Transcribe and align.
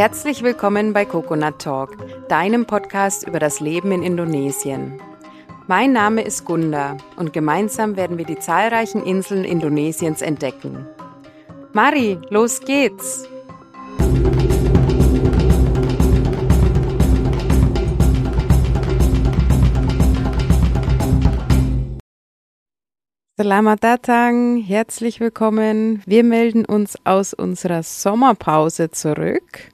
Herzlich 0.00 0.42
willkommen 0.42 0.94
bei 0.94 1.04
Coconut 1.04 1.58
Talk, 1.58 1.94
deinem 2.26 2.64
Podcast 2.64 3.28
über 3.28 3.38
das 3.38 3.60
Leben 3.60 3.92
in 3.92 4.02
Indonesien. 4.02 4.98
Mein 5.66 5.92
Name 5.92 6.22
ist 6.22 6.46
Gunda 6.46 6.96
und 7.16 7.34
gemeinsam 7.34 7.96
werden 7.96 8.16
wir 8.16 8.24
die 8.24 8.38
zahlreichen 8.38 9.04
Inseln 9.04 9.44
Indonesiens 9.44 10.22
entdecken. 10.22 10.86
Mari, 11.74 12.18
los 12.30 12.60
geht's! 12.60 13.28
Selamat 23.36 23.84
datang, 23.84 24.56
herzlich 24.56 25.20
willkommen. 25.20 26.02
Wir 26.06 26.24
melden 26.24 26.64
uns 26.64 26.96
aus 27.04 27.34
unserer 27.34 27.82
Sommerpause 27.82 28.90
zurück. 28.90 29.70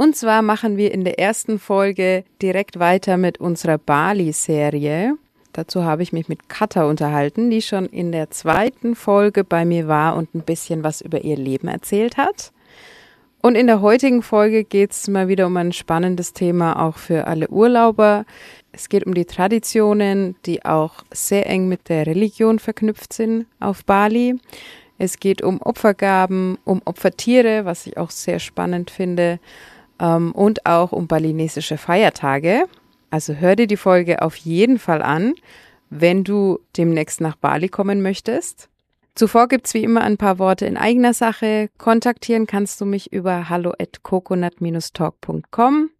Und 0.00 0.16
zwar 0.16 0.40
machen 0.40 0.78
wir 0.78 0.92
in 0.92 1.04
der 1.04 1.18
ersten 1.18 1.58
Folge 1.58 2.24
direkt 2.40 2.78
weiter 2.78 3.18
mit 3.18 3.38
unserer 3.38 3.76
Bali-Serie. 3.76 5.18
Dazu 5.52 5.84
habe 5.84 6.02
ich 6.02 6.14
mich 6.14 6.26
mit 6.26 6.48
Katha 6.48 6.84
unterhalten, 6.84 7.50
die 7.50 7.60
schon 7.60 7.84
in 7.84 8.10
der 8.10 8.30
zweiten 8.30 8.94
Folge 8.94 9.44
bei 9.44 9.66
mir 9.66 9.88
war 9.88 10.16
und 10.16 10.34
ein 10.34 10.40
bisschen 10.40 10.82
was 10.84 11.02
über 11.02 11.20
ihr 11.20 11.36
Leben 11.36 11.68
erzählt 11.68 12.16
hat. 12.16 12.50
Und 13.42 13.56
in 13.56 13.66
der 13.66 13.82
heutigen 13.82 14.22
Folge 14.22 14.64
geht 14.64 14.92
es 14.92 15.06
mal 15.06 15.28
wieder 15.28 15.46
um 15.46 15.56
ein 15.58 15.74
spannendes 15.74 16.32
Thema 16.32 16.82
auch 16.82 16.96
für 16.96 17.26
alle 17.26 17.50
Urlauber. 17.50 18.24
Es 18.72 18.88
geht 18.88 19.04
um 19.04 19.12
die 19.12 19.26
Traditionen, 19.26 20.34
die 20.46 20.64
auch 20.64 21.04
sehr 21.12 21.46
eng 21.46 21.68
mit 21.68 21.90
der 21.90 22.06
Religion 22.06 22.58
verknüpft 22.58 23.12
sind 23.12 23.44
auf 23.60 23.84
Bali. 23.84 24.36
Es 24.96 25.20
geht 25.20 25.42
um 25.42 25.60
Opfergaben, 25.60 26.56
um 26.64 26.80
Opfertiere, 26.86 27.66
was 27.66 27.86
ich 27.86 27.98
auch 27.98 28.10
sehr 28.10 28.38
spannend 28.38 28.90
finde, 28.90 29.40
ähm, 30.00 30.32
und 30.32 30.66
auch 30.66 30.92
um 30.92 31.06
balinesische 31.06 31.78
Feiertage. 31.78 32.64
Also 33.10 33.34
hör 33.34 33.56
dir 33.56 33.66
die 33.66 33.76
Folge 33.76 34.22
auf 34.22 34.36
jeden 34.36 34.78
Fall 34.78 35.02
an, 35.02 35.34
wenn 35.90 36.24
du 36.24 36.60
demnächst 36.76 37.20
nach 37.20 37.36
Bali 37.36 37.68
kommen 37.68 38.02
möchtest. 38.02 38.68
Zuvor 39.14 39.48
gibt's 39.48 39.74
wie 39.74 39.82
immer 39.82 40.02
ein 40.02 40.16
paar 40.16 40.38
Worte 40.38 40.66
in 40.66 40.76
eigener 40.76 41.12
Sache. 41.12 41.68
Kontaktieren 41.78 42.46
kannst 42.46 42.80
du 42.80 42.86
mich 42.86 43.12
über 43.12 43.48
hallo 43.48 43.72
at 43.78 44.02
coconut-talk.com. 44.02 45.90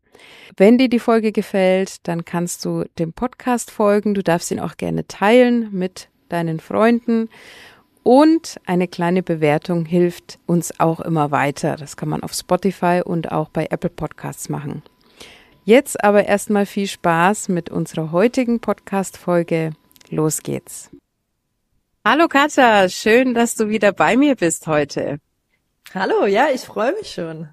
Wenn 0.57 0.79
dir 0.79 0.89
die 0.89 0.99
Folge 0.99 1.33
gefällt, 1.33 2.07
dann 2.07 2.25
kannst 2.25 2.65
du 2.65 2.85
dem 2.99 3.13
Podcast 3.13 3.71
folgen. 3.71 4.15
Du 4.15 4.23
darfst 4.23 4.51
ihn 4.51 4.61
auch 4.61 4.77
gerne 4.77 5.07
teilen 5.07 5.69
mit 5.73 6.09
deinen 6.29 6.61
Freunden. 6.61 7.29
Und 8.13 8.61
eine 8.67 8.89
kleine 8.89 9.23
Bewertung 9.23 9.85
hilft 9.85 10.41
uns 10.45 10.81
auch 10.81 10.99
immer 10.99 11.31
weiter. 11.31 11.77
Das 11.77 11.97
kann 11.97 12.09
man 12.09 12.25
auf 12.25 12.33
Spotify 12.33 13.03
und 13.05 13.31
auch 13.31 13.51
bei 13.51 13.69
Apple 13.71 13.89
Podcasts 13.89 14.49
machen. 14.49 14.83
Jetzt 15.65 16.03
aber 16.03 16.25
erstmal 16.25 16.67
viel 16.67 16.89
Spaß 16.89 17.51
mit 17.51 17.71
unserer 17.71 18.11
heutigen 18.11 18.59
Podcast-Folge. 18.59 19.75
Los 20.09 20.43
geht's. 20.43 20.91
Hallo 22.05 22.27
Katja, 22.27 22.89
schön, 22.89 23.33
dass 23.33 23.55
du 23.55 23.69
wieder 23.69 23.93
bei 23.93 24.17
mir 24.17 24.35
bist 24.35 24.67
heute. 24.67 25.21
Hallo, 25.95 26.27
ja, 26.27 26.49
ich 26.53 26.63
freue 26.63 26.93
mich 26.95 27.13
schon. 27.13 27.49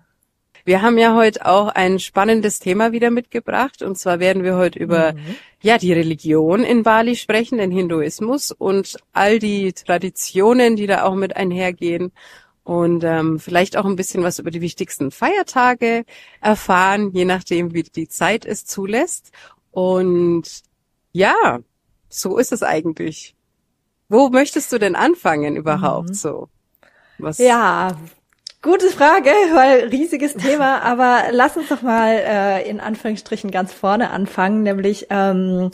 Wir 0.68 0.82
haben 0.82 0.98
ja 0.98 1.16
heute 1.16 1.46
auch 1.46 1.70
ein 1.70 1.98
spannendes 1.98 2.60
Thema 2.60 2.92
wieder 2.92 3.10
mitgebracht. 3.10 3.82
Und 3.82 3.98
zwar 3.98 4.20
werden 4.20 4.44
wir 4.44 4.58
heute 4.58 4.78
über 4.78 5.14
mhm. 5.14 5.36
ja 5.62 5.78
die 5.78 5.94
Religion 5.94 6.66
in 6.66 6.84
Bali 6.84 7.16
sprechen, 7.16 7.58
den 7.58 7.72
Hinduismus 7.72 8.52
und 8.52 8.98
all 9.14 9.40
die 9.40 9.72
Traditionen, 9.72 10.76
die 10.76 10.86
da 10.86 11.04
auch 11.04 11.16
mit 11.16 11.38
einhergehen. 11.38 12.12
Und 12.66 13.06
ähm, 13.06 13.40
vielleicht 13.40 13.78
auch 13.78 13.86
ein 13.86 13.96
bisschen 13.96 14.24
was 14.24 14.40
über 14.40 14.52
die 14.52 14.60
wichtigsten 14.60 15.10
Feiertage 15.10 16.04
erfahren, 16.42 17.12
je 17.14 17.24
nachdem, 17.24 17.74
wie 17.74 17.84
die 17.84 18.10
Zeit 18.10 18.46
es 18.46 18.66
zulässt. 18.66 19.32
Und 19.72 20.64
ja, 21.14 21.60
so 22.10 22.38
ist 22.38 22.52
es 22.52 22.62
eigentlich. 22.62 23.38
Wo 24.10 24.28
möchtest 24.28 24.74
du 24.74 24.80
denn 24.80 24.98
anfangen 24.98 25.56
überhaupt 25.56 26.10
mhm. 26.10 26.14
so? 26.14 26.50
Was? 27.20 27.38
Ja, 27.38 27.98
Gute 28.64 28.88
Frage, 28.88 29.30
weil 29.54 29.90
riesiges 29.90 30.34
Thema, 30.34 30.82
aber 30.82 31.26
lass 31.32 31.58
uns 31.58 31.70
doch 31.70 31.84
mal 31.84 32.12
äh, 32.12 32.68
in 32.68 32.80
Anführungsstrichen 32.80 33.52
ganz 33.52 33.72
vorne 33.72 34.10
anfangen, 34.10 34.64
nämlich 34.64 35.08
ähm, 35.12 35.70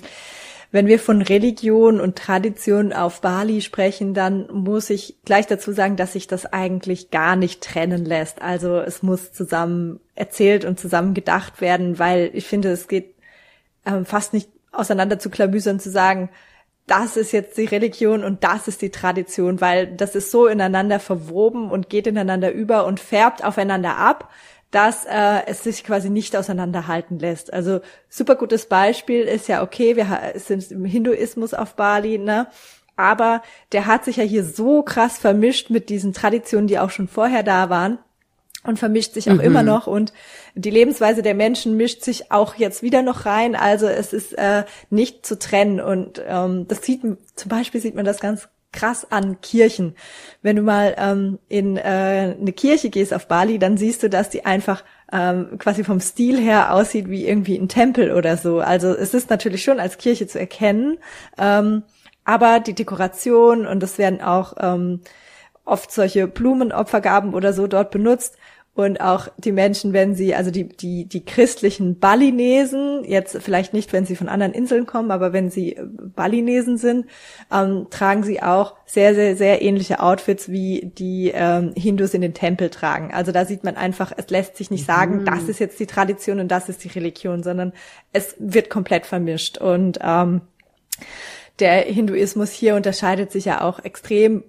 wenn 0.74 0.88
wir 0.88 1.00
von 1.00 1.22
Religion 1.22 2.02
und 2.02 2.18
Tradition 2.18 2.92
auf 2.92 3.22
Bali 3.22 3.62
sprechen, 3.62 4.14
dann 4.14 4.48
muss 4.52 4.90
ich 4.90 5.16
gleich 5.24 5.48
dazu 5.48 5.72
sagen, 5.72 5.96
dass 5.96 6.14
sich 6.14 6.28
das 6.28 6.46
eigentlich 6.48 7.10
gar 7.10 7.36
nicht 7.36 7.62
trennen 7.62 8.04
lässt. 8.04 8.42
Also 8.42 8.80
es 8.80 9.04
muss 9.04 9.32
zusammen 9.32 10.00
erzählt 10.16 10.66
und 10.66 10.80
zusammen 10.80 11.14
gedacht 11.14 11.62
werden, 11.62 12.00
weil 12.00 12.32
ich 12.34 12.48
finde, 12.48 12.72
es 12.72 12.88
geht 12.88 13.14
ähm, 13.86 14.04
fast 14.04 14.34
nicht 14.34 14.50
auseinander 14.72 15.20
zu 15.20 15.30
klamüsern 15.30 15.80
zu 15.80 15.90
sagen, 15.90 16.30
das 16.88 17.16
ist 17.16 17.32
jetzt 17.32 17.58
die 17.58 17.66
Religion 17.66 18.24
und 18.24 18.44
das 18.44 18.68
ist 18.68 18.82
die 18.82 18.90
Tradition, 18.90 19.62
weil 19.62 19.88
das 19.88 20.16
ist 20.16 20.32
so 20.32 20.48
ineinander 20.48 21.00
verwoben 21.00 21.72
und 21.72 21.90
geht 21.90 22.08
ineinander 22.08 22.52
über 22.52 22.86
und 22.86 23.00
färbt 23.00 23.44
aufeinander 23.44 23.98
ab, 23.98 24.30
dass 24.72 25.06
äh, 25.06 25.46
es 25.46 25.64
sich 25.64 25.84
quasi 25.84 26.10
nicht 26.10 26.36
auseinanderhalten 26.36 27.20
lässt. 27.20 27.54
Also 27.54 27.80
super 28.10 28.36
gutes 28.36 28.66
Beispiel 28.66 29.22
ist 29.22 29.48
ja 29.48 29.64
okay, 29.64 29.96
wir 29.96 30.34
sind 30.36 30.72
im 30.72 30.84
Hinduismus 30.84 31.54
auf 31.54 31.76
Bali, 31.76 32.18
ne? 32.18 32.48
Aber 32.96 33.42
der 33.72 33.88
hat 33.88 34.06
sich 34.06 34.18
ja 34.18 34.24
hier 34.24 34.44
so 34.44 34.84
krass 34.84 35.18
vermischt 35.18 35.70
mit 35.70 35.90
diesen 35.90 36.14
Traditionen, 36.14 36.68
die 36.68 36.80
auch 36.80 36.92
schon 36.92 37.08
vorher 37.08 37.44
da 37.44 37.70
waren 37.70 37.98
und 38.64 38.80
vermischt 38.80 39.14
sich 39.14 39.30
auch 39.30 39.36
mhm. 39.36 39.42
immer 39.42 39.64
noch 39.64 39.88
und 39.88 40.14
die 40.56 40.70
Lebensweise 40.70 41.22
der 41.22 41.34
Menschen 41.34 41.78
mischt 41.78 42.04
sich 42.04 42.32
auch 42.32 42.56
jetzt 42.56 42.84
wieder 42.84 43.02
noch 43.02 43.26
rein. 43.26 43.56
Also 43.56 43.88
es 43.88 44.14
ist 44.14 44.34
äh, 44.38 44.64
nicht 44.90 45.26
zu 45.26 45.38
trennen 45.38 45.80
und 45.80 46.22
ähm, 46.28 46.68
das 46.68 46.84
sieht 46.84 47.02
zum 47.02 47.50
Beispiel 47.50 47.82
sieht 47.82 47.96
man 47.96 48.06
das 48.06 48.20
ganz 48.20 48.48
krass 48.74 49.10
an 49.10 49.40
Kirchen. 49.40 49.96
Wenn 50.42 50.58
du 50.58 50.62
mal 50.62 50.96
ähm, 50.98 51.40
in 51.48 51.78
äh, 51.78 52.36
eine 52.40 52.52
Kirche 52.52 52.90
gehst 52.90 53.14
auf 53.14 53.28
Bali, 53.28 53.60
dann 53.60 53.78
siehst 53.78 54.04
du, 54.04 54.10
dass 54.10 54.30
die 54.30 54.46
einfach 54.46 54.84
ähm, 55.12 55.58
quasi 55.60 55.84
vom 55.84 56.02
Stil 56.02 56.40
her 56.40 56.74
aussieht 56.74 57.10
wie 57.10 57.26
irgendwie 57.26 57.58
ein 57.58 57.70
Tempel 57.70 58.12
oder 58.12 58.36
so. 58.36 58.60
Also 58.60 58.90
es 58.94 59.14
ist 59.14 59.30
natürlich 59.30 59.64
schon 59.64 59.80
als 59.80 59.98
Kirche 59.98 60.28
zu 60.28 60.40
erkennen, 60.40 60.98
ähm, 61.38 61.84
aber 62.26 62.60
die 62.60 62.74
Dekoration 62.74 63.66
und 63.68 63.82
es 63.84 63.98
werden 63.98 64.22
auch 64.22 64.56
ähm, 64.60 65.02
oft 65.66 65.92
solche 65.92 66.28
Blumenopfergaben 66.28 67.34
oder 67.34 67.54
so 67.54 67.68
dort 67.68 67.92
benutzt. 67.92 68.38
Und 68.76 69.02
auch 69.02 69.28
die 69.38 69.52
Menschen, 69.52 69.94
wenn 69.94 70.16
sie, 70.16 70.34
also 70.34 70.50
die, 70.50 70.68
die, 70.68 71.06
die 71.06 71.24
christlichen 71.24 72.00
Balinesen, 72.00 73.04
jetzt 73.04 73.38
vielleicht 73.40 73.72
nicht, 73.72 73.94
wenn 73.94 74.08
sie 74.08 74.16
von 74.16 74.30
anderen 74.30 74.52
Inseln 74.52 74.88
kommen, 74.88 75.12
aber 75.12 75.32
wenn 75.32 75.52
sie 75.52 75.76
äh, 75.76 75.84
Balinesen 75.86 76.78
sind, 76.78 77.06
ähm, 77.52 77.86
tragen 77.92 78.24
sie 78.24 78.42
auch 78.42 78.74
sehr, 78.88 79.14
sehr, 79.14 79.36
sehr 79.36 79.62
ähnliche 79.62 80.00
Outfits, 80.00 80.50
wie 80.50 80.92
die 80.98 81.32
ähm, 81.36 81.74
Hindus 81.78 82.16
in 82.16 82.22
den 82.22 82.34
Tempel 82.34 82.72
tragen. 82.72 83.14
Also 83.14 83.32
da 83.32 83.46
sieht 83.46 83.64
man 83.64 83.76
einfach, 83.76 84.12
es 84.18 84.28
lässt 84.32 84.58
sich 84.58 84.72
nicht 84.72 84.88
sagen, 84.88 85.20
mhm. 85.20 85.26
das 85.26 85.44
ist 85.44 85.60
jetzt 85.60 85.80
die 85.80 85.88
Tradition 85.88 86.40
und 86.40 86.48
das 86.48 86.68
ist 86.68 86.84
die 86.84 86.90
Religion, 86.90 87.44
sondern 87.44 87.74
es 88.12 88.36
wird 88.40 88.72
komplett 88.72 89.06
vermischt. 89.06 89.60
Und 89.60 90.00
ähm, 90.02 90.42
der 91.60 91.82
Hinduismus 91.82 92.52
hier 92.52 92.76
unterscheidet 92.76 93.32
sich 93.32 93.46
ja 93.46 93.62
auch 93.62 93.84
extrem 93.84 94.44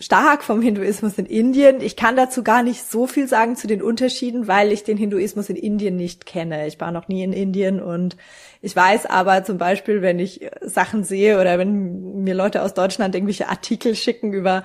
stark 0.00 0.42
vom 0.42 0.62
Hinduismus 0.62 1.18
in 1.18 1.26
Indien. 1.26 1.82
Ich 1.82 1.94
kann 1.94 2.16
dazu 2.16 2.42
gar 2.42 2.62
nicht 2.62 2.90
so 2.90 3.06
viel 3.06 3.28
sagen 3.28 3.54
zu 3.54 3.66
den 3.66 3.82
Unterschieden, 3.82 4.48
weil 4.48 4.72
ich 4.72 4.82
den 4.82 4.96
Hinduismus 4.96 5.50
in 5.50 5.56
Indien 5.56 5.96
nicht 5.96 6.24
kenne. 6.24 6.66
Ich 6.66 6.80
war 6.80 6.90
noch 6.90 7.08
nie 7.08 7.22
in 7.22 7.34
Indien 7.34 7.82
und 7.82 8.16
ich 8.62 8.74
weiß 8.74 9.06
aber 9.06 9.44
zum 9.44 9.58
Beispiel, 9.58 10.00
wenn 10.00 10.18
ich 10.18 10.48
Sachen 10.62 11.04
sehe 11.04 11.38
oder 11.38 11.58
wenn 11.58 12.24
mir 12.24 12.34
Leute 12.34 12.62
aus 12.62 12.72
Deutschland 12.72 13.14
irgendwelche 13.14 13.48
Artikel 13.50 13.94
schicken 13.94 14.32
über 14.32 14.64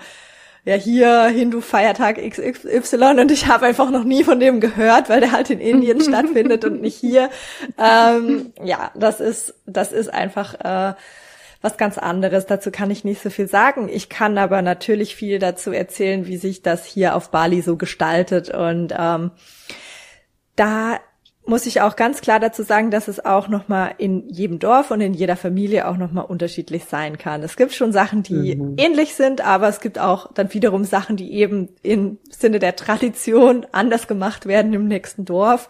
ja 0.63 0.75
hier 0.75 1.25
Hindu-Feiertag 1.25 2.17
XY 2.17 3.19
und 3.19 3.29
ich 3.29 3.47
habe 3.47 3.67
einfach 3.67 3.91
noch 3.91 4.03
nie 4.03 4.23
von 4.23 4.39
dem 4.39 4.59
gehört, 4.59 5.09
weil 5.09 5.19
der 5.19 5.33
halt 5.33 5.49
in 5.49 5.59
Indien 5.59 6.01
stattfindet 6.01 6.63
und 6.63 6.81
nicht 6.81 6.95
hier. 6.95 7.29
Ähm, 7.77 8.53
ja, 8.63 8.91
das 8.95 9.19
ist 9.19 9.53
das 9.65 9.91
ist 9.91 10.13
einfach 10.13 10.55
äh, 10.61 10.95
was 11.65 11.77
ganz 11.77 11.97
anderes. 11.97 12.45
Dazu 12.45 12.71
kann 12.71 12.91
ich 12.91 13.03
nicht 13.03 13.21
so 13.21 13.29
viel 13.29 13.47
sagen. 13.47 13.89
Ich 13.89 14.07
kann 14.07 14.37
aber 14.37 14.61
natürlich 14.61 15.15
viel 15.15 15.39
dazu 15.39 15.71
erzählen, 15.71 16.27
wie 16.27 16.37
sich 16.37 16.61
das 16.61 16.85
hier 16.85 17.15
auf 17.15 17.31
Bali 17.31 17.61
so 17.61 17.75
gestaltet. 17.75 18.49
Und 18.51 18.93
ähm, 18.97 19.31
da 20.55 20.99
muss 21.47 21.65
ich 21.65 21.81
auch 21.81 21.95
ganz 21.95 22.21
klar 22.21 22.39
dazu 22.39 22.63
sagen, 22.63 22.89
dass 22.89 23.07
es 23.07 23.23
auch 23.23 23.47
nochmal 23.47 23.93
in 23.97 24.27
jedem 24.29 24.57
Dorf 24.57 24.89
und 24.89 25.01
in 25.01 25.13
jeder 25.13 25.35
Familie 25.35 25.87
auch 25.87 25.97
nochmal 25.97 26.25
unterschiedlich 26.25 26.85
sein 26.85 27.17
kann. 27.17 27.43
Es 27.43 27.55
gibt 27.55 27.73
schon 27.73 27.91
Sachen, 27.91 28.23
die 28.23 28.55
mhm. 28.55 28.75
ähnlich 28.77 29.13
sind, 29.13 29.45
aber 29.45 29.67
es 29.67 29.79
gibt 29.79 29.99
auch 29.99 30.31
dann 30.33 30.53
wiederum 30.53 30.85
Sachen, 30.85 31.17
die 31.17 31.33
eben 31.33 31.69
im 31.83 32.17
Sinne 32.29 32.57
der 32.59 32.75
Tradition 32.75 33.65
anders 33.71 34.07
gemacht 34.07 34.47
werden 34.47 34.73
im 34.73 34.87
nächsten 34.87 35.25
Dorf, 35.25 35.69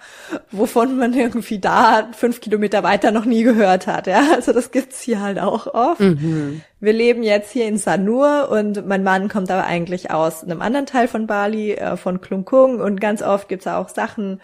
wovon 0.51 0.97
man 0.97 1.13
irgendwie 1.13 1.59
da 1.59 2.09
fünf 2.13 2.39
Kilometer 2.39 2.83
weiter 2.83 3.11
noch 3.11 3.25
nie 3.25 3.43
gehört 3.43 3.87
hat. 3.87 4.07
Ja, 4.07 4.21
also 4.33 4.53
das 4.53 4.71
gibt's 4.71 5.01
hier 5.01 5.21
halt 5.21 5.39
auch 5.39 5.67
oft. 5.67 5.99
Mhm. 5.99 6.61
Wir 6.79 6.93
leben 6.93 7.23
jetzt 7.23 7.51
hier 7.51 7.67
in 7.67 7.77
Sanur 7.77 8.49
und 8.49 8.87
mein 8.87 9.03
Mann 9.03 9.27
kommt 9.27 9.51
aber 9.51 9.65
eigentlich 9.65 10.11
aus 10.11 10.43
einem 10.43 10.61
anderen 10.61 10.85
Teil 10.85 11.07
von 11.07 11.27
Bali, 11.27 11.73
äh, 11.73 11.97
von 11.97 12.21
Klungkung 12.21 12.79
und 12.79 13.01
ganz 13.01 13.21
oft 13.21 13.49
gibt's 13.49 13.67
auch 13.67 13.89
Sachen, 13.89 14.39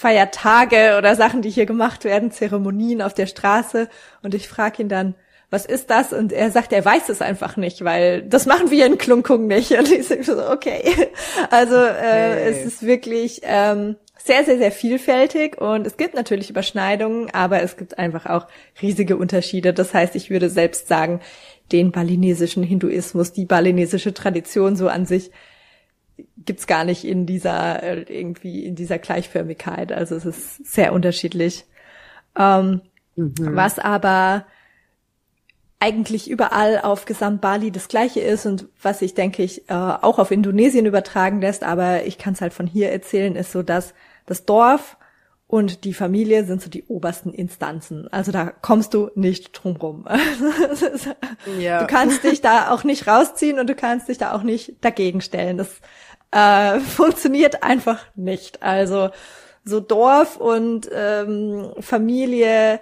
Feiertage 0.00 0.96
oder 0.96 1.14
Sachen, 1.14 1.42
die 1.42 1.50
hier 1.50 1.66
gemacht 1.66 2.04
werden, 2.04 2.30
Zeremonien 2.30 3.02
auf 3.02 3.12
der 3.12 3.26
Straße. 3.26 3.86
Und 4.22 4.34
ich 4.34 4.48
frage 4.48 4.80
ihn 4.82 4.88
dann, 4.88 5.14
was 5.50 5.66
ist 5.66 5.90
das? 5.90 6.14
Und 6.14 6.32
er 6.32 6.50
sagt, 6.50 6.72
er 6.72 6.82
weiß 6.82 7.10
es 7.10 7.20
einfach 7.20 7.58
nicht, 7.58 7.84
weil 7.84 8.22
das 8.22 8.46
machen 8.46 8.70
wir 8.70 8.86
in 8.86 8.96
Klunkung 8.96 9.46
nicht. 9.46 9.72
Und 9.78 9.92
ich 9.92 10.06
so, 10.06 10.50
okay. 10.50 11.10
Also 11.50 11.74
äh, 11.74 11.80
okay. 11.80 12.48
es 12.48 12.64
ist 12.64 12.82
wirklich 12.86 13.42
ähm, 13.44 13.96
sehr, 14.16 14.42
sehr, 14.46 14.56
sehr 14.56 14.72
vielfältig 14.72 15.60
und 15.60 15.86
es 15.86 15.96
gibt 15.96 16.14
natürlich 16.14 16.50
Überschneidungen, 16.50 17.30
aber 17.32 17.62
es 17.62 17.76
gibt 17.76 17.98
einfach 17.98 18.26
auch 18.26 18.46
riesige 18.80 19.16
Unterschiede. 19.16 19.72
Das 19.74 19.92
heißt, 19.92 20.14
ich 20.14 20.30
würde 20.30 20.48
selbst 20.48 20.88
sagen, 20.88 21.20
den 21.72 21.90
balinesischen 21.90 22.62
Hinduismus, 22.62 23.32
die 23.32 23.44
balinesische 23.44 24.14
Tradition 24.14 24.76
so 24.76 24.88
an 24.88 25.04
sich 25.04 25.30
gibt's 26.38 26.66
gar 26.66 26.84
nicht 26.84 27.04
in 27.04 27.26
dieser 27.26 27.82
äh, 27.82 28.02
irgendwie 28.02 28.64
in 28.64 28.74
dieser 28.74 28.98
Gleichförmigkeit. 28.98 29.92
Also 29.92 30.16
es 30.16 30.24
ist 30.24 30.72
sehr 30.72 30.92
unterschiedlich. 30.92 31.64
Ähm, 32.38 32.82
mhm. 33.16 33.34
Was 33.38 33.78
aber 33.78 34.46
eigentlich 35.80 36.30
überall 36.30 36.80
auf 36.80 37.06
Gesamt 37.06 37.40
Bali 37.40 37.72
das 37.72 37.88
Gleiche 37.88 38.20
ist 38.20 38.44
und 38.44 38.68
was 38.82 39.00
ich 39.00 39.14
denke 39.14 39.42
ich 39.42 39.68
äh, 39.70 39.74
auch 39.74 40.18
auf 40.18 40.30
Indonesien 40.30 40.84
übertragen 40.84 41.40
lässt, 41.40 41.64
aber 41.64 42.04
ich 42.04 42.18
kann 42.18 42.34
es 42.34 42.42
halt 42.42 42.52
von 42.52 42.66
hier 42.66 42.92
erzählen, 42.92 43.34
ist 43.34 43.52
so, 43.52 43.62
dass 43.62 43.94
das 44.26 44.44
Dorf 44.44 44.98
und 45.50 45.84
die 45.84 45.94
Familie 45.94 46.44
sind 46.44 46.62
so 46.62 46.70
die 46.70 46.84
obersten 46.84 47.32
Instanzen. 47.32 48.06
Also 48.12 48.30
da 48.30 48.52
kommst 48.62 48.94
du 48.94 49.10
nicht 49.16 49.50
drum 49.52 49.74
rum. 49.76 50.06
ja. 51.58 51.80
Du 51.80 51.86
kannst 51.88 52.22
dich 52.22 52.40
da 52.40 52.70
auch 52.70 52.84
nicht 52.84 53.08
rausziehen 53.08 53.58
und 53.58 53.68
du 53.68 53.74
kannst 53.74 54.08
dich 54.08 54.18
da 54.18 54.32
auch 54.32 54.44
nicht 54.44 54.76
dagegen 54.82 55.20
stellen. 55.20 55.56
Das 55.56 55.80
äh, 56.30 56.80
funktioniert 56.80 57.62
einfach 57.62 58.04
nicht. 58.14 58.62
Also 58.62 59.10
so 59.64 59.80
Dorf 59.80 60.36
und 60.36 60.88
ähm, 60.92 61.72
Familie 61.80 62.80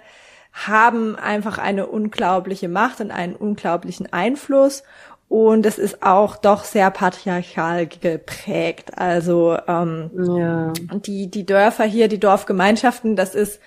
haben 0.53 1.15
einfach 1.15 1.57
eine 1.57 1.87
unglaubliche 1.87 2.67
Macht 2.67 3.01
und 3.01 3.11
einen 3.11 3.35
unglaublichen 3.35 4.11
Einfluss. 4.11 4.83
Und 5.27 5.67
es 5.67 5.77
ist 5.77 6.01
auch 6.01 6.37
doch 6.37 6.63
sehr 6.63 6.89
patriarchal 6.89 7.85
geprägt. 7.85 8.97
Also 8.97 9.57
ähm, 9.67 10.09
ja. 10.35 10.73
die, 11.05 11.29
die 11.29 11.45
Dörfer 11.45 11.83
hier, 11.83 12.07
die 12.07 12.19
Dorfgemeinschaften, 12.19 13.15
das 13.15 13.35
ist, 13.35 13.59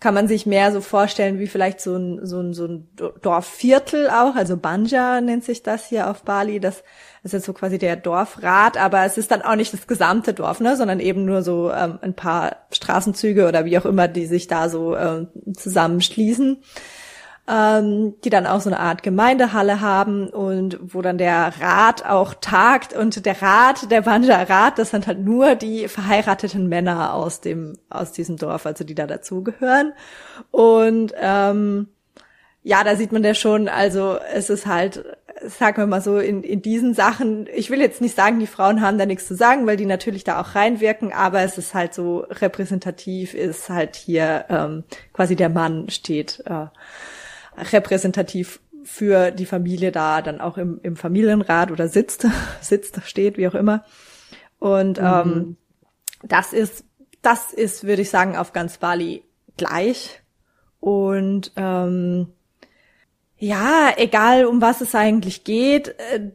kann 0.00 0.14
man 0.14 0.28
sich 0.28 0.46
mehr 0.46 0.72
so 0.72 0.80
vorstellen 0.80 1.38
wie 1.38 1.46
vielleicht 1.46 1.80
so 1.80 1.94
ein, 1.94 2.24
so 2.24 2.40
ein, 2.40 2.54
so 2.54 2.66
ein 2.66 2.88
Dorfviertel 3.20 4.08
auch. 4.08 4.34
Also 4.34 4.56
Banja 4.56 5.20
nennt 5.20 5.44
sich 5.44 5.62
das 5.62 5.86
hier 5.86 6.10
auf 6.10 6.22
Bali. 6.22 6.58
Das 6.58 6.82
ist 7.22 7.32
jetzt 7.32 7.44
so 7.44 7.52
quasi 7.52 7.76
der 7.76 7.96
Dorfrat, 7.96 8.78
aber 8.78 9.04
es 9.04 9.18
ist 9.18 9.30
dann 9.30 9.42
auch 9.42 9.56
nicht 9.56 9.74
das 9.74 9.86
gesamte 9.86 10.32
Dorf, 10.32 10.60
ne, 10.60 10.76
sondern 10.76 11.00
eben 11.00 11.26
nur 11.26 11.42
so 11.42 11.70
ähm, 11.70 11.98
ein 12.00 12.14
paar 12.14 12.56
Straßenzüge 12.72 13.46
oder 13.46 13.66
wie 13.66 13.76
auch 13.78 13.84
immer, 13.84 14.08
die 14.08 14.24
sich 14.24 14.46
da 14.46 14.70
so 14.70 14.96
ähm, 14.96 15.28
zusammenschließen 15.54 16.62
ähm, 17.50 18.14
die 18.22 18.30
dann 18.30 18.46
auch 18.46 18.60
so 18.60 18.70
eine 18.70 18.78
Art 18.78 19.02
Gemeindehalle 19.02 19.80
haben 19.80 20.28
und 20.28 20.78
wo 20.80 21.02
dann 21.02 21.18
der 21.18 21.52
Rat 21.60 22.04
auch 22.04 22.34
tagt 22.34 22.94
und 22.94 23.26
der 23.26 23.42
Rat, 23.42 23.90
der 23.90 24.02
Banja 24.02 24.42
Rat, 24.42 24.78
das 24.78 24.90
sind 24.90 25.06
halt 25.06 25.18
nur 25.18 25.56
die 25.56 25.88
verheirateten 25.88 26.68
Männer 26.68 27.14
aus 27.14 27.40
dem 27.40 27.76
aus 27.88 28.12
diesem 28.12 28.36
Dorf, 28.36 28.66
also 28.66 28.84
die 28.84 28.94
da 28.94 29.06
dazugehören 29.06 29.92
und 30.50 31.12
ähm, 31.20 31.88
ja, 32.62 32.84
da 32.84 32.94
sieht 32.94 33.12
man 33.12 33.24
ja 33.24 33.34
schon, 33.34 33.68
also 33.68 34.18
es 34.34 34.50
ist 34.50 34.66
halt, 34.66 35.02
sagen 35.46 35.78
wir 35.78 35.86
mal 35.86 36.02
so, 36.02 36.18
in, 36.18 36.42
in 36.42 36.60
diesen 36.60 36.92
Sachen, 36.92 37.48
ich 37.54 37.70
will 37.70 37.80
jetzt 37.80 38.02
nicht 38.02 38.14
sagen, 38.14 38.38
die 38.38 38.46
Frauen 38.46 38.82
haben 38.82 38.98
da 38.98 39.06
nichts 39.06 39.26
zu 39.26 39.34
sagen, 39.34 39.66
weil 39.66 39.78
die 39.78 39.86
natürlich 39.86 40.24
da 40.24 40.40
auch 40.40 40.54
reinwirken, 40.54 41.12
aber 41.12 41.40
es 41.40 41.56
ist 41.56 41.72
halt 41.72 41.94
so 41.94 42.26
repräsentativ, 42.28 43.32
ist 43.32 43.70
halt 43.70 43.96
hier 43.96 44.44
ähm, 44.50 44.84
quasi 45.14 45.36
der 45.36 45.48
Mann 45.48 45.88
steht. 45.88 46.42
Äh, 46.44 46.66
repräsentativ 47.56 48.60
für 48.82 49.30
die 49.30 49.46
Familie 49.46 49.92
da 49.92 50.22
dann 50.22 50.40
auch 50.40 50.56
im, 50.56 50.80
im 50.82 50.96
Familienrat 50.96 51.70
oder 51.70 51.88
sitzt, 51.88 52.26
sitzt, 52.60 53.00
steht, 53.04 53.36
wie 53.36 53.48
auch 53.48 53.54
immer. 53.54 53.84
Und 54.58 55.00
mhm. 55.00 55.06
ähm, 55.06 55.56
das 56.22 56.52
ist, 56.52 56.84
das 57.22 57.52
ist, 57.52 57.84
würde 57.84 58.02
ich 58.02 58.10
sagen, 58.10 58.36
auf 58.36 58.52
ganz 58.52 58.78
Bali 58.78 59.24
gleich. 59.56 60.22
Und 60.80 61.52
ähm, 61.56 62.28
ja, 63.36 63.92
egal 63.96 64.44
um 64.46 64.60
was 64.60 64.80
es 64.80 64.94
eigentlich 64.94 65.44
geht, 65.44 65.88
äh, 66.12 66.30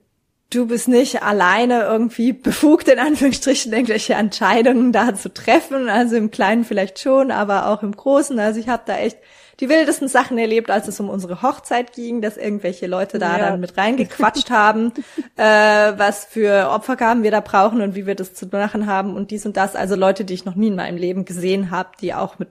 du 0.49 0.67
bist 0.67 0.87
nicht 0.87 1.23
alleine 1.23 1.81
irgendwie 1.81 2.33
befugt, 2.33 2.87
in 2.87 2.99
Anführungsstrichen, 2.99 3.73
irgendwelche 3.73 4.13
Entscheidungen 4.13 4.91
da 4.91 5.13
zu 5.15 5.33
treffen. 5.33 5.89
Also 5.89 6.15
im 6.15 6.31
Kleinen 6.31 6.63
vielleicht 6.63 6.99
schon, 6.99 7.31
aber 7.31 7.67
auch 7.67 7.83
im 7.83 7.95
Großen. 7.95 8.37
Also 8.39 8.59
ich 8.59 8.69
habe 8.69 8.83
da 8.85 8.97
echt 8.97 9.17
die 9.59 9.69
wildesten 9.69 10.07
Sachen 10.07 10.37
erlebt, 10.37 10.69
als 10.69 10.87
es 10.87 10.99
um 10.99 11.09
unsere 11.09 11.41
Hochzeit 11.41 11.93
ging, 11.93 12.21
dass 12.21 12.37
irgendwelche 12.37 12.87
Leute 12.87 13.19
da 13.19 13.37
ja. 13.37 13.49
dann 13.49 13.59
mit 13.59 13.77
reingequatscht 13.77 14.49
haben, 14.49 14.91
äh, 15.37 15.43
was 15.43 16.25
für 16.25 16.69
Opfergaben 16.71 17.23
wir 17.23 17.31
da 17.31 17.39
brauchen 17.39 17.81
und 17.81 17.95
wie 17.95 18.05
wir 18.05 18.15
das 18.15 18.33
zu 18.33 18.47
machen 18.47 18.87
haben 18.87 19.15
und 19.15 19.31
dies 19.31 19.45
und 19.45 19.57
das. 19.57 19.75
Also 19.75 19.95
Leute, 19.95 20.25
die 20.25 20.33
ich 20.33 20.45
noch 20.45 20.55
nie 20.55 20.67
in 20.67 20.75
meinem 20.75 20.97
Leben 20.97 21.25
gesehen 21.25 21.71
habe, 21.71 21.89
die 22.01 22.13
auch 22.13 22.39
mit 22.39 22.49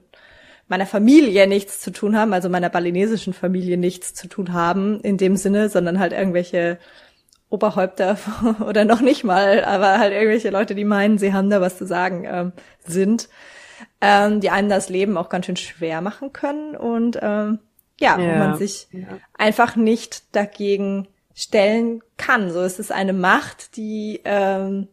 meiner 0.67 0.87
Familie 0.87 1.47
nichts 1.47 1.79
zu 1.79 1.91
tun 1.91 2.17
haben, 2.17 2.33
also 2.33 2.49
meiner 2.49 2.69
balinesischen 2.69 3.33
Familie 3.33 3.77
nichts 3.77 4.13
zu 4.13 4.27
tun 4.27 4.53
haben 4.53 4.99
in 5.01 5.17
dem 5.17 5.35
Sinne, 5.35 5.69
sondern 5.69 5.99
halt 5.99 6.11
irgendwelche 6.11 6.79
Oberhäupter 7.49 8.17
oder 8.67 8.85
noch 8.85 9.01
nicht 9.01 9.23
mal, 9.23 9.63
aber 9.63 9.99
halt 9.99 10.13
irgendwelche 10.13 10.49
Leute, 10.49 10.73
die 10.73 10.85
meinen, 10.85 11.17
sie 11.17 11.33
haben 11.33 11.49
da 11.49 11.61
was 11.61 11.77
zu 11.77 11.85
sagen, 11.85 12.25
ähm, 12.27 12.53
sind 12.85 13.29
ähm, 14.01 14.41
die 14.41 14.49
einem 14.49 14.69
das 14.69 14.89
Leben 14.89 15.17
auch 15.17 15.29
ganz 15.29 15.45
schön 15.45 15.57
schwer 15.57 16.01
machen 16.01 16.33
können 16.33 16.75
und 16.75 17.19
ähm, 17.21 17.59
ja, 17.99 18.19
ja, 18.19 18.37
man 18.39 18.57
sich 18.57 18.87
ja. 18.91 19.07
einfach 19.37 19.75
nicht 19.75 20.35
dagegen 20.35 21.07
stellen 21.33 22.01
kann. 22.17 22.51
So 22.51 22.61
es 22.61 22.79
ist 22.79 22.91
eine 22.91 23.13
Macht, 23.13 23.77
die 23.77 24.21
ähm, 24.25 24.87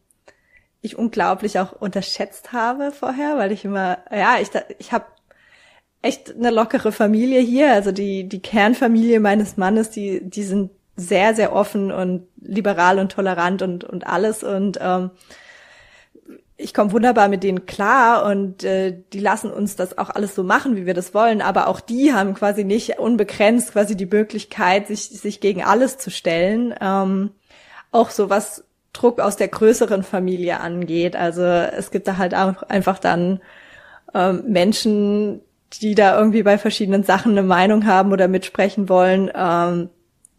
ich 0.81 0.99
unglaublich 0.99 1.59
auch 1.59 1.73
unterschätzt 1.73 2.53
habe 2.53 2.93
vorher, 2.93 3.39
weil 3.39 3.53
ich 3.53 3.65
immer, 3.65 3.99
ja, 4.11 4.37
ich, 4.41 4.51
ich 4.79 4.93
habe 4.93 5.07
echt 6.03 6.35
eine 6.35 6.51
lockere 6.51 6.93
Familie 6.93 7.41
hier. 7.41 7.73
Also 7.73 7.93
die, 7.93 8.29
die 8.29 8.43
Kernfamilie 8.43 9.21
meines 9.21 9.57
Mannes, 9.57 9.91
die, 9.91 10.29
die 10.29 10.43
sind 10.43 10.71
sehr, 10.97 11.35
sehr 11.35 11.55
offen 11.55 11.91
und 11.93 12.27
liberal 12.41 12.99
und 12.99 13.13
tolerant 13.13 13.63
und, 13.63 13.85
und 13.85 14.07
alles. 14.07 14.43
Und 14.43 14.79
ähm, 14.81 15.11
ich 16.63 16.75
komme 16.75 16.93
wunderbar 16.93 17.29
mit 17.29 17.43
denen 17.43 17.67
klar 17.67 18.27
und 18.27 18.65
äh, 18.65 18.97
die 19.13 19.21
lassen 19.21 19.51
uns 19.51 19.77
das 19.77 19.99
auch 19.99 20.11
alles 20.11 20.35
so 20.35 20.45
machen, 20.45 20.77
wie 20.77 20.87
wir 20.87 20.95
das 20.95 21.15
wollen. 21.15 21.43
Aber 21.43 21.67
auch 21.67 21.81
die 21.81 22.13
haben 22.13 22.35
quasi 22.35 22.65
nicht 22.65 22.99
unbegrenzt 22.99 23.73
quasi 23.73 23.97
die 23.97 24.07
Möglichkeit, 24.07 24.89
sich, 24.89 25.09
sich 25.09 25.41
gegen 25.41 25.63
alles 25.63 25.99
zu 25.99 26.11
stellen. 26.11 26.75
Ähm, 26.81 27.31
auch 27.91 28.11
so 28.11 28.31
was 28.31 28.65
Druck 28.93 29.21
aus 29.21 29.37
der 29.37 29.49
größeren 29.49 30.03
Familie 30.03 30.61
angeht. 30.61 31.17
Also 31.17 31.43
es 31.43 31.91
gibt 31.91 32.07
da 32.07 32.17
halt 32.17 32.35
auch 32.35 32.63
einfach 32.63 32.99
dann 32.99 33.41
ähm, 34.15 34.45
Menschen, 34.47 35.41
die 35.81 35.95
da 35.95 36.19
irgendwie 36.19 36.43
bei 36.43 36.59
verschiedenen 36.59 37.03
Sachen 37.03 37.33
eine 37.33 37.43
Meinung 37.43 37.87
haben 37.87 38.13
oder 38.13 38.29
mitsprechen 38.29 38.89
wollen. 38.89 39.31
Ähm, 39.35 39.89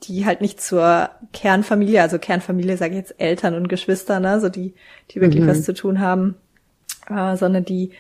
die 0.04 0.26
halt 0.26 0.42
nicht 0.42 0.62
zur 0.62 1.10
Kernfamilie, 1.32 2.02
also 2.02 2.20
Kernfamilie 2.20 2.78
sage 2.78 2.94
ich 2.94 3.00
jetzt 3.00 3.16
Eltern 3.20 3.56
und 3.56 3.70
Geschwister, 3.70 4.20
ne, 4.20 4.40
so 4.40 4.50
die, 4.50 4.74
die 5.12 5.22
wirklich 5.22 5.44
mhm. 5.44 5.48
was 5.48 5.64
zu 5.64 5.74
tun 5.74 6.00
haben, 6.00 6.36
äh, 7.10 7.36
sondern 7.38 7.66
die 7.66 7.92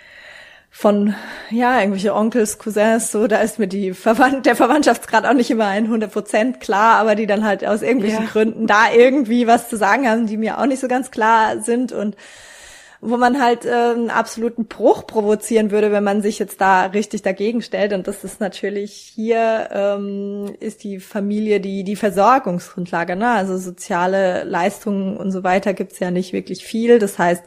von, 0.75 1.13
ja, 1.51 1.79
irgendwelche 1.79 2.15
Onkels, 2.15 2.57
Cousins, 2.57 3.11
so, 3.11 3.27
da 3.27 3.41
ist 3.41 3.59
mir 3.59 3.67
die 3.67 3.93
Verwand 3.93 4.47
der 4.47 4.55
Verwandtschaftsgrad 4.55 5.23
auch 5.23 5.33
nicht 5.33 5.51
immer 5.51 5.67
100 5.67 6.11
Prozent 6.11 6.59
klar, 6.59 6.97
aber 6.97 7.13
die 7.13 7.27
dann 7.27 7.45
halt 7.45 7.63
aus 7.63 7.83
irgendwelchen 7.83 8.23
ja. 8.23 8.29
Gründen 8.29 8.65
da 8.65 8.91
irgendwie 8.91 9.45
was 9.45 9.69
zu 9.69 9.77
sagen 9.77 10.09
haben, 10.09 10.25
die 10.25 10.35
mir 10.35 10.57
auch 10.57 10.65
nicht 10.65 10.79
so 10.79 10.87
ganz 10.87 11.11
klar 11.11 11.59
sind 11.61 11.91
und 11.91 12.15
wo 13.05 13.17
man 13.17 13.41
halt 13.41 13.65
äh, 13.65 13.69
einen 13.69 14.09
absoluten 14.09 14.65
Bruch 14.65 15.05
provozieren 15.05 15.71
würde, 15.71 15.91
wenn 15.91 16.05
man 16.05 16.21
sich 16.21 16.39
jetzt 16.39 16.61
da 16.61 16.85
richtig 16.85 17.21
dagegen 17.21 17.61
stellt. 17.61 17.91
Und 17.91 18.07
das 18.07 18.23
ist 18.23 18.39
natürlich 18.39 18.93
hier 18.93 19.69
ähm, 19.71 20.55
ist 20.61 20.83
die 20.85 20.99
Familie 20.99 21.59
die 21.59 21.83
die 21.83 21.97
Versorgungsgrundlage. 21.97 23.17
Ne? 23.17 23.29
Also 23.29 23.57
soziale 23.57 24.45
Leistungen 24.45 25.17
und 25.17 25.31
so 25.31 25.43
weiter 25.43 25.73
gibt's 25.73 25.99
ja 25.99 26.11
nicht 26.11 26.31
wirklich 26.31 26.63
viel. 26.65 26.97
Das 26.97 27.19
heißt, 27.19 27.43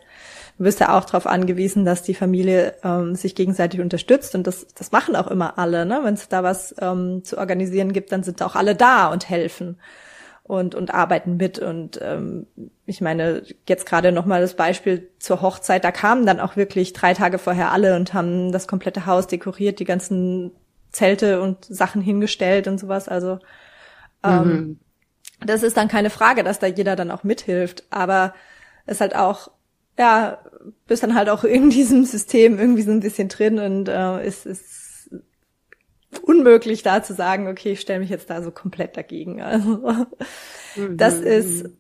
du 0.59 0.65
bist 0.65 0.81
ja 0.81 0.97
auch 0.97 1.07
darauf 1.07 1.27
angewiesen, 1.27 1.87
dass 1.87 2.03
die 2.03 2.15
Familie 2.15 2.75
ähm, 2.85 3.15
sich 3.15 3.35
gegenseitig 3.35 3.81
unterstützt 3.81 4.35
und 4.35 4.47
das, 4.47 4.67
das 4.75 4.93
machen 4.93 5.17
auch 5.17 5.29
immer 5.29 5.59
alle. 5.59 5.87
Ne? 5.87 6.01
Wenn 6.03 6.15
es 6.15 6.29
da 6.29 6.43
was 6.43 6.75
ähm, 6.81 7.25
zu 7.25 7.39
organisieren 7.39 7.95
gibt, 7.95 8.13
dann 8.13 8.23
sind 8.23 8.43
auch 8.43 8.57
alle 8.57 8.75
da 8.75 9.07
und 9.07 9.31
helfen 9.31 9.79
und, 10.47 10.75
und 10.75 10.95
arbeiten 10.95 11.37
mit. 11.37 11.59
Und 11.59 11.99
ähm, 12.03 12.47
ich 12.87 13.01
meine, 13.01 13.43
jetzt 13.69 13.87
gerade 13.87 14.13
nochmal 14.13 14.41
das 14.41 14.55
Beispiel 14.55 15.11
zur 15.19 15.43
Hochzeit, 15.43 15.85
da 15.85 15.91
kamen 15.91 16.25
dann 16.25 16.41
auch 16.41 16.57
wirklich 16.57 16.93
drei 16.93 17.15
Tage 17.15 17.39
vorher 17.39 17.73
alle 17.73 17.97
und 17.97 18.15
haben 18.15 18.53
das 18.53 18.69
komplette 18.69 19.07
Haus 19.07 19.27
dekoriert, 19.27 19.81
die 19.81 19.85
ganzen 19.85 20.53
Zelte 20.93 21.41
und 21.43 21.65
Sachen 21.65 22.01
hingestellt 22.01 22.69
und 22.69 22.79
sowas. 22.79 23.09
Also 23.09 23.39
ähm, 24.23 24.49
mhm. 24.49 24.79
das 25.45 25.63
ist 25.63 25.77
dann 25.77 25.89
keine 25.89 26.11
Frage, 26.11 26.45
dass 26.45 26.61
da 26.61 26.67
jeder 26.67 26.95
dann 26.95 27.11
auch 27.11 27.25
mithilft. 27.25 27.85
Aber 27.91 28.35
es 28.87 28.95
ist 28.95 29.01
halt 29.01 29.17
auch 29.17 29.51
ja, 29.99 30.39
bist 30.87 31.03
dann 31.03 31.15
halt 31.15 31.29
auch 31.29 31.45
in 31.45 31.71
diesem 31.71 32.05
System 32.05 32.59
irgendwie 32.59 32.83
so 32.83 32.91
ein 32.91 33.01
bisschen 33.01 33.29
drin 33.29 33.59
und 33.59 33.89
äh, 33.89 34.21
es 34.23 34.47
ist 34.47 34.76
unmöglich 36.19 36.83
da 36.83 37.03
zu 37.03 37.15
sagen, 37.15 37.49
okay, 37.49 37.73
ich 37.73 37.81
stelle 37.81 38.01
mich 38.01 38.11
jetzt 38.11 38.31
da 38.31 38.43
so 38.43 38.51
komplett 38.51 38.97
dagegen. 38.97 39.41
Also 39.43 40.07
das 40.91 41.21
mhm. 41.21 41.27
ist 41.27 41.71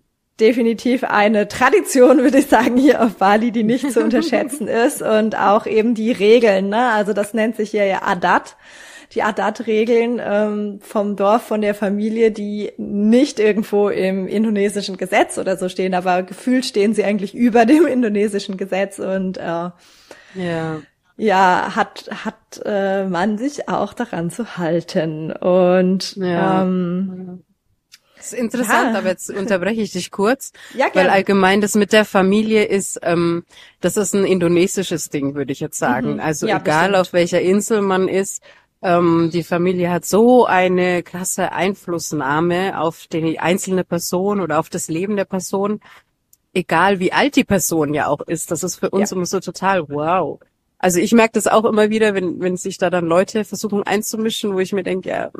definitiv 0.40 1.04
eine 1.04 1.48
Tradition, 1.48 2.18
würde 2.18 2.38
ich 2.38 2.46
sagen, 2.46 2.76
hier 2.76 3.02
auf 3.02 3.16
Bali, 3.16 3.52
die 3.52 3.64
nicht 3.64 3.90
zu 3.90 4.02
unterschätzen 4.02 4.68
ist 4.86 5.02
und 5.02 5.36
auch 5.36 5.66
eben 5.66 5.94
die 5.94 6.12
Regeln. 6.12 6.68
Ne? 6.68 6.90
Also 6.90 7.12
das 7.12 7.34
nennt 7.34 7.56
sich 7.56 7.70
hier 7.70 7.86
ja 7.86 8.02
Adat 8.02 8.56
die 9.12 9.22
Adat-Regeln 9.22 10.20
ähm, 10.22 10.80
vom 10.82 11.16
Dorf, 11.16 11.42
von 11.42 11.60
der 11.60 11.74
Familie, 11.74 12.30
die 12.32 12.72
nicht 12.76 13.38
irgendwo 13.38 13.88
im 13.88 14.26
indonesischen 14.26 14.96
Gesetz 14.96 15.38
oder 15.38 15.56
so 15.56 15.68
stehen, 15.68 15.94
aber 15.94 16.22
gefühlt 16.22 16.66
stehen 16.66 16.94
sie 16.94 17.04
eigentlich 17.04 17.34
über 17.34 17.66
dem 17.66 17.86
indonesischen 17.86 18.56
Gesetz 18.56 18.98
und 18.98 19.38
äh, 19.38 19.70
ja. 20.34 20.80
Ja, 21.16 21.72
hat 21.74 22.10
hat 22.24 22.60
äh, 22.64 23.06
man 23.06 23.38
sich 23.38 23.68
auch 23.68 23.94
daran 23.94 24.30
zu 24.30 24.58
halten 24.58 25.32
und 25.32 26.16
ja. 26.16 26.62
ähm, 26.62 27.42
das 28.16 28.32
ist 28.32 28.38
interessant, 28.38 28.92
ja. 28.92 28.98
aber 28.98 29.08
jetzt 29.08 29.30
unterbreche 29.30 29.80
ich 29.80 29.92
dich 29.92 30.10
kurz, 30.10 30.52
ja, 30.74 30.86
weil 30.92 31.08
allgemein 31.08 31.60
das 31.60 31.74
mit 31.74 31.92
der 31.92 32.04
Familie 32.04 32.64
ist, 32.64 32.98
ähm, 33.02 33.44
das 33.80 33.96
ist 33.96 34.14
ein 34.14 34.24
indonesisches 34.24 35.08
Ding, 35.08 35.34
würde 35.34 35.52
ich 35.52 35.60
jetzt 35.60 35.78
sagen. 35.78 36.14
Mhm. 36.14 36.20
Also 36.20 36.46
ja, 36.46 36.58
egal 36.58 36.88
bestimmt. 36.88 36.96
auf 36.96 37.12
welcher 37.12 37.40
Insel 37.40 37.80
man 37.80 38.08
ist, 38.08 38.42
ähm, 38.82 39.30
die 39.32 39.42
Familie 39.42 39.90
hat 39.90 40.04
so 40.04 40.44
eine 40.44 41.02
krasse 41.02 41.52
Einflussnahme 41.52 42.78
auf 42.78 43.06
die 43.06 43.38
einzelne 43.38 43.84
Person 43.84 44.40
oder 44.40 44.58
auf 44.58 44.68
das 44.68 44.88
Leben 44.88 45.16
der 45.16 45.24
Person, 45.24 45.80
egal 46.52 47.00
wie 47.00 47.12
alt 47.12 47.36
die 47.36 47.44
Person 47.44 47.94
ja 47.94 48.06
auch 48.06 48.20
ist. 48.20 48.50
Das 48.50 48.62
ist 48.62 48.76
für 48.76 48.90
uns 48.90 49.12
immer 49.12 49.26
so 49.26 49.40
total 49.40 49.88
wow. 49.88 50.40
Also 50.78 51.00
ich 51.00 51.12
merke 51.12 51.32
das 51.32 51.46
auch 51.46 51.64
immer 51.64 51.90
wieder, 51.90 52.14
wenn, 52.14 52.40
wenn 52.40 52.56
sich 52.56 52.78
da 52.78 52.90
dann 52.90 53.06
Leute 53.06 53.44
versuchen 53.44 53.82
einzumischen, 53.82 54.54
wo 54.54 54.60
ich 54.60 54.72
mir 54.72 54.82
denke, 54.82 55.08
ja, 55.08 55.30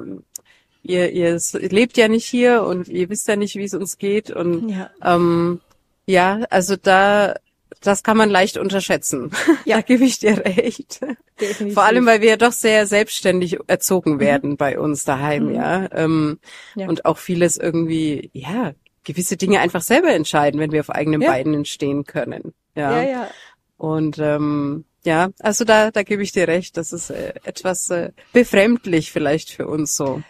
ihr, 0.83 1.11
ihr 1.11 1.40
lebt 1.52 1.97
ja 1.97 2.09
nicht 2.09 2.26
hier 2.26 2.62
und 2.62 2.88
ihr 2.88 3.11
wisst 3.11 3.28
ja 3.28 3.37
nicht, 3.37 3.57
wie 3.57 3.64
es 3.64 3.75
uns 3.75 3.99
geht. 3.99 4.31
Und 4.31 4.71
ja, 4.71 4.90
ähm, 5.02 5.61
ja 6.07 6.40
also 6.50 6.76
da 6.76 7.35
das 7.83 8.02
kann 8.02 8.16
man 8.16 8.31
leicht 8.31 8.57
unterschätzen. 8.57 9.31
Ja, 9.64 9.76
da 9.76 9.83
gebe 9.83 10.05
ich 10.05 10.19
dir 10.19 10.45
recht. 10.45 11.00
Definitiv. 11.40 11.75
Vor 11.75 11.85
allem, 11.85 12.07
weil 12.07 12.21
wir 12.21 12.31
ja 12.31 12.37
doch 12.37 12.52
sehr 12.52 12.87
selbstständig 12.87 13.59
erzogen 13.66 14.14
mhm. 14.14 14.21
werden 14.21 14.50
mhm. 14.50 14.57
bei 14.57 14.78
uns 14.78 15.05
daheim, 15.05 15.49
mhm. 15.49 15.55
ja? 15.55 15.88
Ähm, 15.93 16.38
ja. 16.75 16.88
Und 16.88 17.05
auch 17.05 17.19
vieles 17.19 17.57
irgendwie, 17.57 18.31
ja, 18.33 18.73
gewisse 19.05 19.37
Dinge 19.37 19.61
einfach 19.61 19.83
selber 19.83 20.12
entscheiden, 20.12 20.61
wenn 20.61 20.73
wir 20.73 20.81
auf 20.81 20.90
eigenen 20.90 21.21
ja. 21.21 21.31
Beinen 21.31 21.64
stehen 21.64 22.05
können. 22.05 22.55
Ja, 22.75 23.02
ja. 23.02 23.09
ja. 23.09 23.31
Und 23.76 24.19
ähm, 24.19 24.85
ja, 25.06 25.30
also 25.40 25.64
da, 25.64 25.90
da 25.90 26.02
gebe 26.02 26.22
ich 26.22 26.32
dir 26.32 26.48
recht. 26.48 26.76
Das 26.76 26.92
ist 26.92 27.10
äh, 27.10 27.34
etwas 27.44 27.90
äh, 27.90 28.10
befremdlich 28.32 29.12
vielleicht 29.12 29.50
für 29.50 29.66
uns 29.66 29.96
so 29.96 30.22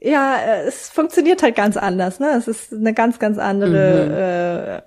ja, 0.00 0.36
äh, 0.36 0.66
es 0.66 0.88
funktioniert 0.88 1.42
halt 1.42 1.56
ganz 1.56 1.76
anders. 1.76 2.20
Ne? 2.20 2.30
Es 2.36 2.48
ist 2.48 2.72
eine 2.72 2.94
ganz, 2.94 3.18
ganz 3.18 3.38
andere 3.38 4.82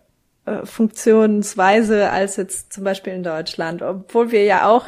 mhm. 0.46 0.48
äh, 0.48 0.60
äh, 0.62 0.66
Funktionsweise 0.66 2.10
als 2.10 2.38
jetzt 2.38 2.74
zum 2.74 2.84
Beispiel 2.84 3.14
in 3.14 3.24
Deutschland, 3.24 3.82
obwohl 3.82 4.32
wir 4.32 4.44
ja 4.44 4.70
auch 4.70 4.88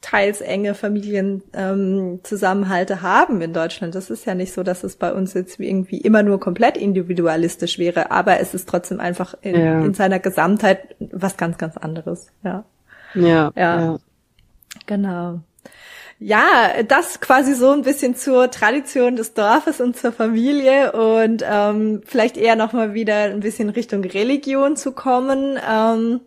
teils 0.00 0.40
enge 0.40 0.74
Familienzusammenhalte 0.74 2.94
ähm, 2.94 3.02
haben 3.02 3.40
in 3.40 3.52
Deutschland. 3.52 3.94
Das 3.94 4.10
ist 4.10 4.26
ja 4.26 4.34
nicht 4.34 4.52
so, 4.52 4.62
dass 4.62 4.84
es 4.84 4.96
bei 4.96 5.12
uns 5.12 5.34
jetzt 5.34 5.60
irgendwie 5.60 5.98
immer 5.98 6.22
nur 6.22 6.40
komplett 6.40 6.76
individualistisch 6.76 7.78
wäre, 7.78 8.10
aber 8.10 8.40
es 8.40 8.54
ist 8.54 8.68
trotzdem 8.68 9.00
einfach 9.00 9.34
in, 9.42 9.58
ja. 9.58 9.84
in 9.84 9.94
seiner 9.94 10.18
Gesamtheit 10.18 10.96
was 10.98 11.36
ganz, 11.36 11.58
ganz 11.58 11.76
anderes. 11.76 12.28
Ja. 12.44 12.64
Ja. 13.14 13.52
ja. 13.56 13.80
ja. 13.80 13.98
Genau. 14.86 15.40
Ja, 16.20 16.82
das 16.82 17.20
quasi 17.20 17.54
so 17.54 17.70
ein 17.70 17.82
bisschen 17.82 18.16
zur 18.16 18.50
Tradition 18.50 19.14
des 19.14 19.34
Dorfes 19.34 19.80
und 19.80 19.96
zur 19.96 20.10
Familie 20.10 20.90
und 20.92 21.44
ähm, 21.48 22.02
vielleicht 22.04 22.36
eher 22.36 22.56
nochmal 22.56 22.92
wieder 22.92 23.24
ein 23.24 23.40
bisschen 23.40 23.68
Richtung 23.68 24.02
Religion 24.02 24.76
zu 24.76 24.92
kommen. 24.92 25.58
Ähm, 25.68 26.20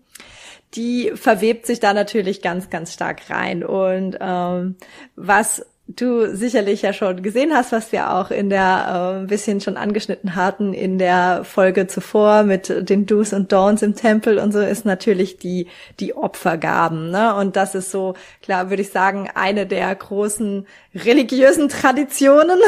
die 0.75 1.11
verwebt 1.15 1.65
sich 1.65 1.81
da 1.81 1.93
natürlich 1.93 2.41
ganz, 2.41 2.69
ganz 2.69 2.93
stark 2.93 3.29
rein. 3.29 3.65
Und 3.65 4.17
ähm, 4.21 4.77
was 5.17 5.65
du 5.87 6.35
sicherlich 6.35 6.83
ja 6.83 6.93
schon 6.93 7.21
gesehen 7.21 7.53
hast, 7.53 7.71
was 7.71 7.91
wir 7.91 8.13
auch 8.13 8.31
in 8.31 8.49
der 8.49 9.15
äh, 9.17 9.19
ein 9.19 9.27
bisschen 9.27 9.61
schon 9.61 9.77
angeschnitten 9.77 10.35
hatten 10.35 10.73
in 10.73 10.97
der 10.97 11.43
Folge 11.43 11.87
zuvor 11.87 12.43
mit 12.43 12.89
den 12.89 13.05
Do's 13.05 13.33
und 13.33 13.51
Don'ts 13.51 13.83
im 13.83 13.95
Tempel 13.95 14.37
und 14.37 14.51
so 14.51 14.59
ist 14.59 14.85
natürlich 14.85 15.37
die 15.37 15.67
die 15.99 16.13
Opfergaben, 16.15 17.09
ne? 17.09 17.35
Und 17.35 17.55
das 17.55 17.75
ist 17.75 17.91
so 17.91 18.13
klar, 18.41 18.69
würde 18.69 18.83
ich 18.83 18.91
sagen, 18.91 19.29
eine 19.33 19.65
der 19.65 19.93
großen 19.93 20.65
religiösen 20.95 21.69
Traditionen 21.69 22.59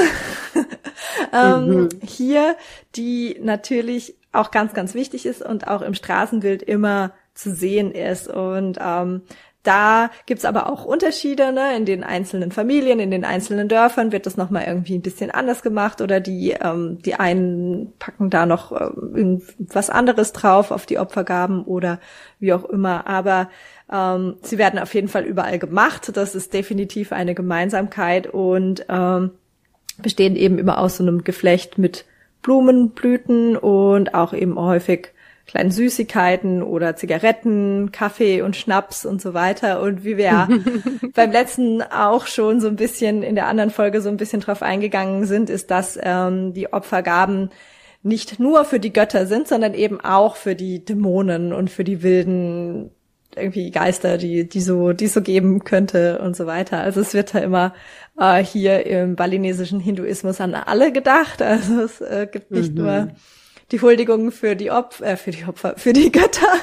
ähm, 1.33 1.67
mhm. 1.67 1.89
hier, 2.01 2.55
die 2.95 3.37
natürlich 3.41 4.15
auch 4.31 4.51
ganz 4.51 4.73
ganz 4.73 4.95
wichtig 4.95 5.25
ist 5.25 5.41
und 5.41 5.67
auch 5.67 5.81
im 5.81 5.93
Straßenbild 5.93 6.63
immer 6.63 7.13
zu 7.35 7.53
sehen 7.53 7.91
ist 7.91 8.27
und 8.27 8.77
ähm, 8.81 9.21
da 9.63 10.11
gibt's 10.25 10.43
aber 10.43 10.69
auch 10.69 10.83
Unterschiede, 10.83 11.53
ne? 11.53 11.75
In 11.75 11.85
den 11.85 12.03
einzelnen 12.03 12.51
Familien, 12.51 12.99
in 12.99 13.11
den 13.11 13.23
einzelnen 13.23 13.69
Dörfern 13.69 14.11
wird 14.11 14.25
das 14.25 14.35
nochmal 14.35 14.65
irgendwie 14.67 14.95
ein 14.95 15.01
bisschen 15.01 15.31
anders 15.31 15.63
gemacht 15.63 16.01
oder 16.01 16.19
die, 16.19 16.51
ähm, 16.51 16.99
die 17.01 17.15
einen 17.15 17.93
packen 17.97 18.29
da 18.29 18.45
noch 18.45 18.73
ähm, 18.73 19.41
was 19.57 19.89
anderes 19.89 20.33
drauf 20.33 20.71
auf 20.71 20.85
die 20.85 20.99
Opfergaben 20.99 21.63
oder 21.63 21.99
wie 22.39 22.51
auch 22.51 22.65
immer. 22.65 23.07
Aber 23.07 23.49
ähm, 23.89 24.35
sie 24.41 24.57
werden 24.57 24.79
auf 24.79 24.93
jeden 24.93 25.07
Fall 25.07 25.23
überall 25.23 25.59
gemacht. 25.59 26.11
Das 26.13 26.35
ist 26.35 26.53
definitiv 26.53 27.13
eine 27.13 27.33
Gemeinsamkeit 27.33 28.27
und 28.27 28.85
ähm, 28.89 29.31
bestehen 30.01 30.35
eben 30.35 30.57
immer 30.57 30.77
aus 30.77 30.97
so 30.97 31.03
einem 31.03 31.23
Geflecht 31.23 31.77
mit 31.77 32.05
Blumenblüten 32.41 33.55
und 33.55 34.13
auch 34.13 34.33
eben 34.33 34.59
häufig 34.59 35.12
kleinen 35.45 35.71
Süßigkeiten 35.71 36.63
oder 36.63 36.95
Zigaretten, 36.95 37.91
Kaffee 37.91 38.41
und 38.41 38.55
Schnaps 38.55 39.05
und 39.05 39.21
so 39.21 39.33
weiter. 39.33 39.81
Und 39.81 40.03
wie 40.03 40.17
wir 40.17 40.25
ja 40.25 40.47
beim 41.13 41.31
letzten 41.31 41.81
auch 41.81 42.27
schon 42.27 42.61
so 42.61 42.67
ein 42.67 42.75
bisschen 42.75 43.23
in 43.23 43.35
der 43.35 43.47
anderen 43.47 43.69
Folge 43.69 44.01
so 44.01 44.09
ein 44.09 44.17
bisschen 44.17 44.41
drauf 44.41 44.61
eingegangen 44.61 45.25
sind, 45.25 45.49
ist, 45.49 45.69
dass 45.69 45.99
ähm, 46.01 46.53
die 46.53 46.71
Opfergaben 46.71 47.49
nicht 48.03 48.39
nur 48.39 48.65
für 48.65 48.79
die 48.79 48.93
Götter 48.93 49.25
sind, 49.25 49.47
sondern 49.47 49.73
eben 49.73 50.01
auch 50.01 50.35
für 50.35 50.55
die 50.55 50.83
Dämonen 50.83 51.53
und 51.53 51.69
für 51.69 51.83
die 51.83 52.03
wilden 52.03 52.91
irgendwie 53.35 53.71
Geister, 53.71 54.17
die 54.17 54.47
die 54.47 54.61
so 54.61 54.93
die 54.93 55.07
so 55.07 55.21
geben 55.21 55.63
könnte 55.63 56.19
und 56.19 56.35
so 56.35 56.45
weiter. 56.45 56.79
Also 56.79 57.01
es 57.01 57.13
wird 57.13 57.33
da 57.33 57.39
immer 57.39 57.73
äh, 58.19 58.43
hier 58.43 58.85
im 58.85 59.15
balinesischen 59.15 59.79
Hinduismus 59.79 60.39
an 60.39 60.53
alle 60.55 60.91
gedacht. 60.91 61.41
Also 61.53 61.81
es 61.81 62.01
äh, 62.01 62.27
gibt 62.31 62.51
nicht 62.51 62.75
mhm. 62.75 62.83
nur 62.83 63.07
die 63.73 63.81
Huldigung 63.81 64.31
für 64.31 64.55
die 64.55 64.71
Opfer, 64.71 65.05
äh, 65.05 65.17
für 65.17 65.31
die 65.31 65.43
Opfer, 65.45 65.73
für 65.77 65.93
die 65.93 66.11
Götter. 66.11 66.53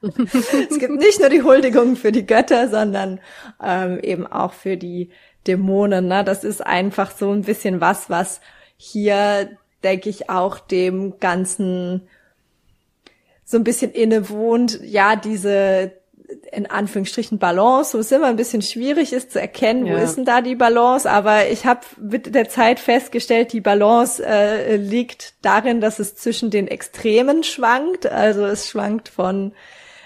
es 0.70 0.78
gibt 0.78 0.94
nicht 0.94 1.18
nur 1.18 1.28
die 1.28 1.42
Huldigung 1.42 1.96
für 1.96 2.12
die 2.12 2.24
Götter, 2.24 2.68
sondern 2.68 3.20
ähm, 3.62 3.98
eben 4.00 4.26
auch 4.26 4.52
für 4.52 4.76
die 4.76 5.10
Dämonen. 5.48 6.06
Ne? 6.06 6.22
Das 6.22 6.44
ist 6.44 6.64
einfach 6.64 7.10
so 7.10 7.32
ein 7.32 7.42
bisschen 7.42 7.80
was, 7.80 8.08
was 8.10 8.40
hier, 8.76 9.58
denke 9.82 10.08
ich, 10.08 10.30
auch 10.30 10.60
dem 10.60 11.18
Ganzen 11.18 12.08
so 13.44 13.56
ein 13.56 13.64
bisschen 13.64 13.90
innewohnt. 13.90 14.80
Ja, 14.84 15.16
diese 15.16 15.92
in 16.52 16.66
Anführungsstrichen 16.66 17.38
Balance, 17.38 17.96
wo 17.96 18.00
es 18.00 18.10
immer 18.12 18.26
ein 18.26 18.36
bisschen 18.36 18.62
schwierig 18.62 19.12
ist 19.12 19.32
zu 19.32 19.40
erkennen, 19.40 19.86
ja. 19.86 19.94
wo 19.94 20.02
ist 20.02 20.16
denn 20.16 20.24
da 20.24 20.40
die 20.40 20.54
Balance. 20.54 21.10
Aber 21.10 21.48
ich 21.48 21.66
habe 21.66 21.80
mit 22.00 22.34
der 22.34 22.48
Zeit 22.48 22.80
festgestellt, 22.80 23.52
die 23.52 23.60
Balance 23.60 24.24
äh, 24.24 24.76
liegt 24.76 25.34
darin, 25.42 25.80
dass 25.80 25.98
es 25.98 26.16
zwischen 26.16 26.50
den 26.50 26.68
Extremen 26.68 27.44
schwankt. 27.44 28.06
Also 28.06 28.44
es 28.44 28.68
schwankt 28.68 29.08
von 29.08 29.52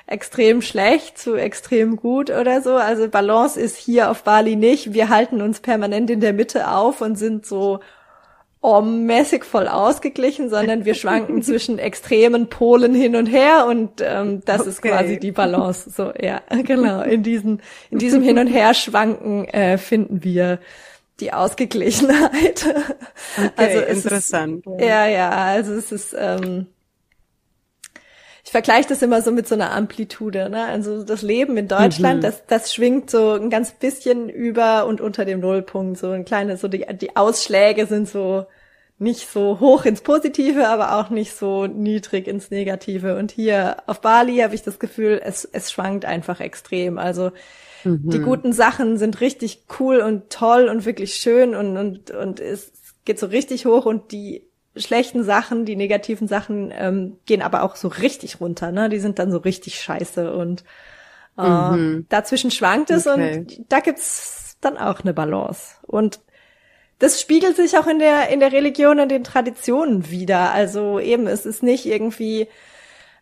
extrem 0.06 0.60
schlecht 0.60 1.18
zu 1.18 1.36
extrem 1.36 1.96
gut 1.96 2.30
oder 2.30 2.62
so. 2.62 2.74
Also 2.74 3.08
Balance 3.08 3.58
ist 3.58 3.76
hier 3.76 4.10
auf 4.10 4.24
Bali 4.24 4.56
nicht. 4.56 4.92
Wir 4.92 5.08
halten 5.08 5.40
uns 5.40 5.60
permanent 5.60 6.10
in 6.10 6.20
der 6.20 6.32
Mitte 6.32 6.68
auf 6.68 7.00
und 7.00 7.16
sind 7.16 7.46
so 7.46 7.80
oh, 8.62 8.80
mäßig 8.82 9.44
voll 9.44 9.68
ausgeglichen, 9.68 10.50
sondern 10.50 10.84
wir 10.84 10.94
schwanken 10.94 11.42
zwischen 11.42 11.78
extremen 11.78 12.48
Polen 12.48 12.94
hin 12.94 13.16
und 13.16 13.26
her 13.26 13.66
und 13.66 14.00
ähm, 14.00 14.42
das 14.44 14.60
okay. 14.60 14.70
ist 14.70 14.82
quasi 14.82 15.18
die 15.18 15.32
Balance. 15.32 15.90
So, 15.90 16.12
ja, 16.20 16.42
genau. 16.64 17.02
In 17.02 17.22
diesen, 17.22 17.62
in 17.90 17.98
diesem 17.98 18.22
Hin 18.22 18.38
und 18.38 18.48
Her 18.48 18.74
schwanken 18.74 19.46
äh, 19.48 19.78
finden 19.78 20.22
wir 20.24 20.58
die 21.20 21.32
Ausgeglichenheit. 21.32 22.66
Okay, 23.36 23.50
also 23.54 23.80
interessant. 23.80 24.66
Ist, 24.66 24.80
ja, 24.80 25.06
ja, 25.06 25.30
also 25.30 25.74
es 25.74 25.92
ist, 25.92 26.16
ähm, 26.18 26.66
ich 28.50 28.52
vergleiche 28.52 28.88
das 28.88 29.00
immer 29.00 29.22
so 29.22 29.30
mit 29.30 29.46
so 29.46 29.54
einer 29.54 29.70
Amplitude. 29.70 30.50
Ne? 30.50 30.64
Also 30.64 31.04
das 31.04 31.22
Leben 31.22 31.56
in 31.56 31.68
Deutschland, 31.68 32.16
mhm. 32.16 32.22
das, 32.22 32.46
das 32.48 32.74
schwingt 32.74 33.08
so 33.08 33.34
ein 33.34 33.48
ganz 33.48 33.70
bisschen 33.70 34.28
über 34.28 34.86
und 34.86 35.00
unter 35.00 35.24
dem 35.24 35.38
Nullpunkt. 35.38 36.00
So 36.00 36.10
ein 36.10 36.24
kleines, 36.24 36.60
so 36.60 36.66
die, 36.66 36.84
die 37.00 37.14
Ausschläge 37.14 37.86
sind 37.86 38.08
so 38.08 38.46
nicht 38.98 39.30
so 39.30 39.60
hoch 39.60 39.84
ins 39.84 40.00
Positive, 40.00 40.66
aber 40.66 40.98
auch 40.98 41.10
nicht 41.10 41.32
so 41.32 41.68
niedrig 41.68 42.26
ins 42.26 42.50
Negative. 42.50 43.16
Und 43.16 43.30
hier 43.30 43.84
auf 43.86 44.00
Bali 44.00 44.38
habe 44.38 44.56
ich 44.56 44.62
das 44.62 44.80
Gefühl, 44.80 45.20
es, 45.24 45.44
es 45.44 45.70
schwankt 45.70 46.04
einfach 46.04 46.40
extrem. 46.40 46.98
Also 46.98 47.30
mhm. 47.84 48.10
die 48.10 48.18
guten 48.18 48.52
Sachen 48.52 48.98
sind 48.98 49.20
richtig 49.20 49.66
cool 49.78 50.00
und 50.00 50.28
toll 50.28 50.68
und 50.68 50.84
wirklich 50.84 51.14
schön 51.14 51.54
und, 51.54 51.76
und, 51.76 52.10
und 52.10 52.40
es 52.40 52.72
geht 53.04 53.20
so 53.20 53.26
richtig 53.26 53.64
hoch 53.64 53.86
und 53.86 54.10
die 54.10 54.49
schlechten 54.76 55.24
Sachen, 55.24 55.64
die 55.64 55.76
negativen 55.76 56.28
Sachen 56.28 56.72
ähm, 56.76 57.16
gehen 57.26 57.42
aber 57.42 57.62
auch 57.62 57.76
so 57.76 57.88
richtig 57.88 58.40
runter. 58.40 58.70
Ne? 58.72 58.88
Die 58.88 59.00
sind 59.00 59.18
dann 59.18 59.32
so 59.32 59.38
richtig 59.38 59.80
scheiße 59.80 60.32
und 60.32 60.64
äh, 61.38 61.42
mhm. 61.42 62.06
dazwischen 62.08 62.50
schwankt 62.50 62.90
es 62.90 63.06
okay. 63.06 63.38
und 63.38 63.64
da 63.68 63.80
gibt's 63.80 64.56
dann 64.60 64.76
auch 64.76 65.00
eine 65.00 65.14
Balance. 65.14 65.76
Und 65.82 66.20
das 66.98 67.20
spiegelt 67.20 67.56
sich 67.56 67.78
auch 67.78 67.86
in 67.86 67.98
der, 67.98 68.28
in 68.28 68.40
der 68.40 68.52
Religion 68.52 69.00
und 69.00 69.08
den 69.08 69.24
Traditionen 69.24 70.10
wieder. 70.10 70.52
Also 70.52 71.00
eben, 71.00 71.26
es 71.26 71.46
ist 71.46 71.62
nicht 71.62 71.86
irgendwie, 71.86 72.46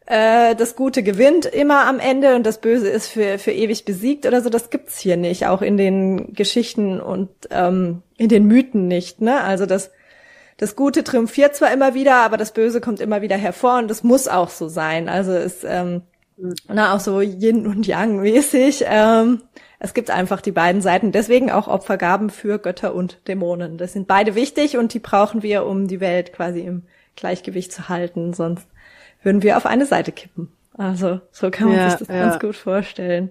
äh, 0.07 0.57
das 0.57 0.75
Gute 0.75 1.03
gewinnt 1.03 1.47
immer 1.47 1.87
am 1.87 2.01
Ende 2.01 2.35
und 2.35 2.45
das 2.45 2.61
Böse 2.61 2.89
ist 2.89 3.09
für, 3.09 3.39
für 3.39 3.53
ewig 3.53 3.85
besiegt 3.85 4.27
oder 4.27 4.43
so. 4.43 4.51
Das 4.51 4.71
gibt's 4.71 4.99
hier 4.99 5.17
nicht, 5.17 5.47
auch 5.47 5.63
in 5.63 5.77
den 5.77 6.35
Geschichten 6.35 7.01
und 7.01 7.31
ähm, 7.51 8.03
in 8.17 8.29
den 8.29 8.47
Mythen 8.47 8.89
nicht. 8.89 9.21
Ne? 9.21 9.41
Also 9.41 9.65
das, 9.65 9.93
das 10.59 10.77
Gute 10.77 11.05
triumphiert 11.05 11.57
zwar 11.57 11.73
immer 11.73 11.95
wieder, 11.95 12.17
aber 12.17 12.37
das 12.37 12.53
Böse 12.53 12.81
kommt 12.81 13.01
immer 13.01 13.23
wieder 13.23 13.37
hervor 13.37 13.79
und 13.79 13.89
das 13.89 14.03
muss 14.03 14.29
auch 14.29 14.51
so 14.51 14.69
sein. 14.69 15.09
Also 15.09 15.33
ist 15.33 15.65
ähm, 15.65 16.03
na 16.69 16.95
auch 16.95 17.01
so 17.01 17.21
Yin 17.21 17.67
und 17.67 17.87
Yang 17.87 18.21
mäßig. 18.21 18.85
Ähm, 18.87 19.43
es 19.79 19.95
gibt 19.95 20.11
einfach 20.11 20.41
die 20.41 20.53
beiden 20.53 20.81
Seiten. 20.81 21.13
Deswegen 21.13 21.51
auch 21.51 21.69
Opfergaben 21.69 22.31
für 22.31 22.59
Götter 22.59 22.95
und 22.95 23.27
Dämonen. 23.29 23.79
Das 23.79 23.93
sind 23.93 24.09
beide 24.09 24.35
wichtig 24.35 24.77
und 24.77 24.95
die 24.95 24.99
brauchen 24.99 25.43
wir, 25.43 25.65
um 25.65 25.87
die 25.87 26.01
Welt 26.01 26.33
quasi 26.33 26.61
im 26.61 26.83
Gleichgewicht 27.15 27.73
zu 27.73 27.89
halten. 27.89 28.35
Sonst 28.35 28.67
würden 29.23 29.43
wir 29.43 29.57
auf 29.57 29.67
eine 29.67 29.87
Seite 29.87 30.11
kippen. 30.11 30.53
Also 30.77 31.21
so 31.31 31.51
kann 31.51 31.69
man 31.69 31.77
ja, 31.77 31.91
sich 31.91 32.01
das 32.01 32.09
ja. 32.09 32.29
ganz 32.29 32.41
gut 32.41 32.57
vorstellen. 32.57 33.31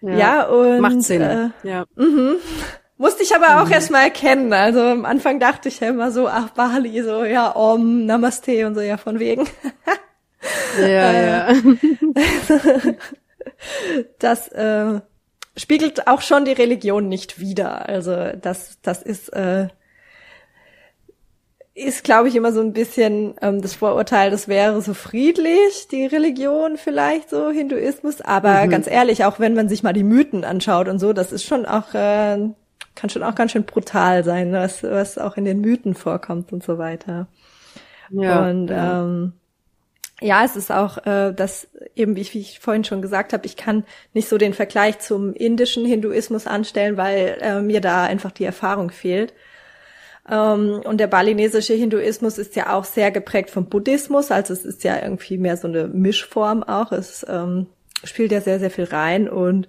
Ja, 0.00 0.16
ja 0.16 0.46
und 0.46 0.80
macht 0.80 1.02
Sinn. 1.02 1.22
Äh, 1.22 1.50
ja. 1.62 1.84
Mhm. 1.96 2.36
Musste 3.04 3.22
ich 3.22 3.36
aber 3.36 3.60
auch 3.60 3.66
mhm. 3.66 3.72
erst 3.72 3.90
mal 3.90 4.04
erkennen. 4.04 4.50
Also 4.54 4.80
am 4.80 5.04
Anfang 5.04 5.38
dachte 5.38 5.68
ich 5.68 5.80
ja 5.80 5.90
immer 5.90 6.10
so, 6.10 6.26
ach 6.26 6.48
Bali, 6.52 7.02
so 7.02 7.22
ja, 7.22 7.54
Om, 7.54 8.06
Namaste 8.06 8.66
und 8.66 8.76
so, 8.76 8.80
ja, 8.80 8.96
von 8.96 9.18
wegen. 9.18 9.46
ja, 10.80 11.12
ja. 11.46 11.48
das 14.18 14.48
äh, 14.48 15.02
spiegelt 15.54 16.06
auch 16.06 16.22
schon 16.22 16.46
die 16.46 16.52
Religion 16.52 17.06
nicht 17.06 17.38
wider. 17.38 17.90
Also 17.90 18.30
das, 18.40 18.78
das 18.80 19.02
ist, 19.02 19.28
äh, 19.34 19.68
ist, 21.74 22.04
glaube 22.04 22.28
ich, 22.28 22.36
immer 22.36 22.52
so 22.52 22.62
ein 22.62 22.72
bisschen 22.72 23.34
ähm, 23.42 23.60
das 23.60 23.74
Vorurteil, 23.74 24.30
das 24.30 24.48
wäre 24.48 24.80
so 24.80 24.94
friedlich, 24.94 25.88
die 25.90 26.06
Religion 26.06 26.78
vielleicht 26.78 27.28
so, 27.28 27.50
Hinduismus. 27.50 28.22
Aber 28.22 28.64
mhm. 28.64 28.70
ganz 28.70 28.86
ehrlich, 28.86 29.26
auch 29.26 29.40
wenn 29.40 29.52
man 29.52 29.68
sich 29.68 29.82
mal 29.82 29.92
die 29.92 30.04
Mythen 30.04 30.42
anschaut 30.42 30.88
und 30.88 31.00
so, 31.00 31.12
das 31.12 31.32
ist 31.32 31.44
schon 31.44 31.66
auch, 31.66 31.92
äh, 31.92 32.48
kann 32.94 33.10
schon 33.10 33.22
auch 33.22 33.34
ganz 33.34 33.52
schön 33.52 33.64
brutal 33.64 34.24
sein, 34.24 34.52
was, 34.52 34.82
was 34.82 35.18
auch 35.18 35.36
in 35.36 35.44
den 35.44 35.60
Mythen 35.60 35.94
vorkommt 35.94 36.52
und 36.52 36.62
so 36.62 36.78
weiter. 36.78 37.26
Ja, 38.10 38.48
und 38.48 38.68
ja. 38.68 39.02
ähm, 39.02 39.32
ja, 40.20 40.44
es 40.44 40.56
ist 40.56 40.70
auch 40.70 41.04
äh, 41.06 41.32
das 41.32 41.68
eben, 41.96 42.16
wie 42.16 42.20
ich, 42.20 42.34
wie 42.34 42.40
ich 42.40 42.60
vorhin 42.60 42.84
schon 42.84 43.02
gesagt 43.02 43.32
habe, 43.32 43.46
ich 43.46 43.56
kann 43.56 43.84
nicht 44.12 44.28
so 44.28 44.38
den 44.38 44.54
Vergleich 44.54 45.00
zum 45.00 45.34
indischen 45.34 45.84
Hinduismus 45.84 46.46
anstellen, 46.46 46.96
weil 46.96 47.38
äh, 47.40 47.60
mir 47.60 47.80
da 47.80 48.04
einfach 48.04 48.30
die 48.30 48.44
Erfahrung 48.44 48.90
fehlt. 48.90 49.34
Ähm, 50.30 50.80
und 50.84 50.98
der 50.98 51.08
balinesische 51.08 51.74
Hinduismus 51.74 52.38
ist 52.38 52.56
ja 52.56 52.72
auch 52.72 52.84
sehr 52.84 53.10
geprägt 53.10 53.50
vom 53.50 53.66
Buddhismus, 53.66 54.30
also 54.30 54.52
es 54.52 54.64
ist 54.64 54.84
ja 54.84 55.02
irgendwie 55.02 55.36
mehr 55.36 55.56
so 55.56 55.68
eine 55.68 55.88
Mischform 55.88 56.62
auch. 56.62 56.92
Es 56.92 57.26
ähm, 57.28 57.66
spielt 58.04 58.32
ja 58.32 58.40
sehr, 58.40 58.60
sehr 58.60 58.70
viel 58.70 58.84
rein 58.84 59.28
und 59.28 59.68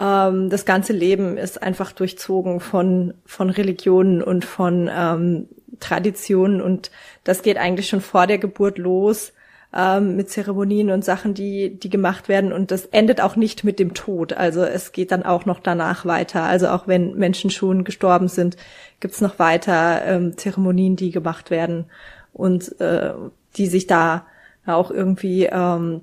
ähm, 0.00 0.50
das 0.50 0.64
ganze 0.64 0.92
Leben 0.92 1.36
ist 1.36 1.62
einfach 1.62 1.92
durchzogen 1.92 2.60
von, 2.60 3.14
von 3.24 3.50
Religionen 3.50 4.22
und 4.22 4.44
von 4.44 4.90
ähm, 4.92 5.48
Traditionen 5.80 6.60
und 6.60 6.90
das 7.24 7.42
geht 7.42 7.56
eigentlich 7.56 7.88
schon 7.88 8.00
vor 8.00 8.26
der 8.26 8.38
Geburt 8.38 8.78
los 8.78 9.32
ähm, 9.74 10.16
mit 10.16 10.30
Zeremonien 10.30 10.90
und 10.90 11.04
Sachen, 11.04 11.34
die, 11.34 11.78
die 11.78 11.90
gemacht 11.90 12.28
werden. 12.28 12.52
Und 12.52 12.70
das 12.70 12.86
endet 12.86 13.20
auch 13.20 13.34
nicht 13.36 13.64
mit 13.64 13.78
dem 13.78 13.92
Tod. 13.92 14.32
Also 14.32 14.62
es 14.62 14.92
geht 14.92 15.10
dann 15.10 15.24
auch 15.24 15.46
noch 15.46 15.58
danach 15.60 16.06
weiter. 16.06 16.44
Also 16.44 16.68
auch 16.68 16.86
wenn 16.86 17.14
Menschen 17.16 17.50
schon 17.50 17.82
gestorben 17.84 18.28
sind, 18.28 18.56
gibt's 19.00 19.20
noch 19.20 19.38
weiter 19.38 20.02
ähm, 20.06 20.36
Zeremonien, 20.36 20.96
die 20.96 21.10
gemacht 21.10 21.50
werden 21.50 21.86
und 22.32 22.80
äh, 22.80 23.14
die 23.56 23.66
sich 23.66 23.86
da 23.86 24.26
auch 24.64 24.90
irgendwie 24.90 25.46
ähm, 25.46 26.02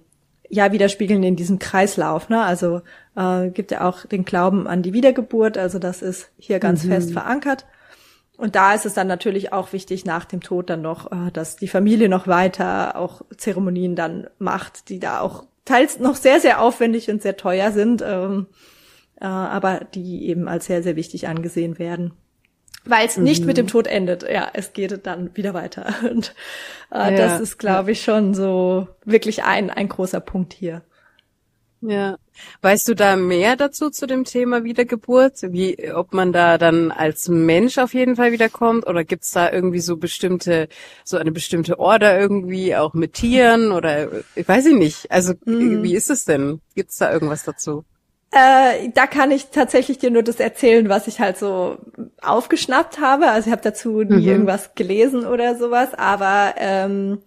ja 0.51 0.71
widerspiegeln 0.71 1.23
in 1.23 1.35
diesem 1.35 1.57
Kreislauf. 1.57 2.29
Ne? 2.29 2.43
Also 2.43 2.81
äh, 3.15 3.49
gibt 3.49 3.71
ja 3.71 3.87
auch 3.87 4.05
den 4.05 4.25
Glauben 4.25 4.67
an 4.67 4.83
die 4.83 4.93
Wiedergeburt. 4.93 5.57
Also 5.57 5.79
das 5.79 6.01
ist 6.01 6.29
hier 6.37 6.59
ganz 6.59 6.83
mhm. 6.83 6.89
fest 6.89 7.13
verankert. 7.13 7.65
Und 8.37 8.55
da 8.55 8.73
ist 8.73 8.85
es 8.85 8.93
dann 8.93 9.07
natürlich 9.07 9.53
auch 9.53 9.71
wichtig, 9.71 10.05
nach 10.05 10.25
dem 10.25 10.41
Tod 10.41 10.69
dann 10.69 10.81
noch, 10.81 11.11
äh, 11.11 11.31
dass 11.31 11.55
die 11.55 11.67
Familie 11.67 12.09
noch 12.09 12.27
weiter 12.27 12.95
auch 12.97 13.21
Zeremonien 13.37 13.95
dann 13.95 14.27
macht, 14.39 14.89
die 14.89 14.99
da 14.99 15.21
auch 15.21 15.45
teils 15.63 15.99
noch 15.99 16.15
sehr, 16.15 16.39
sehr 16.39 16.61
aufwendig 16.61 17.09
und 17.09 17.21
sehr 17.21 17.37
teuer 17.37 17.71
sind, 17.71 18.03
ähm, 18.05 18.47
äh, 19.19 19.25
aber 19.25 19.81
die 19.93 20.27
eben 20.27 20.47
als 20.47 20.65
sehr, 20.65 20.83
sehr 20.83 20.95
wichtig 20.95 21.27
angesehen 21.27 21.79
werden. 21.79 22.13
Weil 22.83 23.05
es 23.05 23.17
mhm. 23.17 23.23
nicht 23.23 23.45
mit 23.45 23.57
dem 23.57 23.67
Tod 23.67 23.87
endet. 23.87 24.23
Ja, 24.23 24.49
es 24.53 24.73
geht 24.73 25.05
dann 25.05 25.35
wieder 25.35 25.53
weiter. 25.53 25.93
Und 26.09 26.33
äh, 26.91 26.97
ja. 26.97 27.11
das 27.11 27.39
ist, 27.39 27.59
glaube 27.59 27.91
ich, 27.91 28.01
schon 28.01 28.33
so 28.33 28.87
wirklich 29.05 29.43
ein, 29.43 29.69
ein 29.69 29.89
großer 29.89 30.19
Punkt 30.19 30.53
hier. 30.53 30.81
Ja. 31.81 32.17
Weißt 32.61 32.87
du 32.87 32.93
da 32.93 33.15
mehr 33.15 33.55
dazu 33.55 33.89
zu 33.89 34.05
dem 34.05 34.23
Thema 34.23 34.63
Wiedergeburt? 34.63 35.41
Wie, 35.41 35.91
ob 35.93 36.13
man 36.13 36.31
da 36.31 36.59
dann 36.59 36.91
als 36.91 37.27
Mensch 37.27 37.79
auf 37.79 37.95
jeden 37.95 38.15
Fall 38.15 38.31
wiederkommt 38.31 38.85
oder 38.87 39.03
gibt's 39.03 39.31
da 39.31 39.51
irgendwie 39.51 39.79
so 39.79 39.97
bestimmte, 39.97 40.67
so 41.03 41.17
eine 41.17 41.31
bestimmte 41.31 41.79
Order 41.79 42.19
irgendwie 42.19 42.75
auch 42.75 42.93
mit 42.93 43.13
Tieren 43.13 43.71
oder 43.71 44.09
ich 44.35 44.47
weiß 44.47 44.67
ich 44.67 44.75
nicht. 44.75 45.11
Also 45.11 45.33
mhm. 45.45 45.81
wie 45.81 45.95
ist 45.95 46.11
es 46.11 46.25
denn? 46.25 46.61
Gibt's 46.75 46.97
da 46.97 47.11
irgendwas 47.11 47.43
dazu? 47.43 47.83
Äh, 48.31 48.89
da 48.93 49.07
kann 49.07 49.29
ich 49.31 49.47
tatsächlich 49.47 49.97
dir 49.97 50.09
nur 50.09 50.23
das 50.23 50.39
erzählen, 50.39 50.87
was 50.87 51.07
ich 51.07 51.19
halt 51.19 51.37
so 51.37 51.77
aufgeschnappt 52.21 52.99
habe. 52.99 53.27
Also 53.27 53.47
ich 53.47 53.51
habe 53.51 53.61
dazu 53.61 54.01
nie 54.03 54.21
mhm. 54.21 54.27
irgendwas 54.27 54.73
gelesen 54.73 55.25
oder 55.25 55.55
sowas, 55.55 55.93
aber 55.93 56.53
ähm, 56.57 57.19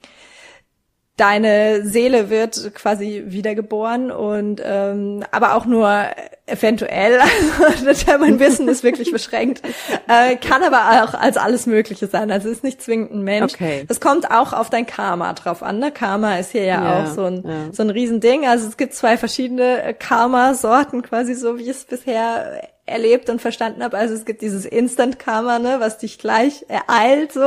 deine 1.16 1.86
Seele 1.86 2.28
wird 2.28 2.74
quasi 2.74 3.24
wiedergeboren 3.26 4.10
und 4.10 4.60
ähm, 4.64 5.24
aber 5.30 5.54
auch 5.54 5.64
nur 5.64 6.06
eventuell, 6.46 7.20
also 7.86 8.18
mein 8.18 8.40
Wissen 8.40 8.68
ist 8.68 8.82
wirklich 8.82 9.12
beschränkt, 9.12 9.62
äh, 10.08 10.36
kann 10.36 10.62
aber 10.62 11.04
auch 11.04 11.14
als 11.14 11.36
alles 11.36 11.66
Mögliche 11.66 12.08
sein. 12.08 12.30
Also 12.30 12.48
ist 12.48 12.64
nicht 12.64 12.82
zwingend 12.82 13.12
ein 13.12 13.22
Mensch. 13.22 13.54
Okay. 13.54 13.84
Das 13.86 14.00
kommt 14.00 14.30
auch 14.30 14.52
auf 14.52 14.70
dein 14.70 14.86
Karma 14.86 15.32
drauf 15.34 15.62
an. 15.62 15.78
Ne? 15.78 15.92
Karma 15.92 16.36
ist 16.36 16.50
hier 16.50 16.64
ja, 16.64 16.82
ja 16.82 17.04
auch 17.04 17.14
so 17.14 17.24
ein 17.24 17.44
ja. 17.46 17.72
so 17.72 17.82
ein 17.82 17.90
Riesending. 17.90 18.46
Also 18.46 18.66
es 18.66 18.76
gibt 18.76 18.94
zwei 18.94 19.16
verschiedene 19.16 19.94
Karma-Sorten, 19.98 21.02
quasi 21.02 21.34
so 21.34 21.58
wie 21.58 21.70
es 21.70 21.84
bisher 21.84 22.60
erlebt 22.86 23.30
und 23.30 23.40
verstanden 23.40 23.82
habe. 23.82 23.96
Also 23.96 24.14
es 24.14 24.24
gibt 24.24 24.42
dieses 24.42 24.66
Instant 24.66 25.18
Karma, 25.18 25.58
ne, 25.58 25.76
was 25.78 25.98
dich 25.98 26.18
gleich 26.18 26.66
ereilt 26.68 27.32
so 27.32 27.40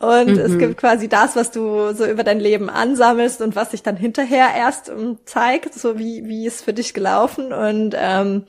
und 0.00 0.32
mhm. 0.32 0.38
es 0.38 0.58
gibt 0.58 0.78
quasi 0.78 1.08
das, 1.08 1.36
was 1.36 1.52
du 1.52 1.94
so 1.94 2.04
über 2.04 2.24
dein 2.24 2.40
Leben 2.40 2.68
ansammelst 2.68 3.40
und 3.40 3.54
was 3.54 3.70
sich 3.70 3.82
dann 3.82 3.96
hinterher 3.96 4.48
erst 4.56 4.88
um, 4.90 4.98
ähm, 4.98 5.18
zeigt, 5.24 5.74
so 5.74 5.98
wie 5.98 6.26
wie 6.26 6.46
es 6.46 6.62
für 6.62 6.72
dich 6.72 6.92
gelaufen 6.92 7.52
und 7.52 7.94
ähm, 7.96 8.44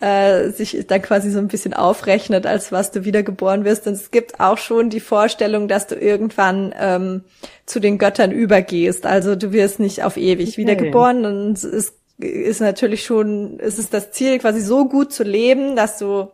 äh, 0.00 0.50
sich 0.50 0.86
dann 0.86 1.02
quasi 1.02 1.30
so 1.30 1.38
ein 1.38 1.48
bisschen 1.48 1.74
aufrechnet, 1.74 2.46
als 2.46 2.70
was 2.70 2.92
du 2.92 3.04
wiedergeboren 3.04 3.64
wirst. 3.64 3.86
Und 3.86 3.94
es 3.94 4.10
gibt 4.10 4.38
auch 4.38 4.58
schon 4.58 4.90
die 4.90 5.00
Vorstellung, 5.00 5.66
dass 5.66 5.88
du 5.88 5.96
irgendwann 5.96 6.72
ähm, 6.78 7.24
zu 7.66 7.80
den 7.80 7.98
Göttern 7.98 8.30
übergehst. 8.30 9.06
Also 9.06 9.34
du 9.34 9.52
wirst 9.52 9.80
nicht 9.80 10.04
auf 10.04 10.16
ewig 10.16 10.50
okay. 10.50 10.58
wiedergeboren 10.58 11.24
und 11.24 11.64
es 11.64 11.97
ist 12.18 12.60
natürlich 12.60 13.04
schon, 13.04 13.58
es 13.60 13.78
ist 13.78 13.94
das 13.94 14.10
Ziel, 14.10 14.38
quasi 14.38 14.60
so 14.60 14.88
gut 14.88 15.12
zu 15.12 15.22
leben, 15.22 15.76
dass 15.76 15.98
du 15.98 16.28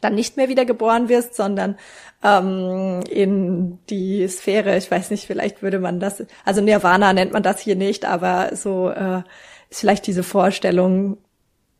dann 0.00 0.14
nicht 0.14 0.36
mehr 0.36 0.48
wieder 0.48 0.64
geboren 0.64 1.08
wirst, 1.08 1.34
sondern 1.34 1.76
ähm, 2.22 3.00
in 3.08 3.78
die 3.88 4.26
Sphäre, 4.28 4.76
ich 4.76 4.90
weiß 4.90 5.10
nicht, 5.10 5.26
vielleicht 5.26 5.62
würde 5.62 5.78
man 5.78 6.00
das, 6.00 6.24
also 6.44 6.60
Nirvana 6.60 7.12
nennt 7.12 7.32
man 7.32 7.42
das 7.42 7.60
hier 7.60 7.76
nicht, 7.76 8.04
aber 8.04 8.54
so 8.54 8.90
äh, 8.90 9.22
ist 9.70 9.80
vielleicht 9.80 10.06
diese 10.06 10.22
Vorstellung 10.22 11.18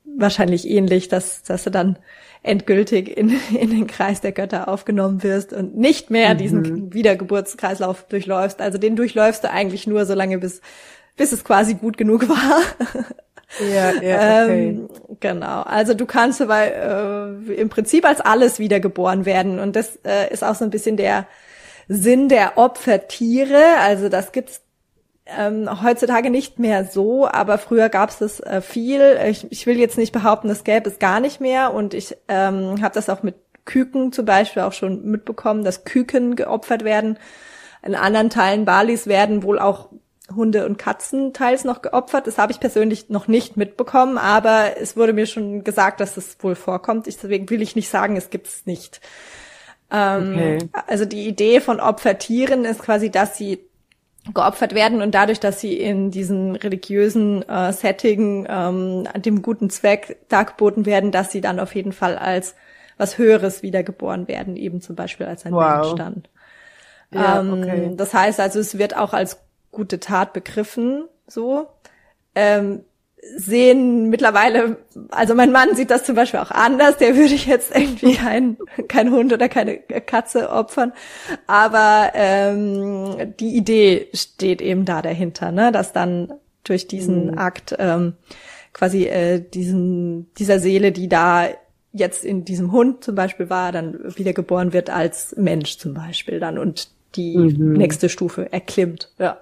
wahrscheinlich 0.04 0.68
ähnlich, 0.68 1.08
dass, 1.08 1.42
dass 1.42 1.64
du 1.64 1.70
dann 1.70 1.98
endgültig 2.42 3.16
in, 3.16 3.30
in 3.58 3.70
den 3.70 3.86
Kreis 3.88 4.20
der 4.20 4.32
Götter 4.32 4.68
aufgenommen 4.68 5.22
wirst 5.22 5.52
und 5.52 5.76
nicht 5.76 6.10
mehr 6.10 6.34
mhm. 6.34 6.38
diesen 6.38 6.94
Wiedergeburtskreislauf 6.94 8.06
durchläufst. 8.06 8.60
Also 8.60 8.78
den 8.78 8.96
durchläufst 8.96 9.42
du 9.42 9.50
eigentlich 9.50 9.86
nur, 9.86 10.06
solange 10.06 10.38
bis 10.38 10.60
bis 11.16 11.32
es 11.32 11.44
quasi 11.44 11.74
gut 11.74 11.96
genug 11.96 12.28
war. 12.28 12.62
Ja, 13.60 13.92
ja, 14.00 14.44
okay. 14.44 14.68
ähm, 14.68 14.88
genau. 15.20 15.62
Also 15.62 15.94
du 15.94 16.06
kannst 16.06 16.42
aber 16.42 16.64
äh, 16.64 17.54
im 17.54 17.68
Prinzip 17.68 18.04
als 18.04 18.20
alles 18.20 18.58
wiedergeboren 18.58 19.24
werden 19.24 19.58
und 19.58 19.76
das 19.76 19.98
äh, 20.04 20.32
ist 20.32 20.42
auch 20.42 20.54
so 20.54 20.64
ein 20.64 20.70
bisschen 20.70 20.96
der 20.96 21.26
Sinn 21.88 22.28
der 22.28 22.58
Opfertiere. 22.58 23.62
Also 23.80 24.08
das 24.08 24.32
gibt's 24.32 24.62
ähm, 25.26 25.82
heutzutage 25.82 26.30
nicht 26.30 26.58
mehr 26.58 26.84
so, 26.84 27.26
aber 27.26 27.58
früher 27.58 27.88
gab 27.88 28.10
es 28.10 28.18
das 28.18 28.40
äh, 28.40 28.60
viel. 28.60 29.18
Ich, 29.28 29.50
ich 29.50 29.66
will 29.66 29.78
jetzt 29.78 29.98
nicht 29.98 30.12
behaupten, 30.12 30.48
das 30.48 30.64
gäbe 30.64 30.88
es 30.88 30.98
gar 30.98 31.20
nicht 31.20 31.40
mehr 31.40 31.72
und 31.72 31.94
ich 31.94 32.16
ähm, 32.28 32.82
habe 32.82 32.94
das 32.94 33.08
auch 33.08 33.22
mit 33.22 33.36
Küken 33.64 34.12
zum 34.12 34.26
Beispiel 34.26 34.62
auch 34.62 34.72
schon 34.72 35.04
mitbekommen, 35.04 35.64
dass 35.64 35.84
Küken 35.84 36.36
geopfert 36.36 36.84
werden. 36.84 37.18
In 37.82 37.94
anderen 37.94 38.30
Teilen 38.30 38.64
Balis 38.64 39.06
werden 39.06 39.42
wohl 39.42 39.58
auch 39.58 39.88
Hunde 40.34 40.64
und 40.64 40.78
Katzen 40.78 41.32
teils 41.32 41.64
noch 41.64 41.82
geopfert. 41.82 42.26
Das 42.26 42.38
habe 42.38 42.52
ich 42.52 42.60
persönlich 42.60 43.10
noch 43.10 43.28
nicht 43.28 43.56
mitbekommen, 43.56 44.16
aber 44.16 44.78
es 44.80 44.96
wurde 44.96 45.12
mir 45.12 45.26
schon 45.26 45.64
gesagt, 45.64 46.00
dass 46.00 46.16
es 46.16 46.36
wohl 46.40 46.54
vorkommt. 46.54 47.06
Ich, 47.06 47.16
deswegen 47.16 47.48
will 47.50 47.60
ich 47.60 47.76
nicht 47.76 47.90
sagen, 47.90 48.16
es 48.16 48.30
gibt 48.30 48.46
es 48.46 48.64
nicht. 48.64 49.00
Ähm, 49.90 50.32
okay. 50.32 50.58
Also 50.86 51.04
die 51.04 51.28
Idee 51.28 51.60
von 51.60 51.78
Opfertieren 51.78 52.64
ist 52.64 52.80
quasi, 52.80 53.10
dass 53.10 53.36
sie 53.36 53.60
geopfert 54.32 54.74
werden 54.74 55.02
und 55.02 55.14
dadurch, 55.14 55.38
dass 55.38 55.60
sie 55.60 55.78
in 55.78 56.10
diesen 56.10 56.56
religiösen 56.56 57.46
äh, 57.46 57.72
Setting 57.74 58.46
ähm, 58.48 59.06
dem 59.16 59.42
guten 59.42 59.68
Zweck 59.68 60.16
dargeboten 60.30 60.86
werden, 60.86 61.12
dass 61.12 61.30
sie 61.30 61.42
dann 61.42 61.60
auf 61.60 61.74
jeden 61.74 61.92
Fall 61.92 62.16
als 62.16 62.54
was 62.96 63.18
Höheres 63.18 63.62
wiedergeboren 63.62 64.26
werden, 64.28 64.56
eben 64.56 64.80
zum 64.80 64.96
Beispiel 64.96 65.26
als 65.26 65.44
ein 65.44 65.52
wow. 65.52 65.82
Mensch 65.82 65.94
dann. 65.96 66.22
Ja, 67.10 67.40
ähm, 67.40 67.52
okay. 67.52 67.90
Das 67.96 68.14
heißt 68.14 68.40
also, 68.40 68.60
es 68.60 68.78
wird 68.78 68.96
auch 68.96 69.12
als 69.12 69.40
gute 69.74 70.00
Tat 70.00 70.32
begriffen, 70.32 71.04
so. 71.26 71.66
Ähm, 72.34 72.80
sehen 73.36 74.10
mittlerweile, 74.10 74.76
also 75.10 75.34
mein 75.34 75.52
Mann 75.52 75.74
sieht 75.74 75.90
das 75.90 76.04
zum 76.04 76.14
Beispiel 76.14 76.40
auch 76.40 76.50
anders, 76.50 76.98
der 76.98 77.16
würde 77.16 77.34
ich 77.34 77.46
jetzt 77.46 77.74
irgendwie 77.74 78.14
kein, 78.14 78.56
kein 78.88 79.10
Hund 79.10 79.32
oder 79.32 79.48
keine 79.48 79.78
Katze 79.78 80.50
opfern, 80.50 80.92
aber 81.46 82.10
ähm, 82.14 83.34
die 83.40 83.56
Idee 83.56 84.08
steht 84.12 84.60
eben 84.60 84.84
da 84.84 85.02
dahinter, 85.02 85.52
ne, 85.52 85.72
dass 85.72 85.92
dann 85.92 86.34
durch 86.64 86.86
diesen 86.86 87.32
mhm. 87.32 87.38
Akt 87.38 87.74
ähm, 87.78 88.14
quasi 88.72 89.04
äh, 89.04 89.40
diesen 89.40 90.32
dieser 90.34 90.58
Seele, 90.58 90.92
die 90.92 91.08
da 91.08 91.48
jetzt 91.92 92.24
in 92.24 92.44
diesem 92.44 92.72
Hund 92.72 93.04
zum 93.04 93.14
Beispiel 93.14 93.48
war, 93.48 93.70
dann 93.70 93.98
wiedergeboren 94.16 94.72
wird 94.72 94.90
als 94.90 95.34
Mensch 95.36 95.78
zum 95.78 95.94
Beispiel 95.94 96.40
dann 96.40 96.58
und 96.58 96.90
die 97.14 97.36
mhm. 97.36 97.74
nächste 97.74 98.08
Stufe 98.08 98.52
erklimmt, 98.52 99.12
ja. 99.18 99.38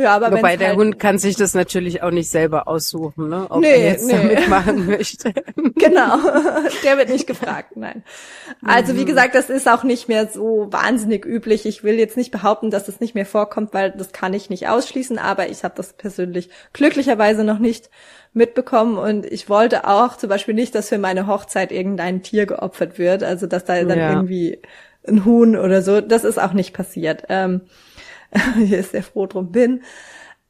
Ja, 0.00 0.16
aber 0.16 0.32
Wobei 0.32 0.56
der 0.56 0.68
halt 0.68 0.78
Hund 0.78 0.98
kann 0.98 1.18
sich 1.18 1.36
das 1.36 1.52
natürlich 1.52 2.02
auch 2.02 2.10
nicht 2.10 2.30
selber 2.30 2.68
aussuchen, 2.68 3.28
ne? 3.28 3.46
ob 3.50 3.60
nee, 3.60 3.68
er 3.68 3.84
jetzt 3.84 4.06
nee. 4.06 4.14
damit 4.14 4.48
machen 4.48 4.86
möchte. 4.90 5.34
genau, 5.74 6.16
der 6.84 6.96
wird 6.96 7.10
nicht 7.10 7.26
gefragt, 7.26 7.76
nein. 7.76 8.02
Also 8.64 8.96
wie 8.96 9.02
mhm. 9.02 9.06
gesagt, 9.06 9.34
das 9.34 9.50
ist 9.50 9.68
auch 9.68 9.84
nicht 9.84 10.08
mehr 10.08 10.26
so 10.28 10.68
wahnsinnig 10.70 11.26
üblich. 11.26 11.66
Ich 11.66 11.84
will 11.84 11.98
jetzt 11.98 12.16
nicht 12.16 12.30
behaupten, 12.30 12.70
dass 12.70 12.86
das 12.86 13.00
nicht 13.00 13.14
mehr 13.14 13.26
vorkommt, 13.26 13.74
weil 13.74 13.90
das 13.90 14.12
kann 14.12 14.32
ich 14.32 14.48
nicht 14.48 14.68
ausschließen, 14.68 15.18
aber 15.18 15.50
ich 15.50 15.64
habe 15.64 15.74
das 15.76 15.92
persönlich 15.92 16.48
glücklicherweise 16.72 17.44
noch 17.44 17.58
nicht 17.58 17.90
mitbekommen 18.32 18.96
und 18.96 19.26
ich 19.26 19.50
wollte 19.50 19.86
auch 19.86 20.16
zum 20.16 20.30
Beispiel 20.30 20.54
nicht, 20.54 20.74
dass 20.74 20.88
für 20.88 20.98
meine 20.98 21.26
Hochzeit 21.26 21.72
irgendein 21.72 22.22
Tier 22.22 22.46
geopfert 22.46 22.98
wird, 22.98 23.22
also 23.22 23.46
dass 23.46 23.66
da 23.66 23.82
dann 23.84 23.98
ja. 23.98 24.12
irgendwie 24.12 24.62
ein 25.06 25.26
Huhn 25.26 25.56
oder 25.56 25.82
so, 25.82 26.00
das 26.00 26.24
ist 26.24 26.38
auch 26.40 26.54
nicht 26.54 26.72
passiert. 26.72 27.24
Ähm, 27.28 27.62
hier 28.56 28.82
sehr 28.82 29.02
froh 29.02 29.26
drum 29.26 29.52
bin. 29.52 29.82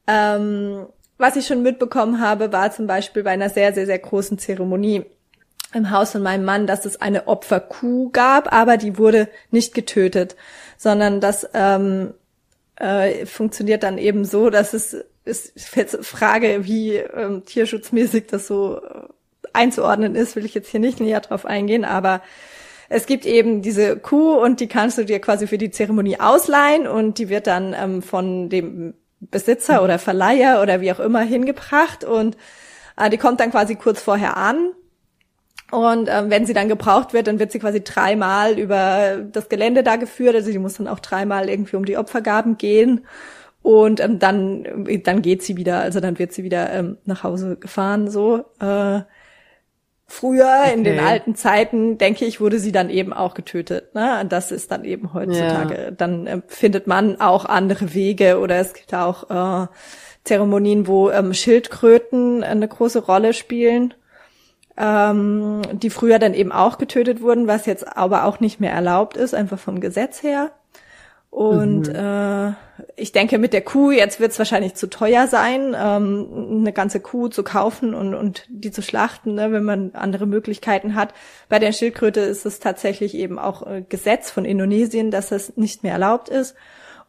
Ähm, 0.07 0.87
was 1.19 1.37
ich 1.37 1.47
schon 1.47 1.63
mitbekommen 1.63 2.21
habe, 2.21 2.53
war 2.53 2.71
zum 2.73 2.87
Beispiel 2.87 3.23
bei 3.23 3.31
einer 3.31 3.51
sehr, 3.51 3.75
sehr, 3.75 3.87
sehr 3.87 3.99
großen 3.99 4.39
Zeremonie 4.39 5.05
im 5.75 5.91
Haus 5.91 6.13
von 6.13 6.23
meinem 6.23 6.45
Mann, 6.45 6.67
dass 6.67 6.85
es 6.85 7.01
eine 7.01 7.29
Opferkuh 7.29 8.11
gab, 8.11 8.53
aber 8.53 8.77
die 8.77 8.99
wurde 8.99 9.29
nicht 9.51 9.75
getötet, 9.75 10.37
sondern 10.77 11.21
das 11.21 11.49
ähm, 11.55 12.15
äh, 12.77 13.27
funktioniert 13.27 13.83
dann 13.83 13.99
eben 13.99 14.25
so, 14.25 14.51
dass 14.51 14.73
es 14.73 15.05
ist 15.25 15.77
jetzt 15.77 16.05
Frage, 16.05 16.65
wie 16.65 16.95
ähm, 16.97 17.45
tierschutzmäßig 17.45 18.27
das 18.27 18.47
so 18.47 18.79
äh, 18.79 19.09
einzuordnen 19.53 20.15
ist, 20.15 20.37
will 20.37 20.45
ich 20.45 20.55
jetzt 20.55 20.71
hier 20.71 20.81
nicht 20.81 21.01
näher 21.01 21.21
drauf 21.21 21.45
eingehen, 21.45 21.85
aber 21.85 22.23
es 22.93 23.07
gibt 23.07 23.25
eben 23.25 23.63
diese 23.63 23.97
Kuh 23.97 24.35
und 24.35 24.59
die 24.59 24.67
kannst 24.67 24.99
du 24.99 25.05
dir 25.05 25.21
quasi 25.21 25.47
für 25.47 25.59
die 25.59 25.71
Zeremonie 25.71 26.19
ausleihen 26.19 26.89
und 26.89 27.19
die 27.19 27.29
wird 27.29 27.47
dann 27.47 27.73
ähm, 27.73 28.03
von 28.03 28.49
dem 28.49 28.95
Besitzer 29.21 29.85
oder 29.85 30.01
Verleiher 30.01 30.61
oder 30.61 30.81
wie 30.81 30.91
auch 30.91 30.99
immer 30.99 31.21
hingebracht 31.21 32.03
und 32.03 32.37
äh, 32.97 33.09
die 33.09 33.17
kommt 33.17 33.39
dann 33.39 33.53
quasi 33.53 33.77
kurz 33.77 34.03
vorher 34.03 34.37
an. 34.37 34.73
Und 35.71 36.09
ähm, 36.11 36.31
wenn 36.31 36.47
sie 36.47 36.53
dann 36.53 36.67
gebraucht 36.67 37.13
wird, 37.13 37.29
dann 37.29 37.39
wird 37.39 37.53
sie 37.53 37.61
quasi 37.61 37.81
dreimal 37.85 38.59
über 38.59 39.19
das 39.31 39.49
Gelände 39.49 39.85
da 39.85 39.95
geführt. 39.95 40.35
Also 40.35 40.51
die 40.51 40.59
muss 40.59 40.79
dann 40.79 40.89
auch 40.89 40.99
dreimal 40.99 41.49
irgendwie 41.49 41.77
um 41.77 41.85
die 41.85 41.97
Opfergaben 41.97 42.59
gehen. 42.59 43.07
Und 43.63 44.01
ähm, 44.01 44.19
dann, 44.19 44.89
dann 45.05 45.23
geht 45.23 45.45
sie 45.45 45.57
wieder, 45.57 45.79
also 45.79 46.01
dann 46.01 46.19
wird 46.19 46.33
sie 46.33 46.43
wieder 46.43 46.73
ähm, 46.73 46.99
nach 47.05 47.23
Hause 47.23 47.55
gefahren, 47.55 48.11
so. 48.11 48.47
Äh, 48.59 49.03
Früher 50.13 50.63
okay. 50.65 50.75
in 50.75 50.83
den 50.83 50.99
alten 50.99 51.37
Zeiten, 51.37 51.97
denke 51.97 52.25
ich, 52.25 52.41
wurde 52.41 52.59
sie 52.59 52.73
dann 52.73 52.91
eben 52.91 53.13
auch 53.13 53.33
getötet. 53.33 53.95
Ne? 53.95 54.19
Und 54.21 54.33
das 54.33 54.51
ist 54.51 54.73
dann 54.73 54.85
eben 54.85 55.15
heutzutage. 55.15 55.83
Ja. 55.85 55.91
Dann 55.93 56.27
äh, 56.27 56.41
findet 56.49 56.89
man 56.89 57.21
auch 57.21 57.45
andere 57.45 57.95
Wege 57.95 58.41
oder 58.41 58.57
es 58.57 58.75
gibt 58.75 58.93
auch 58.93 59.31
äh, 59.31 59.69
Zeremonien, 60.25 60.89
wo 60.89 61.11
ähm, 61.11 61.33
Schildkröten 61.33 62.43
eine 62.43 62.67
große 62.67 63.05
Rolle 63.05 63.33
spielen, 63.33 63.95
ähm, 64.77 65.63
die 65.75 65.91
früher 65.91 66.19
dann 66.19 66.35
eben 66.35 66.51
auch 66.51 66.79
getötet 66.79 67.23
wurden, 67.23 67.47
was 67.47 67.67
jetzt 67.67 67.97
aber 67.97 68.25
auch 68.25 68.41
nicht 68.41 68.59
mehr 68.59 68.73
erlaubt 68.73 69.17
ist, 69.17 69.33
einfach 69.33 69.61
vom 69.61 69.81
Gesetz 69.81 70.25
her. 70.25 70.51
Und 71.31 71.89
mhm. 71.89 71.95
äh, 71.95 72.53
ich 72.97 73.13
denke, 73.13 73.39
mit 73.39 73.53
der 73.53 73.63
Kuh, 73.63 73.93
jetzt 73.93 74.19
wird 74.19 74.33
es 74.33 74.39
wahrscheinlich 74.39 74.75
zu 74.75 74.89
teuer 74.89 75.29
sein, 75.29 75.77
ähm, 75.79 76.59
eine 76.61 76.73
ganze 76.73 76.99
Kuh 76.99 77.29
zu 77.29 77.45
kaufen 77.45 77.95
und, 77.95 78.15
und 78.15 78.45
die 78.49 78.73
zu 78.73 78.83
schlachten, 78.83 79.35
ne, 79.35 79.53
wenn 79.53 79.65
man 79.65 79.93
andere 79.95 80.27
Möglichkeiten 80.27 80.97
hat. 80.97 81.15
Bei 81.49 81.61
der 81.61 81.73
Schildkröte 81.73 82.21
ist 82.21 82.47
es 82.47 82.59
tatsächlich 82.59 83.15
eben 83.15 83.39
auch 83.39 83.65
äh, 83.65 83.85
Gesetz 83.89 84.31
von 84.31 84.45
Indonesien, 84.45 85.13
dass 85.13 85.29
das 85.29 85.57
nicht 85.57 85.85
mehr 85.85 85.93
erlaubt 85.93 86.29
ist. 86.29 86.57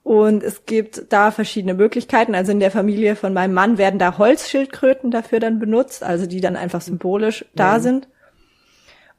Und 0.03 0.43
es 0.43 0.65
gibt 0.65 1.11
da 1.11 1.31
verschiedene 1.31 1.73
Möglichkeiten. 1.73 2.35
Also 2.35 2.51
in 2.51 2.59
der 2.59 2.71
Familie 2.71 3.15
von 3.15 3.33
meinem 3.33 3.53
Mann 3.53 3.77
werden 3.77 3.99
da 3.99 4.17
Holzschildkröten 4.17 5.11
dafür 5.11 5.39
dann 5.39 5.59
benutzt, 5.59 6.03
also 6.03 6.25
die 6.25 6.41
dann 6.41 6.55
einfach 6.55 6.81
symbolisch 6.81 7.45
da 7.55 7.77
mhm. 7.77 7.81
sind. 7.81 8.07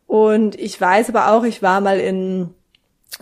Und 0.07 0.55
ich 0.57 0.81
weiß 0.81 1.09
aber 1.09 1.33
auch, 1.33 1.45
ich 1.45 1.63
war 1.63 1.81
mal 1.81 1.99
in 1.99 2.55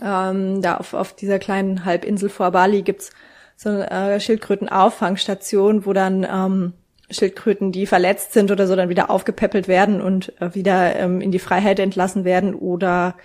ähm, 0.03 0.61
da 0.61 0.77
auf, 0.77 0.93
auf 0.93 1.13
dieser 1.13 1.39
kleinen 1.39 1.85
Halbinsel 1.85 2.29
vor 2.29 2.51
Bali 2.51 2.81
gibt's 2.81 3.11
so 3.57 3.69
eine 3.69 3.89
äh, 3.91 4.19
Schildkrötenauffangstation, 4.19 5.85
wo 5.85 5.93
dann 5.93 6.23
ähm, 6.23 6.73
Schildkröten, 7.09 7.71
die 7.71 7.85
verletzt 7.85 8.33
sind 8.33 8.51
oder 8.51 8.67
so, 8.67 8.75
dann 8.75 8.89
wieder 8.89 9.09
aufgepäppelt 9.09 9.67
werden 9.67 10.01
und 10.01 10.33
äh, 10.41 10.55
wieder 10.55 10.95
ähm, 10.95 11.21
in 11.21 11.31
die 11.31 11.39
Freiheit 11.39 11.79
entlassen 11.79 12.23
werden 12.25 12.55
oder 12.55 13.15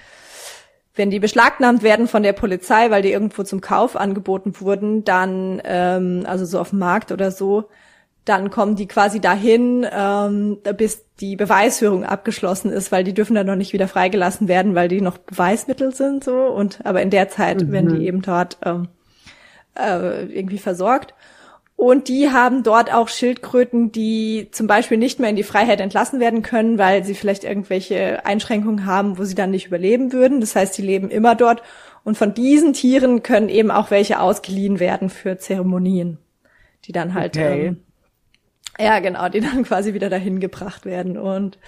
wenn 0.94 1.10
die 1.10 1.20
beschlagnahmt 1.20 1.82
werden 1.82 2.08
von 2.08 2.22
der 2.22 2.32
Polizei, 2.32 2.90
weil 2.90 3.02
die 3.02 3.12
irgendwo 3.12 3.42
zum 3.42 3.60
Kauf 3.60 3.96
angeboten 3.96 4.54
wurden, 4.60 5.04
dann, 5.04 5.60
ähm, 5.64 6.24
also 6.26 6.44
so 6.46 6.58
auf 6.58 6.70
dem 6.70 6.78
Markt 6.78 7.12
oder 7.12 7.30
so, 7.30 7.68
dann 8.26 8.50
kommen 8.50 8.74
die 8.74 8.86
quasi 8.86 9.20
dahin, 9.20 9.86
ähm, 9.90 10.58
bis 10.76 11.04
die 11.20 11.36
Beweisführung 11.36 12.04
abgeschlossen 12.04 12.72
ist, 12.72 12.92
weil 12.92 13.04
die 13.04 13.14
dürfen 13.14 13.36
dann 13.36 13.46
noch 13.46 13.56
nicht 13.56 13.72
wieder 13.72 13.88
freigelassen 13.88 14.48
werden, 14.48 14.74
weil 14.74 14.88
die 14.88 15.00
noch 15.00 15.16
Beweismittel 15.16 15.94
sind 15.94 16.24
so 16.24 16.42
und 16.46 16.84
aber 16.84 17.00
in 17.00 17.10
der 17.10 17.28
Zeit 17.28 17.62
mhm. 17.62 17.72
werden 17.72 17.98
die 17.98 18.06
eben 18.06 18.22
dort 18.22 18.58
ähm, 18.64 18.88
äh, 19.78 20.24
irgendwie 20.24 20.58
versorgt. 20.58 21.14
Und 21.76 22.08
die 22.08 22.30
haben 22.30 22.62
dort 22.62 22.92
auch 22.92 23.08
Schildkröten, 23.08 23.92
die 23.92 24.48
zum 24.50 24.66
Beispiel 24.66 24.96
nicht 24.96 25.20
mehr 25.20 25.28
in 25.28 25.36
die 25.36 25.42
Freiheit 25.42 25.80
entlassen 25.80 26.20
werden 26.20 26.42
können, 26.42 26.78
weil 26.78 27.04
sie 27.04 27.14
vielleicht 27.14 27.44
irgendwelche 27.44 28.24
Einschränkungen 28.24 28.86
haben, 28.86 29.18
wo 29.18 29.24
sie 29.24 29.34
dann 29.34 29.50
nicht 29.50 29.66
überleben 29.66 30.12
würden. 30.12 30.40
Das 30.40 30.56
heißt, 30.56 30.76
die 30.78 30.82
leben 30.82 31.10
immer 31.10 31.34
dort. 31.34 31.62
Und 32.02 32.16
von 32.16 32.32
diesen 32.32 32.72
Tieren 32.72 33.22
können 33.22 33.50
eben 33.50 33.70
auch 33.70 33.90
welche 33.90 34.20
ausgeliehen 34.20 34.80
werden 34.80 35.10
für 35.10 35.36
Zeremonien, 35.36 36.16
die 36.86 36.92
dann 36.92 37.12
halt 37.12 37.36
okay. 37.36 37.66
ähm, 37.66 37.82
ja, 38.78 39.00
genau, 39.00 39.28
die 39.28 39.40
dann 39.40 39.64
quasi 39.64 39.94
wieder 39.94 40.10
dahin 40.10 40.40
gebracht 40.40 40.84
werden. 40.84 41.18
Und 41.18 41.58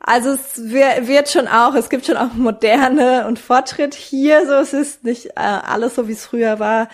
also 0.00 0.30
es 0.30 0.70
wird 0.70 1.28
schon 1.28 1.48
auch, 1.48 1.74
es 1.74 1.90
gibt 1.90 2.06
schon 2.06 2.16
auch 2.16 2.34
Moderne 2.34 3.26
und 3.26 3.38
Fortschritt 3.38 3.94
hier. 3.94 4.46
So, 4.46 4.54
es 4.54 4.72
ist 4.72 5.04
nicht 5.04 5.26
äh, 5.26 5.32
alles 5.36 5.96
so, 5.96 6.08
wie 6.08 6.12
es 6.12 6.24
früher 6.24 6.58
war. 6.58 6.88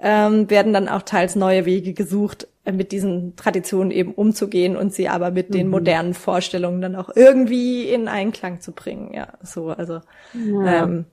Ähm, 0.00 0.48
werden 0.48 0.72
dann 0.72 0.88
auch 0.88 1.02
teils 1.02 1.34
neue 1.34 1.64
Wege 1.64 1.92
gesucht, 1.92 2.46
äh, 2.64 2.70
mit 2.72 2.92
diesen 2.92 3.34
Traditionen 3.34 3.90
eben 3.90 4.14
umzugehen 4.14 4.76
und 4.76 4.94
sie 4.94 5.08
aber 5.08 5.32
mit 5.32 5.50
mhm. 5.50 5.54
den 5.54 5.68
modernen 5.68 6.14
Vorstellungen 6.14 6.80
dann 6.80 6.94
auch 6.94 7.10
irgendwie 7.14 7.88
in 7.88 8.06
Einklang 8.06 8.60
zu 8.60 8.72
bringen. 8.72 9.12
Ja, 9.12 9.32
so, 9.42 9.70
also 9.70 10.00
ja. 10.34 10.84
ähm, 10.84 11.06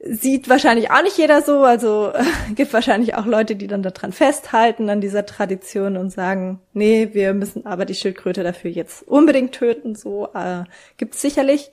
Sieht 0.00 0.48
wahrscheinlich 0.48 0.92
auch 0.92 1.02
nicht 1.02 1.18
jeder 1.18 1.42
so, 1.42 1.64
also 1.64 2.12
äh, 2.14 2.22
gibt 2.54 2.72
wahrscheinlich 2.72 3.16
auch 3.16 3.26
Leute, 3.26 3.56
die 3.56 3.66
dann 3.66 3.82
daran 3.82 4.12
festhalten, 4.12 4.88
an 4.90 5.00
dieser 5.00 5.26
Tradition 5.26 5.96
und 5.96 6.10
sagen, 6.10 6.60
nee, 6.72 7.10
wir 7.12 7.34
müssen 7.34 7.66
aber 7.66 7.84
die 7.84 7.94
Schildkröte 7.94 8.44
dafür 8.44 8.70
jetzt 8.70 9.02
unbedingt 9.08 9.52
töten, 9.52 9.96
so 9.96 10.28
äh, 10.34 10.64
gibt's 10.98 11.20
sicherlich. 11.20 11.72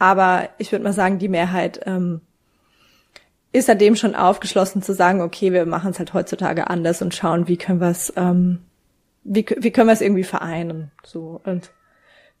Aber 0.00 0.48
ich 0.58 0.72
würde 0.72 0.82
mal 0.84 0.92
sagen, 0.92 1.20
die 1.20 1.28
Mehrheit 1.28 1.80
ähm, 1.86 2.22
ist 3.52 3.70
an 3.70 3.78
dem 3.78 3.94
schon 3.94 4.16
aufgeschlossen 4.16 4.82
zu 4.82 4.92
sagen, 4.92 5.20
okay, 5.22 5.52
wir 5.52 5.64
machen 5.64 5.92
es 5.92 6.00
halt 6.00 6.12
heutzutage 6.12 6.68
anders 6.68 7.02
und 7.02 7.14
schauen, 7.14 7.46
wie 7.46 7.56
können 7.56 7.80
wir 7.80 7.90
es, 7.90 8.12
ähm, 8.16 8.64
wie, 9.22 9.46
wie 9.58 9.70
können 9.70 9.88
wir 9.88 10.02
irgendwie 10.02 10.24
vereinen. 10.24 10.90
So 11.04 11.40
und 11.44 11.70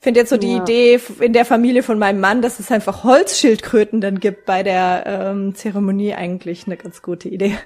finde 0.04 0.20
jetzt 0.20 0.30
so 0.30 0.36
die 0.36 0.52
ja. 0.52 0.62
Idee 0.62 1.00
in 1.18 1.32
der 1.32 1.46
Familie 1.46 1.82
von 1.82 1.98
meinem 1.98 2.20
Mann, 2.20 2.42
dass 2.42 2.60
es 2.60 2.70
einfach 2.70 3.04
Holzschildkröten 3.04 4.02
dann 4.02 4.20
gibt 4.20 4.44
bei 4.44 4.62
der 4.62 5.04
ähm, 5.06 5.54
Zeremonie 5.54 6.14
eigentlich 6.14 6.66
eine 6.66 6.76
ganz 6.76 7.00
gute 7.00 7.30
Idee. 7.30 7.56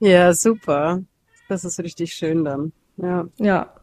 Ja, 0.00 0.32
super. 0.32 1.02
Das 1.48 1.64
ist 1.64 1.78
richtig 1.80 2.14
schön 2.14 2.44
dann. 2.44 2.72
Ja. 2.96 3.26
Ja. 3.36 3.74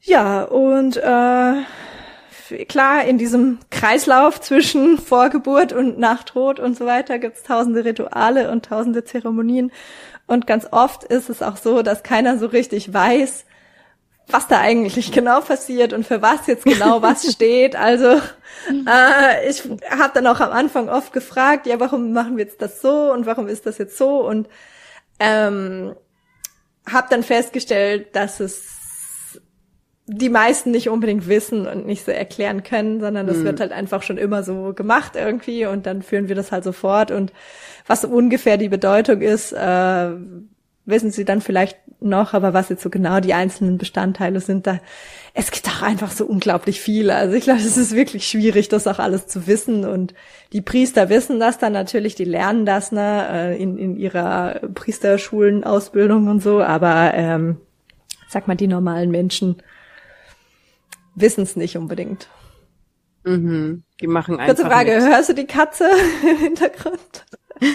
Ja, 0.00 0.44
und 0.44 0.96
äh, 0.96 2.64
klar, 2.64 3.04
in 3.04 3.18
diesem 3.18 3.58
Kreislauf 3.70 4.40
zwischen 4.40 4.96
Vorgeburt 4.98 5.74
und 5.74 5.98
Nachtod 5.98 6.58
und 6.58 6.74
so 6.74 6.86
weiter 6.86 7.18
gibt's 7.18 7.42
tausende 7.42 7.84
Rituale 7.84 8.50
und 8.50 8.64
tausende 8.64 9.04
Zeremonien. 9.04 9.72
Und 10.26 10.46
ganz 10.46 10.66
oft 10.70 11.04
ist 11.04 11.28
es 11.28 11.42
auch 11.42 11.58
so, 11.58 11.82
dass 11.82 12.02
keiner 12.02 12.38
so 12.38 12.46
richtig 12.46 12.94
weiß, 12.94 13.44
was 14.32 14.48
da 14.48 14.60
eigentlich 14.60 15.12
genau 15.12 15.40
passiert 15.40 15.92
und 15.92 16.06
für 16.06 16.22
was 16.22 16.46
jetzt 16.46 16.64
genau 16.64 17.02
was 17.02 17.30
steht. 17.32 17.76
Also 17.76 18.20
äh, 18.68 19.48
ich 19.48 19.62
habe 19.90 20.12
dann 20.14 20.26
auch 20.26 20.40
am 20.40 20.50
Anfang 20.50 20.88
oft 20.88 21.12
gefragt, 21.12 21.66
ja, 21.66 21.80
warum 21.80 22.12
machen 22.12 22.36
wir 22.36 22.44
jetzt 22.44 22.62
das 22.62 22.80
so 22.80 23.12
und 23.12 23.26
warum 23.26 23.48
ist 23.48 23.66
das 23.66 23.78
jetzt 23.78 23.96
so? 23.96 24.26
Und 24.26 24.48
ähm, 25.18 25.94
habe 26.90 27.06
dann 27.10 27.22
festgestellt, 27.22 28.14
dass 28.16 28.40
es 28.40 28.80
die 30.12 30.28
meisten 30.28 30.72
nicht 30.72 30.88
unbedingt 30.88 31.28
wissen 31.28 31.68
und 31.68 31.86
nicht 31.86 32.04
so 32.04 32.10
erklären 32.10 32.64
können, 32.64 33.00
sondern 33.00 33.28
das 33.28 33.38
mhm. 33.38 33.44
wird 33.44 33.60
halt 33.60 33.70
einfach 33.70 34.02
schon 34.02 34.18
immer 34.18 34.42
so 34.42 34.72
gemacht 34.74 35.12
irgendwie 35.14 35.66
und 35.66 35.86
dann 35.86 36.02
führen 36.02 36.28
wir 36.28 36.34
das 36.34 36.50
halt 36.50 36.64
so 36.64 36.72
fort 36.72 37.12
und 37.12 37.32
was 37.86 38.04
ungefähr 38.04 38.56
die 38.56 38.68
Bedeutung 38.68 39.20
ist, 39.20 39.52
äh, 39.52 40.10
wissen 40.90 41.10
sie 41.10 41.24
dann 41.24 41.40
vielleicht 41.40 41.78
noch, 42.00 42.34
aber 42.34 42.54
was 42.54 42.68
jetzt 42.68 42.82
so 42.82 42.90
genau 42.90 43.20
die 43.20 43.34
einzelnen 43.34 43.78
Bestandteile 43.78 44.40
sind, 44.40 44.66
da 44.66 44.80
es 45.32 45.50
gibt 45.50 45.68
auch 45.68 45.82
einfach 45.82 46.10
so 46.10 46.26
unglaublich 46.26 46.80
viele. 46.80 47.14
Also 47.14 47.34
ich 47.34 47.44
glaube, 47.44 47.60
es 47.60 47.76
ist 47.76 47.94
wirklich 47.94 48.26
schwierig, 48.26 48.68
das 48.68 48.86
auch 48.86 48.98
alles 48.98 49.26
zu 49.26 49.46
wissen. 49.46 49.84
Und 49.84 50.14
die 50.52 50.60
Priester 50.60 51.08
wissen 51.08 51.38
das 51.38 51.58
dann 51.58 51.72
natürlich, 51.72 52.14
die 52.14 52.24
lernen 52.24 52.66
das 52.66 52.90
ne, 52.90 53.28
äh, 53.30 53.62
in, 53.62 53.78
in 53.78 53.96
ihrer 53.96 54.60
Priesterschulenausbildung 54.74 56.26
und 56.28 56.42
so, 56.42 56.62
aber 56.62 57.12
ähm, 57.14 57.58
sag 58.28 58.48
mal, 58.48 58.56
die 58.56 58.66
normalen 58.66 59.10
Menschen 59.10 59.62
wissen 61.14 61.42
es 61.42 61.56
nicht 61.56 61.76
unbedingt. 61.76 62.28
Mhm. 63.24 63.82
Die 64.00 64.06
machen 64.06 64.38
einfach. 64.38 64.56
Kurze 64.56 64.66
Frage, 64.66 64.96
mit. 64.96 65.02
hörst 65.02 65.28
du 65.28 65.34
die 65.34 65.46
Katze 65.46 65.88
im 66.30 66.38
Hintergrund? 66.38 67.26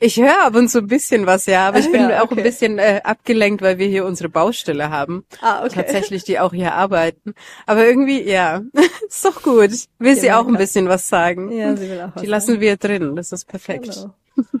Ich 0.00 0.16
höre 0.16 0.46
ab 0.46 0.54
und 0.54 0.68
zu 0.68 0.78
ein 0.78 0.86
bisschen 0.86 1.26
was, 1.26 1.46
ja, 1.46 1.68
aber 1.68 1.78
ich 1.78 1.90
bin 1.90 2.02
ja, 2.02 2.06
okay. 2.08 2.18
auch 2.18 2.30
ein 2.36 2.42
bisschen 2.42 2.78
äh, 2.78 3.00
abgelenkt, 3.04 3.62
weil 3.62 3.78
wir 3.78 3.86
hier 3.86 4.04
unsere 4.04 4.28
Baustelle 4.28 4.90
haben. 4.90 5.24
Ah, 5.40 5.64
okay. 5.64 5.74
Tatsächlich, 5.74 6.24
die 6.24 6.38
auch 6.38 6.52
hier 6.52 6.74
arbeiten. 6.74 7.34
Aber 7.66 7.86
irgendwie, 7.86 8.22
ja, 8.22 8.62
ist 9.08 9.24
doch 9.24 9.42
gut. 9.42 9.70
Will 9.98 10.14
ja, 10.14 10.20
sie 10.20 10.32
auch 10.32 10.46
ein 10.46 10.56
bisschen 10.56 10.88
was 10.88 11.08
sagen. 11.08 11.50
Ja, 11.52 11.76
sie 11.76 11.88
will 11.88 12.00
auch 12.00 12.14
was 12.14 12.22
Die 12.22 12.28
lassen 12.28 12.46
sagen. 12.52 12.60
wir 12.60 12.76
drin, 12.76 13.16
das 13.16 13.32
ist 13.32 13.46
perfekt. 13.46 14.06
Genau. 14.36 14.50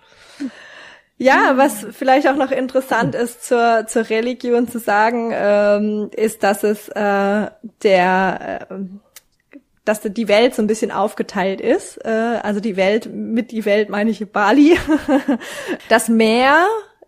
Ja, 1.16 1.56
was 1.56 1.86
vielleicht 1.92 2.26
auch 2.28 2.36
noch 2.36 2.50
interessant 2.50 3.14
ist 3.14 3.44
zur, 3.44 3.86
zur 3.86 4.08
Religion 4.10 4.68
zu 4.68 4.78
sagen, 4.78 5.30
ähm, 5.32 6.10
ist, 6.14 6.42
dass 6.42 6.64
es 6.64 6.88
äh, 6.88 7.50
der 7.82 8.66
äh, 8.70 8.74
dass 9.84 10.00
die 10.00 10.28
Welt 10.28 10.54
so 10.54 10.62
ein 10.62 10.66
bisschen 10.66 10.90
aufgeteilt 10.90 11.60
ist. 11.60 11.98
Äh, 12.04 12.38
also 12.42 12.60
die 12.60 12.76
Welt, 12.76 13.08
mit 13.12 13.50
die 13.52 13.64
Welt 13.64 13.88
meine 13.90 14.10
ich 14.10 14.26
Bali. 14.30 14.78
das 15.88 16.08
Meer 16.08 16.66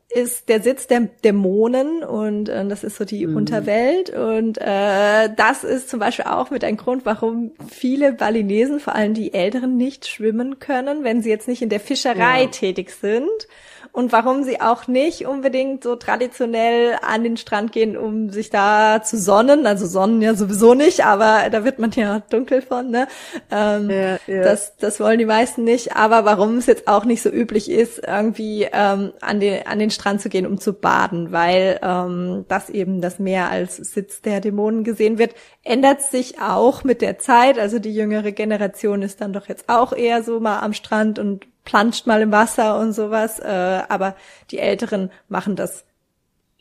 ist 0.08 0.48
der 0.48 0.62
Sitz 0.62 0.86
der 0.86 1.00
Dämonen 1.00 2.02
und 2.04 2.48
äh, 2.48 2.66
das 2.66 2.84
ist 2.84 2.96
so 2.96 3.04
die 3.04 3.26
mhm. 3.26 3.36
Unterwelt 3.36 4.10
und 4.10 4.56
äh, 4.58 5.28
das 5.34 5.64
ist 5.64 5.88
zum 5.90 6.00
Beispiel 6.00 6.26
auch 6.26 6.50
mit 6.50 6.64
ein 6.64 6.76
Grund, 6.76 7.04
warum 7.04 7.52
viele 7.68 8.12
Balinesen, 8.12 8.78
vor 8.78 8.94
allem 8.94 9.14
die 9.14 9.34
Älteren, 9.34 9.76
nicht 9.76 10.06
schwimmen 10.06 10.58
können, 10.58 11.02
wenn 11.02 11.22
sie 11.22 11.30
jetzt 11.30 11.48
nicht 11.48 11.60
in 11.60 11.68
der 11.68 11.80
Fischerei 11.80 12.44
ja. 12.44 12.48
tätig 12.48 12.90
sind 12.90 13.48
und 13.96 14.12
warum 14.12 14.42
sie 14.42 14.60
auch 14.60 14.88
nicht 14.88 15.26
unbedingt 15.26 15.82
so 15.82 15.96
traditionell 15.96 16.98
an 17.00 17.24
den 17.24 17.38
Strand 17.38 17.72
gehen, 17.72 17.96
um 17.96 18.28
sich 18.28 18.50
da 18.50 19.02
zu 19.02 19.16
sonnen. 19.16 19.66
Also 19.66 19.86
sonnen 19.86 20.20
ja 20.20 20.34
sowieso 20.34 20.74
nicht, 20.74 21.06
aber 21.06 21.48
da 21.50 21.64
wird 21.64 21.78
man 21.78 21.92
ja 21.92 22.20
dunkel 22.28 22.60
von, 22.60 22.90
ne? 22.90 23.08
Ähm, 23.50 23.88
ja, 23.88 24.18
ja. 24.26 24.42
Das, 24.42 24.76
das 24.76 25.00
wollen 25.00 25.18
die 25.18 25.24
meisten 25.24 25.64
nicht. 25.64 25.96
Aber 25.96 26.26
warum 26.26 26.58
es 26.58 26.66
jetzt 26.66 26.88
auch 26.88 27.06
nicht 27.06 27.22
so 27.22 27.30
üblich 27.30 27.70
ist, 27.70 28.06
irgendwie 28.06 28.68
ähm, 28.70 29.14
an, 29.22 29.40
den, 29.40 29.66
an 29.66 29.78
den 29.78 29.90
Strand 29.90 30.20
zu 30.20 30.28
gehen, 30.28 30.46
um 30.46 30.60
zu 30.60 30.74
baden, 30.74 31.32
weil 31.32 31.80
ähm, 31.82 32.44
das 32.48 32.68
eben 32.68 33.00
das 33.00 33.18
Meer 33.18 33.48
als 33.48 33.76
Sitz 33.76 34.20
der 34.20 34.42
Dämonen 34.42 34.84
gesehen 34.84 35.16
wird, 35.16 35.34
ändert 35.64 36.02
sich 36.02 36.38
auch 36.38 36.84
mit 36.84 37.00
der 37.00 37.18
Zeit. 37.18 37.58
Also 37.58 37.78
die 37.78 37.94
jüngere 37.94 38.32
Generation 38.32 39.00
ist 39.00 39.22
dann 39.22 39.32
doch 39.32 39.48
jetzt 39.48 39.70
auch 39.70 39.94
eher 39.94 40.22
so 40.22 40.38
mal 40.38 40.58
am 40.58 40.74
Strand 40.74 41.18
und 41.18 41.46
planscht 41.66 42.06
mal 42.06 42.22
im 42.22 42.32
Wasser 42.32 42.78
und 42.78 42.94
sowas. 42.94 43.38
Äh, 43.38 43.82
aber 43.90 44.16
die 44.50 44.58
Älteren 44.58 45.10
machen 45.28 45.56
das 45.56 45.84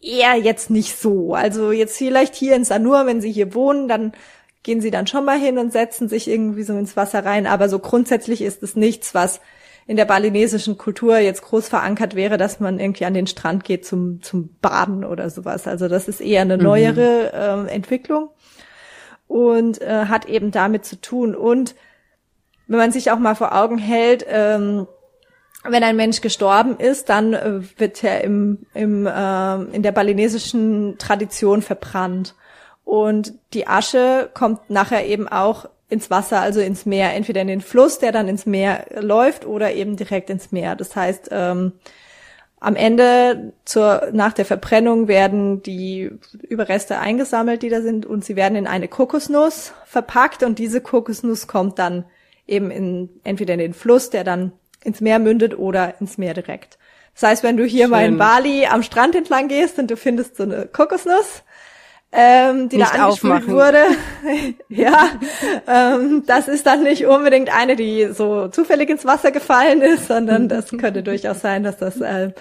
eher 0.02 0.36
jetzt 0.36 0.70
nicht 0.70 0.98
so. 0.98 1.34
Also 1.34 1.72
jetzt 1.72 1.98
vielleicht 1.98 2.36
hier 2.36 2.56
in 2.58 2.66
Sanur, 2.66 3.06
wenn 3.06 3.22
sie 3.22 3.32
hier 3.32 3.54
wohnen, 3.54 3.88
dann 3.88 4.12
gehen 4.64 4.82
sie 4.82 4.92
dann 4.92 5.08
schon 5.08 5.24
mal 5.24 5.40
hin 5.40 5.58
und 5.58 5.72
setzen 5.72 6.10
sich 6.10 6.28
irgendwie 6.28 6.64
so 6.64 6.78
ins 6.78 6.98
Wasser 6.98 7.24
rein. 7.24 7.48
Aber 7.48 7.70
so 7.70 7.80
grundsätzlich 7.80 8.42
ist 8.42 8.64
es 8.64 8.76
nichts, 8.76 9.14
was 9.14 9.40
in 9.88 9.98
der 9.98 10.06
balinesischen 10.06 10.78
Kultur 10.78 11.20
jetzt 11.20 11.44
groß 11.44 11.70
verankert 11.70 12.16
wäre, 12.16 12.38
dass 12.38 12.60
man 12.60 12.80
irgendwie 12.80 13.06
an 13.06 13.14
den 13.14 13.28
Strand 13.28 13.64
geht 13.64 13.86
zum, 13.86 14.22
zum 14.24 14.56
Baden 14.60 15.06
oder 15.06 15.30
sowas. 15.30 15.68
Also 15.68 15.88
das 15.88 16.08
ist 16.08 16.22
eher 16.22 16.42
eine 16.42 16.58
mhm. 16.58 16.64
neuere 16.64 17.58
mhm. 17.62 17.68
äh, 17.68 17.72
Entwicklung 17.72 18.30
und 19.28 19.82
äh, 19.82 20.06
hat 20.06 20.26
eben 20.26 20.52
damit 20.52 20.86
zu 20.86 21.00
tun. 21.00 21.36
Und 21.36 21.76
wenn 22.68 22.80
man 22.80 22.92
sich 22.92 23.12
auch 23.12 23.20
mal 23.20 23.36
vor 23.36 23.56
Augen 23.56 23.78
hält, 23.78 24.26
ähm, 24.28 24.88
wenn 25.70 25.84
ein 25.84 25.96
Mensch 25.96 26.22
gestorben 26.22 26.78
ist, 26.78 27.10
dann 27.10 27.34
äh, 27.34 27.62
wird 27.78 28.04
er 28.04 28.24
im, 28.24 28.66
im, 28.74 29.08
äh, 29.08 29.56
in 29.76 29.84
der 29.84 29.92
balinesischen 29.92 30.98
Tradition 30.98 31.62
verbrannt. 31.62 32.36
Und 32.84 33.34
die 33.54 33.68
Asche 33.68 34.30
kommt 34.34 34.70
nachher 34.70 35.06
eben 35.06 35.28
auch 35.28 35.68
ins 35.90 36.10
Wasser, 36.10 36.40
also 36.42 36.60
ins 36.60 36.86
Meer, 36.86 37.14
entweder 37.14 37.42
in 37.42 37.48
den 37.48 37.62
Fluss, 37.62 38.00
der 38.00 38.12
dann 38.12 38.28
ins 38.28 38.46
Meer 38.46 38.86
läuft, 39.00 39.46
oder 39.46 39.74
eben 39.74 39.96
direkt 39.96 40.30
ins 40.30 40.52
Meer. 40.52 40.76
Das 40.76 40.96
heißt, 40.96 41.30
ähm, 41.32 41.74
am 42.60 42.76
Ende 42.76 43.54
zur, 43.64 44.10
nach 44.12 44.34
der 44.34 44.46
Verbrennung 44.46 45.08
werden 45.08 45.62
die 45.62 46.12
Überreste 46.48 47.00
eingesammelt, 47.00 47.62
die 47.62 47.70
da 47.70 47.82
sind, 47.82 48.06
und 48.06 48.26
sie 48.26 48.36
werden 48.36 48.56
in 48.56 48.68
eine 48.68 48.88
Kokosnuss 48.88 49.74
verpackt 49.86 50.42
und 50.42 50.58
diese 50.58 50.82
Kokosnuss 50.82 51.48
kommt 51.48 51.78
dann 51.80 52.06
eben 52.48 52.72
in, 52.72 53.10
entweder 53.24 53.54
in 53.54 53.60
den 53.60 53.74
Fluss, 53.74 54.10
der 54.10 54.24
dann 54.24 54.52
ins 54.86 55.02
Meer 55.02 55.20
mündet 55.20 55.58
oder 55.58 55.96
ins 56.00 56.18
Meer 56.18 56.34
direkt. 56.34 56.78
Das 57.14 57.24
heißt, 57.24 57.44
wenn 57.44 57.58
du 57.58 57.64
hier 57.64 57.86
Schön. 57.86 57.92
mal 57.92 58.06
in 58.06 58.18
Bali 58.18 58.66
am 58.66 58.84
Strand 58.84 59.16
entlang 59.16 59.48
gehst 59.48 59.80
und 59.80 59.90
du 59.90 59.98
findest 59.98 60.36
so 60.36 60.44
eine 60.44 60.68
Kokosnuss, 60.68 61.44
ähm, 62.12 62.70
die 62.70 62.78
nicht 62.78 62.94
da 62.94 63.06
angespült 63.06 63.48
wurde, 63.48 63.84
ja, 64.70 65.10
ähm, 65.68 66.24
das 66.26 66.48
ist 66.48 66.66
dann 66.66 66.84
nicht 66.84 67.06
unbedingt 67.06 67.54
eine, 67.54 67.76
die 67.76 68.10
so 68.14 68.48
zufällig 68.48 68.90
ins 68.90 69.06
Wasser 69.06 69.32
gefallen 69.32 69.82
ist, 69.82 70.08
sondern 70.08 70.48
das 70.48 70.70
könnte 70.70 71.04
durchaus 71.04 71.42
sein, 71.42 71.64
dass 71.64 71.78
das 71.78 72.00
äh, 72.00 72.32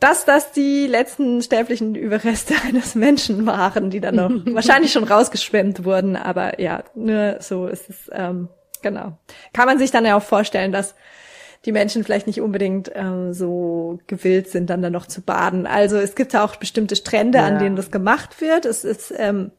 dass 0.00 0.26
das 0.26 0.52
die 0.52 0.86
letzten 0.86 1.40
sterblichen 1.40 1.94
Überreste 1.94 2.54
eines 2.68 2.94
Menschen 2.94 3.46
waren, 3.46 3.90
die 3.90 4.00
dann 4.00 4.16
noch 4.16 4.30
wahrscheinlich 4.54 4.92
schon 4.92 5.04
rausgeschwemmt 5.04 5.84
wurden, 5.84 6.16
aber 6.16 6.60
ja, 6.60 6.84
nur 6.94 7.36
so 7.40 7.66
ist 7.66 7.88
es, 7.88 8.10
ähm, 8.12 8.48
genau. 8.82 9.18
Kann 9.52 9.66
man 9.66 9.78
sich 9.78 9.90
dann 9.90 10.04
ja 10.04 10.16
auch 10.16 10.22
vorstellen, 10.22 10.72
dass 10.72 10.94
die 11.64 11.72
Menschen 11.72 12.04
vielleicht 12.04 12.26
nicht 12.26 12.40
unbedingt 12.40 12.90
ähm, 12.94 13.32
so 13.32 13.98
gewillt 14.06 14.48
sind, 14.48 14.68
dann 14.70 14.82
da 14.82 14.90
noch 14.90 15.06
zu 15.06 15.22
baden. 15.22 15.66
Also 15.66 15.96
es 15.96 16.14
gibt 16.14 16.36
auch 16.36 16.56
bestimmte 16.56 16.96
Strände, 16.96 17.38
ja. 17.38 17.46
an 17.46 17.58
denen 17.58 17.76
das 17.76 17.90
gemacht 17.90 18.40
wird. 18.40 18.66
Es 18.66 18.84
ist 18.84 19.12
ähm, 19.16 19.50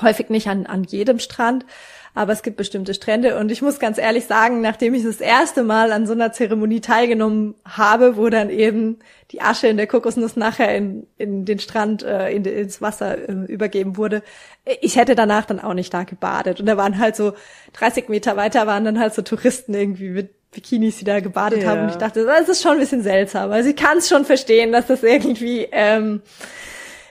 häufig 0.00 0.30
nicht 0.30 0.48
an, 0.48 0.66
an 0.66 0.84
jedem 0.84 1.18
Strand, 1.18 1.66
aber 2.14 2.32
es 2.32 2.42
gibt 2.42 2.56
bestimmte 2.56 2.94
Strände. 2.94 3.36
Und 3.38 3.50
ich 3.50 3.60
muss 3.60 3.78
ganz 3.78 3.98
ehrlich 3.98 4.24
sagen, 4.24 4.60
nachdem 4.60 4.94
ich 4.94 5.02
das 5.02 5.20
erste 5.20 5.64
Mal 5.64 5.92
an 5.92 6.06
so 6.06 6.12
einer 6.12 6.32
Zeremonie 6.32 6.80
teilgenommen 6.80 7.56
habe, 7.64 8.16
wo 8.16 8.28
dann 8.30 8.50
eben 8.50 9.00
die 9.32 9.42
Asche 9.42 9.66
in 9.66 9.76
der 9.76 9.88
Kokosnuss 9.88 10.36
nachher 10.36 10.74
in, 10.74 11.06
in 11.18 11.44
den 11.44 11.58
Strand, 11.58 12.04
äh, 12.04 12.30
in, 12.30 12.44
ins 12.44 12.80
Wasser 12.80 13.28
äh, 13.28 13.32
übergeben 13.52 13.96
wurde, 13.96 14.22
ich 14.80 14.96
hätte 14.96 15.14
danach 15.14 15.44
dann 15.44 15.60
auch 15.60 15.74
nicht 15.74 15.92
da 15.92 16.04
gebadet. 16.04 16.60
Und 16.60 16.66
da 16.66 16.76
waren 16.76 16.98
halt 16.98 17.16
so 17.16 17.34
30 17.74 18.08
Meter 18.08 18.36
weiter 18.36 18.66
waren 18.66 18.84
dann 18.84 18.98
halt 18.98 19.12
so 19.12 19.22
Touristen 19.22 19.74
irgendwie 19.74 20.10
mit 20.10 20.30
Bikinis, 20.54 20.98
die 20.98 21.04
da 21.04 21.20
gebadet 21.20 21.62
ja. 21.62 21.70
haben. 21.70 21.82
Und 21.82 21.90
ich 21.90 21.96
dachte, 21.96 22.24
das 22.24 22.48
ist 22.48 22.62
schon 22.62 22.72
ein 22.72 22.80
bisschen 22.80 23.02
seltsam. 23.02 23.50
Also 23.50 23.70
ich 23.70 23.76
kann 23.76 23.98
es 23.98 24.08
schon 24.08 24.24
verstehen, 24.24 24.72
dass 24.72 24.86
das 24.86 25.02
irgendwie 25.02 25.68
ähm, 25.70 26.22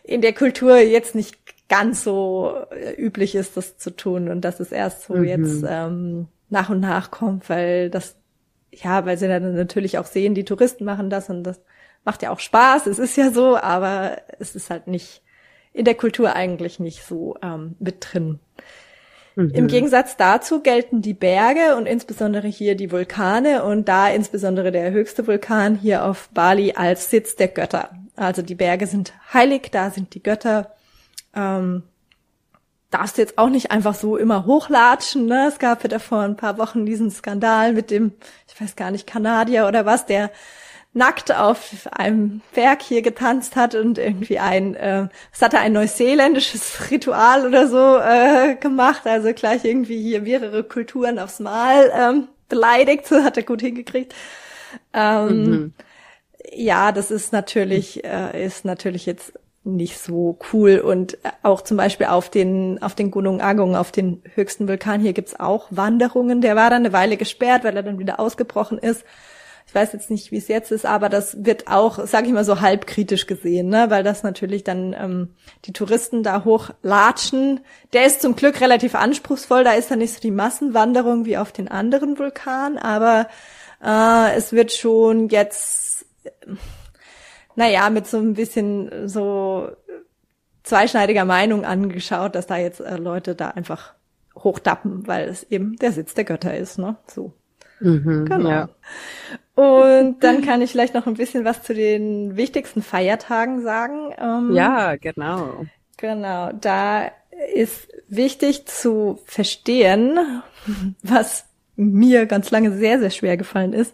in 0.04 0.22
der 0.22 0.34
Kultur 0.34 0.78
jetzt 0.78 1.16
nicht 1.16 1.38
ganz 1.70 2.04
so 2.04 2.56
äh, 2.72 2.94
üblich 2.94 3.36
ist, 3.36 3.58
das 3.58 3.78
zu 3.78 3.96
tun 3.96 4.30
und 4.30 4.42
dass 4.42 4.60
es 4.60 4.72
erst 4.72 5.04
so 5.04 5.16
mhm. 5.16 5.24
jetzt 5.24 5.64
ähm, 5.68 6.28
nach 6.50 6.70
und 6.70 6.80
nach 6.80 7.12
kommt, 7.12 7.50
weil 7.50 7.90
das, 7.90 8.16
ja, 8.72 9.06
weil 9.06 9.18
sie 9.18 9.28
dann 9.28 9.56
natürlich 9.56 9.98
auch 9.98 10.06
sehen, 10.06 10.36
die 10.36 10.46
Touristen 10.46 10.86
machen 10.86 11.10
das 11.10 11.30
und 11.30 11.44
das 11.44 11.62
macht 12.06 12.22
ja 12.22 12.32
auch 12.32 12.40
Spaß, 12.40 12.88
es 12.88 13.00
ist 13.00 13.16
ja 13.16 13.32
so, 13.32 13.58
aber 13.58 14.18
es 14.40 14.56
ist 14.56 14.70
halt 14.70 14.88
nicht 14.88 15.22
in 15.72 15.86
der 15.86 15.96
Kultur 15.96 16.36
eigentlich 16.36 16.80
nicht 16.80 17.04
so 17.04 17.36
ähm, 17.42 17.76
mit 17.80 17.98
drin. 18.00 18.40
Mhm. 19.36 19.52
Im 19.52 19.68
Gegensatz 19.68 20.18
dazu 20.18 20.62
gelten 20.62 21.02
die 21.02 21.14
Berge 21.14 21.76
und 21.76 21.86
insbesondere 21.86 22.48
hier 22.48 22.76
die 22.76 22.92
Vulkane 22.92 23.64
und 23.64 23.88
da 23.88 24.10
insbesondere 24.10 24.72
der 24.72 24.92
höchste 24.92 25.26
Vulkan 25.28 25.76
hier 25.76 26.06
auf 26.06 26.30
Bali 26.34 26.74
als 26.74 27.10
Sitz 27.10 27.36
der 27.36 27.48
Götter. 27.48 27.90
Also 28.16 28.42
die 28.42 28.56
Berge 28.56 28.88
sind 28.88 29.14
heilig, 29.34 29.70
da 29.72 29.90
sind 29.90 30.14
die 30.14 30.22
Götter. 30.22 30.72
Ähm, 31.36 31.84
darfst 32.92 33.18
jetzt 33.18 33.38
auch 33.40 33.50
nicht 33.50 33.72
einfach 33.72 33.96
so 33.96 34.18
immer 34.18 34.46
hochlatschen. 34.46 35.26
Ne? 35.26 35.48
Es 35.48 35.58
gab 35.58 35.84
ja 35.84 35.90
da 35.90 36.00
vor 36.00 36.22
ein 36.22 36.36
paar 36.36 36.58
Wochen 36.60 36.86
diesen 36.86 37.10
Skandal 37.10 37.74
mit 37.74 37.90
dem, 37.90 38.12
ich 38.48 38.60
weiß 38.60 38.76
gar 38.76 38.92
nicht, 38.92 39.08
Kanadier 39.08 39.68
oder 39.68 39.86
was, 39.86 40.06
der 40.06 40.30
nackt 40.94 41.36
auf 41.36 41.88
einem 41.92 42.42
Berg 42.54 42.84
hier 42.84 43.02
getanzt 43.02 43.56
hat 43.56 43.74
und 43.74 43.98
irgendwie 43.98 44.38
ein, 44.40 44.76
äh, 44.76 45.08
es 45.32 45.42
hatte 45.42 45.60
ein 45.60 45.74
neuseeländisches 45.74 46.92
Ritual 46.92 47.48
oder 47.48 47.68
so 47.68 47.98
äh, 47.98 48.56
gemacht, 48.56 49.06
also 49.06 49.34
gleich 49.34 49.66
irgendwie 49.66 50.02
hier 50.02 50.22
mehrere 50.22 50.64
Kulturen 50.64 51.18
aufs 51.18 51.40
Mal 51.40 51.92
ähm, 51.96 52.28
beleidigt, 52.48 53.08
so 53.08 53.16
hat 53.24 53.38
er 53.38 53.44
gut 53.44 53.62
hingekriegt. 53.62 54.14
Ähm, 54.94 55.46
mhm. 55.46 55.74
Ja, 56.52 56.92
das 56.92 57.10
ist 57.10 57.34
natürlich, 57.34 58.04
äh, 58.04 58.46
ist 58.46 58.66
natürlich 58.66 59.06
jetzt 59.06 59.34
nicht 59.64 59.98
so 59.98 60.38
cool 60.52 60.80
und 60.80 61.18
auch 61.42 61.62
zum 61.62 61.78
Beispiel 61.78 62.08
auf 62.08 62.30
den 62.30 62.84
auf 62.84 62.96
den 62.96 63.12
Gunung 63.12 63.40
Agong, 63.40 63.78
auf 63.78 63.94
den 63.94 64.22
höchsten 64.36 64.68
Vulkan 64.68 65.00
hier 65.00 65.14
gibt's 65.14 65.40
auch 65.40 65.68
Wanderungen. 65.70 66.42
Der 66.42 66.58
war 66.58 66.70
dann 66.70 66.84
eine 66.84 66.92
Weile 66.92 67.16
gesperrt, 67.16 67.64
weil 67.64 67.76
er 67.78 67.84
dann 67.84 67.98
wieder 67.98 68.20
ausgebrochen 68.20 68.78
ist. 68.78 69.06
Ich 69.74 69.76
weiß 69.76 69.94
jetzt 69.94 70.12
nicht, 70.12 70.32
wie 70.32 70.38
es 70.38 70.50
jetzt 70.50 70.72
ist, 70.72 70.86
aber 70.86 71.10
das 71.10 71.46
wird 71.46 71.68
auch, 71.68 72.06
sage 72.06 72.28
ich 72.28 72.34
mal, 72.34 72.46
so 72.46 72.62
halb 72.62 72.86
kritisch 72.86 73.26
gesehen, 73.26 73.70
ne? 73.70 73.90
weil 73.90 74.04
das 74.04 74.22
natürlich 74.22 74.64
dann 74.64 74.94
ähm, 74.94 75.30
die 75.66 75.74
Touristen 75.74 76.22
da 76.22 76.44
hochlatschen. 76.46 77.60
Der 77.92 78.06
ist 78.06 78.22
zum 78.22 78.36
Glück 78.36 78.62
relativ 78.62 78.94
anspruchsvoll, 78.94 79.64
da 79.64 79.72
ist 79.72 79.90
dann 79.90 79.98
nicht 79.98 80.14
so 80.14 80.20
die 80.20 80.30
Massenwanderung 80.30 81.26
wie 81.26 81.38
auf 81.38 81.52
den 81.52 81.70
anderen 81.70 82.20
Vulkanen, 82.20 82.78
aber 82.78 83.28
äh, 83.84 84.36
es 84.36 84.52
wird 84.52 84.74
schon 84.74 85.30
jetzt, 85.30 86.06
äh, 86.24 86.30
naja, 87.56 87.90
mit 87.90 88.06
so 88.06 88.20
ein 88.20 88.36
bisschen 88.36 89.10
so 89.10 89.72
zweischneidiger 90.62 91.26
Meinung 91.26 91.66
angeschaut, 91.66 92.36
dass 92.36 92.46
da 92.46 92.58
jetzt 92.58 92.80
äh, 92.80 92.98
Leute 92.98 93.34
da 93.34 93.48
einfach 93.48 93.96
hochdappen, 94.36 95.08
weil 95.08 95.30
es 95.30 95.42
eben 95.50 95.78
der 95.78 95.94
Sitz 95.94 96.14
der 96.14 96.26
Götter 96.26 96.56
ist, 96.56 96.78
ne? 96.78 96.96
So. 97.08 97.34
Mhm, 97.84 98.26
genau. 98.26 98.50
Ja. 98.50 98.70
Und 99.56 100.24
dann 100.24 100.42
kann 100.42 100.62
ich 100.62 100.72
vielleicht 100.72 100.96
noch 100.96 101.06
ein 101.06 101.14
bisschen 101.14 101.46
was 101.46 101.62
zu 101.62 101.74
den 101.74 102.36
wichtigsten 102.36 102.82
Feiertagen 102.82 103.62
sagen. 103.62 104.14
Ähm, 104.20 104.56
ja, 104.56 104.96
genau. 104.96 105.66
Genau, 105.98 106.52
da 106.54 107.12
ist 107.54 107.88
wichtig 108.10 108.66
zu 108.66 109.20
verstehen, 109.26 110.18
was 111.04 111.46
mir 111.76 112.26
ganz 112.26 112.52
lange 112.52 112.72
sehr, 112.72 113.00
sehr 113.00 113.10
schwer 113.10 113.38
gefallen 113.38 113.74
ist, 113.74 113.94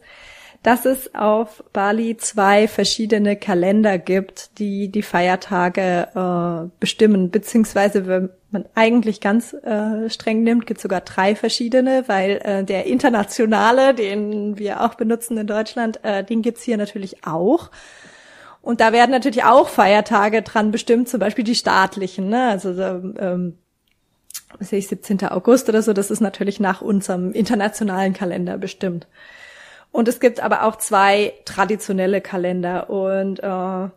dass 0.63 0.86
es 0.86 1.13
auf 1.15 1.63
Bali 1.71 2.17
zwei 2.17 2.67
verschiedene 2.67 3.36
Kalender 3.38 3.97
gibt, 3.97 4.60
die 4.60 4.89
die 4.89 5.04
Feiertage 5.04 6.08
äh, 6.15 6.69
bestimmen, 6.80 7.32
beziehungsweise 7.32 8.08
wenn 8.08 8.30
man 8.51 8.65
eigentlich 8.75 9.21
ganz 9.21 9.53
äh, 9.53 10.09
streng 10.09 10.43
nimmt, 10.43 10.65
gibt 10.65 10.81
sogar 10.81 11.01
drei 11.01 11.35
verschiedene, 11.35 12.03
weil 12.07 12.41
äh, 12.43 12.63
der 12.63 12.85
internationale, 12.85 13.93
den 13.93 14.57
wir 14.57 14.81
auch 14.81 14.95
benutzen 14.95 15.38
in 15.38 15.47
Deutschland, 15.47 16.03
äh, 16.03 16.23
den 16.23 16.41
gibt's 16.41 16.63
hier 16.63 16.77
natürlich 16.77 17.25
auch. 17.25 17.69
Und 18.62 18.81
da 18.81 18.91
werden 18.91 19.12
natürlich 19.12 19.43
auch 19.43 19.69
Feiertage 19.69 20.41
dran 20.41 20.71
bestimmt, 20.71 21.09
zum 21.09 21.19
Beispiel 21.19 21.43
die 21.43 21.55
staatlichen, 21.55 22.29
ne? 22.29 22.49
also 22.49 22.69
ähm, 22.71 23.57
was 24.57 24.71
ich, 24.71 24.88
17. 24.88 25.25
August 25.27 25.69
oder 25.69 25.81
so, 25.81 25.93
das 25.93 26.12
ist 26.12 26.19
natürlich 26.19 26.59
nach 26.59 26.81
unserem 26.81 27.31
internationalen 27.31 28.13
Kalender 28.13 28.57
bestimmt. 28.57 29.07
Und 29.91 30.07
es 30.07 30.19
gibt 30.19 30.39
aber 30.39 30.63
auch 30.63 30.75
zwei 30.77 31.33
traditionelle 31.45 32.21
Kalender 32.21 32.89
und 32.89 33.39
äh, 33.39 33.89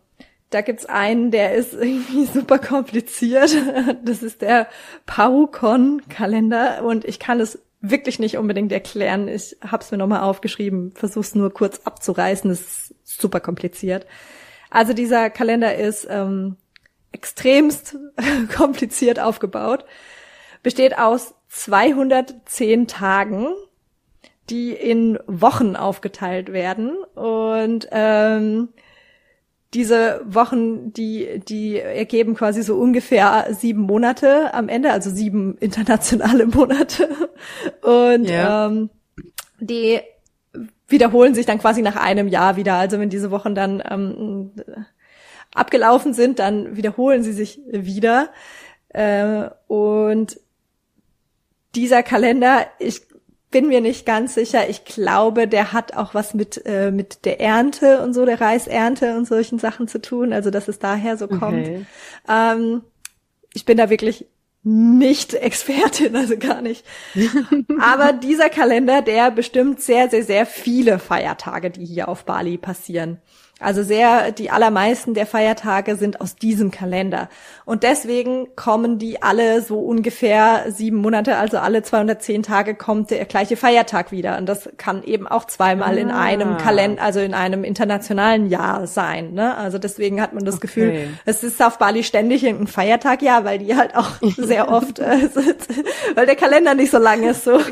da 0.55 0.61
gibt's 0.61 0.87
einen, 0.87 1.31
der 1.31 1.55
ist 1.55 1.73
irgendwie 1.81 2.27
super 2.27 2.59
kompliziert. 2.59 3.57
Das 4.05 4.23
ist 4.23 4.43
der 4.43 4.69
Paukon-Kalender 5.07 6.85
und 6.85 7.05
ich 7.05 7.19
kann 7.19 7.41
es 7.41 7.59
wirklich 7.81 8.19
nicht 8.19 8.37
unbedingt 8.37 8.71
erklären. 8.71 9.27
Ich 9.27 9.57
habe 9.67 9.83
es 9.83 9.91
mir 9.91 9.99
nochmal 9.99 10.21
aufgeschrieben, 10.21 10.93
versuch's 10.95 11.35
nur 11.35 11.53
kurz 11.53 11.81
abzureißen. 11.85 12.49
Das 12.49 12.61
ist 12.61 12.95
super 13.03 13.41
kompliziert. 13.41 14.07
Also 14.71 14.93
dieser 14.93 15.31
Kalender 15.31 15.75
ist 15.75 16.07
ähm, 16.09 16.57
extremst 17.11 17.97
kompliziert 18.57 19.19
aufgebaut, 19.21 19.85
besteht 20.63 20.97
aus 20.97 21.35
210 21.49 22.87
Tagen 22.87 23.49
die 24.51 24.73
in 24.73 25.19
Wochen 25.27 25.77
aufgeteilt 25.77 26.53
werden. 26.53 26.97
Und 27.15 27.89
ähm, 27.91 28.69
diese 29.75 30.21
Wochen, 30.27 30.93
die, 30.93 31.41
die 31.49 31.79
ergeben 31.79 32.35
quasi 32.35 32.63
so 32.63 32.77
ungefähr 32.77 33.47
sieben 33.53 33.83
Monate 33.83 34.53
am 34.53 34.69
Ende, 34.69 34.93
also 34.93 35.11
sieben 35.11 35.57
internationale 35.61 36.47
Monate. 36.47 37.09
Und 37.83 38.29
ja. 38.29 38.67
ähm, 38.67 38.91
die 39.61 40.01
wiederholen 40.89 41.35
sich 41.35 41.47
dann 41.47 41.59
quasi 41.59 41.81
nach 41.81 41.97
einem 41.97 42.29
Jahr 42.29 42.57
wieder. 42.57 42.75
Also 42.75 42.99
wenn 42.99 43.09
diese 43.09 43.31
Wochen 43.31 43.55
dann 43.55 43.83
ähm, 43.89 44.53
abgelaufen 45.55 46.13
sind, 46.13 46.39
dann 46.39 46.77
wiederholen 46.77 47.23
sie 47.23 47.33
sich 47.33 47.61
wieder. 47.67 48.31
Äh, 48.91 49.49
und 49.69 50.39
dieser 51.75 52.03
Kalender, 52.03 52.67
ich 52.79 53.03
bin 53.53 53.69
mir 53.69 53.81
nicht 53.81 54.05
ganz 54.05 54.35
sicher. 54.35 54.69
Ich 54.69 54.85
glaube, 54.85 55.47
der 55.47 55.73
hat 55.73 55.95
auch 55.95 56.15
was 56.15 56.35
mit, 56.35 56.67
äh, 56.67 56.91
mit 56.91 57.25
der 57.25 57.41
Ernte 57.41 58.03
und 58.03 58.15
so, 58.15 58.27
der 58.27 58.41
Reisernte 58.41 59.17
und 59.17 59.27
solchen 59.27 59.61
Sachen 59.61 59.87
zu 59.87 60.01
tun, 60.01 60.33
also 60.33 60.51
dass 60.51 60.67
es 60.67 60.81
daher 60.81 61.17
so 61.17 61.29
kommt. 61.29 61.69
Okay. 61.69 61.87
Ähm, 62.29 62.83
ich 63.55 63.65
bin 63.65 63.77
da 63.77 63.91
wirklich 63.91 64.27
nicht 64.65 65.35
Expertin, 65.35 66.17
also 66.17 66.37
gar 66.37 66.63
nicht. 66.63 66.85
Aber 67.81 68.13
dieser 68.13 68.49
Kalender, 68.49 69.03
der 69.03 69.31
bestimmt 69.31 69.81
sehr, 69.81 70.11
sehr, 70.11 70.25
sehr 70.25 70.47
viele 70.47 70.99
Feiertage, 70.99 71.71
die 71.71 71.85
hier 71.85 72.09
auf 72.09 72.25
Bali 72.25 72.59
passieren. 72.59 73.19
Also 73.63 73.83
sehr, 73.83 74.33
die 74.33 74.51
allermeisten 74.51 75.15
der 75.15 75.27
Feiertage 75.27 75.97
sind 75.97 76.21
aus 76.21 76.37
diesem 76.37 76.71
Kalender. 76.71 77.29
Und 77.65 77.83
deswegen 77.83 78.55
kommen 78.57 78.99
die 78.99 79.23
alle 79.23 79.63
so 79.63 79.79
ungefähr 79.79 80.67
sieben 80.69 80.99
Monate, 80.99 81.37
also 81.37 81.59
alle 81.59 81.83
210 81.83 82.43
Tage 82.43 82.75
kommt 82.75 83.11
der 83.11 83.25
gleiche 83.25 83.57
Feiertag 83.57 84.13
wieder. 84.13 84.39
Und 84.39 84.47
das 84.47 84.69
kann 84.77 85.03
eben 85.05 85.27
auch 85.27 85.47
zweimal 85.47 85.97
ah. 85.97 86.01
in 86.01 86.11
einem 86.11 86.57
Kalender, 86.57 87.03
also 87.03 87.21
in 87.21 87.35
einem 87.35 87.65
internationalen 87.65 88.49
Jahr 88.49 88.87
sein. 88.87 89.35
Ne? 89.35 89.57
Also 89.57 89.79
deswegen 89.79 90.21
hat 90.21 90.33
man 90.33 90.45
das 90.45 90.57
okay. 90.57 90.67
Gefühl, 90.67 91.09
es 91.25 91.45
ist 91.45 91.63
auf 91.63 91.79
Bali 91.79 92.03
ständig 92.03 92.45
irgendein 92.45 92.67
Feiertag, 92.67 93.23
ja, 93.23 93.45
weil 93.45 93.59
die 93.59 93.77
halt 93.77 93.95
auch 93.95 94.11
sehr 94.37 94.71
oft, 94.71 94.99
äh, 94.99 95.29
weil 96.15 96.27
der 96.27 96.37
Kalender 96.37 96.75
nicht 96.75 96.91
so 96.91 96.99
lang 96.99 97.23
ist. 97.23 97.45
So. 97.45 97.59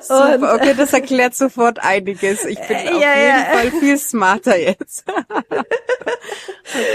Super, 0.00 0.54
okay, 0.54 0.74
das 0.76 0.92
erklärt 0.92 1.34
sofort 1.34 1.82
einiges. 1.82 2.44
Ich 2.44 2.60
bin 2.60 2.76
äh, 2.76 2.90
auf 2.90 3.00
ja, 3.00 3.14
jeden 3.14 3.28
ja. 3.28 3.44
Fall 3.52 3.70
viel 3.80 3.87
smarter 3.96 4.58
jetzt. 4.58 5.04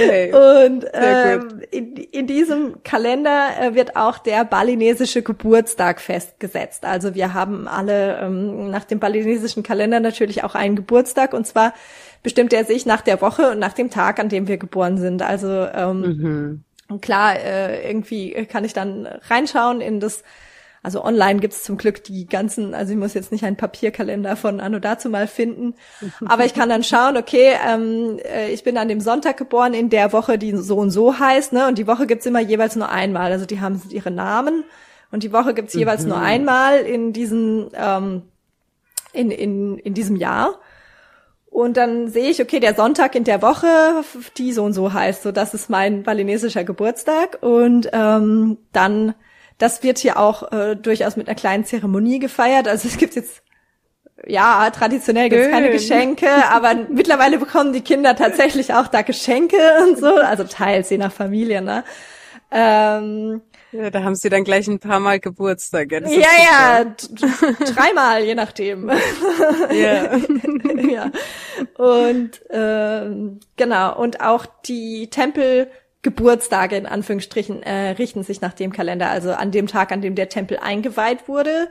okay. 0.01 0.34
Und 0.34 0.86
ähm, 0.93 1.62
in, 1.71 1.95
in 1.95 2.27
diesem 2.27 2.83
Kalender 2.83 3.50
äh, 3.60 3.75
wird 3.75 3.96
auch 3.96 4.17
der 4.19 4.46
balinesische 4.46 5.23
Geburtstag 5.23 6.02
festgesetzt. 6.02 6.85
Also 6.85 7.15
wir 7.15 7.33
haben 7.33 7.67
alle 7.67 8.19
ähm, 8.19 8.69
nach 8.69 8.83
dem 8.85 9.00
balinesischen 9.00 9.63
Kalender 9.63 10.00
natürlich 10.00 10.44
auch 10.44 10.56
einen 10.56 10.75
Geburtstag 10.75 11.33
und 11.33 11.48
zwar 11.48 11.73
bestimmt 12.21 12.54
er 12.54 12.65
sich 12.65 12.85
nach 12.85 13.02
der 13.02 13.21
Woche 13.21 13.52
und 13.52 13.60
nach 13.60 13.73
dem 13.73 13.89
Tag, 13.89 14.19
an 14.19 14.29
dem 14.29 14.48
wir 14.48 14.58
geboren 14.58 14.98
sind. 14.98 15.21
Also 15.21 15.48
ähm, 15.48 16.63
mhm. 16.87 17.02
klar, 17.02 17.35
äh, 17.35 17.87
irgendwie 17.89 18.46
kann 18.46 18.63
ich 18.63 18.73
dann 18.73 19.06
reinschauen 19.06 19.81
in 19.81 20.00
das 20.00 20.23
also 20.84 21.04
online 21.04 21.40
gibt's 21.40 21.63
zum 21.63 21.77
Glück 21.77 22.04
die 22.04 22.27
ganzen, 22.27 22.75
also 22.75 22.92
ich 22.92 23.00
muss 23.00 23.13
jetzt 23.15 23.31
nicht 23.31 23.44
einen 23.46 23.56
Papierkalender 23.56 24.36
von 24.36 24.60
Anno 24.60 24.79
dazu 24.79 25.10
mal 25.10 25.27
finden, 25.27 25.73
aber 26.25 26.46
ich 26.46 26.54
kann 26.54 26.69
dann 26.69 26.84
schauen, 26.84 27.17
okay, 27.17 27.54
ähm, 27.67 28.19
äh, 28.23 28.52
ich 28.52 28.63
bin 28.63 28.77
an 28.77 28.90
dem 28.90 29.00
Sonntag 29.00 29.38
geboren 29.38 29.73
in 29.73 29.90
der 29.90 30.13
Woche, 30.13 30.38
die 30.38 30.56
so 30.56 30.77
und 30.77 30.92
so 30.92 31.17
heißt, 31.17 31.54
ne? 31.54 31.67
Und 31.67 31.77
die 31.77 31.88
Woche 31.88 32.06
gibt's 32.06 32.25
immer 32.25 32.42
jeweils 32.42 32.75
nur 32.75 32.90
einmal. 32.90 33.31
Also 33.31 33.46
die 33.46 33.62
haben 33.62 33.81
ihre 33.90 34.12
Namen 34.12 34.63
und 35.12 35.23
die 35.23 35.34
Woche 35.34 35.54
gibt's 35.54 35.73
jeweils 35.73 36.04
mhm. 36.04 36.10
nur 36.10 36.19
einmal 36.19 36.79
in 36.79 37.13
diesen 37.13 37.69
ähm, 37.73 38.23
in, 39.13 39.31
in, 39.31 39.77
in 39.77 39.94
diesem 39.94 40.15
Jahr. 40.17 40.60
Und 41.50 41.77
dann 41.77 42.08
sehe 42.08 42.31
ich, 42.31 42.42
okay, 42.42 42.60
der 42.60 42.73
Sonntag 42.73 43.15
in 43.15 43.23
der 43.23 43.44
Woche, 43.44 44.04
die 44.38 44.52
so 44.52 44.63
und 44.63 44.73
so 44.73 44.92
heißt, 44.92 45.21
so 45.21 45.31
das 45.31 45.54
ist 45.54 45.69
mein 45.69 46.02
balinesischer 46.02 46.63
Geburtstag. 46.63 47.38
Und 47.42 47.90
ähm, 47.94 48.58
dann, 48.71 49.13
das 49.64 49.82
wird 49.82 49.98
hier 49.98 50.20
auch 50.20 50.52
äh, 50.52 50.76
durchaus 50.76 51.16
mit 51.16 51.30
einer 51.30 51.36
kleinen 51.36 51.64
Zeremonie 51.64 52.20
gefeiert. 52.20 52.68
Also 52.68 52.90
es 52.90 52.98
gibt 52.98 53.16
jetzt 53.16 53.42
ja, 54.28 54.70
traditionell 54.72 55.30
gibt's 55.30 55.50
keine 55.50 55.72
Geschenke, 55.72 56.28
aber 56.50 56.76
mittlerweile 56.90 57.38
bekommen 57.38 57.72
die 57.72 57.82
Kinder 57.82 58.16
tatsächlich 58.16 58.74
auch 58.74 58.88
da 58.88 59.02
Geschenke 59.02 59.58
und 59.82 59.98
so, 59.98 60.16
also 60.16 60.44
teils 60.44 60.90
je 60.90 60.98
nach 60.98 61.12
Familie, 61.12 61.62
ne? 61.62 61.84
Ähm, 62.52 63.42
ja, 63.72 63.90
da 63.90 64.04
haben 64.04 64.16
sie 64.16 64.30
dann 64.30 64.44
gleich 64.44 64.68
ein 64.68 64.80
paar 64.80 65.00
Mal 65.00 65.20
Geburtstag. 65.20 65.92
Ja, 65.92 66.00
ja, 66.02 66.20
ja 66.40 66.84
dreimal, 67.74 68.24
je 68.24 68.36
nachdem. 68.36 68.92
Ja. 69.72 70.16
ja. 70.88 71.12
Und 71.78 72.42
ähm, 72.52 73.40
genau, 73.56 73.98
und 73.98 74.22
auch 74.22 74.46
die 74.66 75.10
Tempelgeburtstage 76.04 76.75
in 76.75 76.85
Anführungsstrichen 76.85 77.63
äh, 77.63 77.91
richten 77.91 78.23
sich 78.23 78.41
nach 78.41 78.54
dem 78.54 78.71
Kalender, 78.71 79.10
also 79.10 79.31
an 79.31 79.51
dem 79.51 79.67
Tag, 79.67 79.91
an 79.91 80.01
dem 80.01 80.15
der 80.15 80.29
Tempel 80.29 80.58
eingeweiht 80.62 81.27
wurde. 81.27 81.69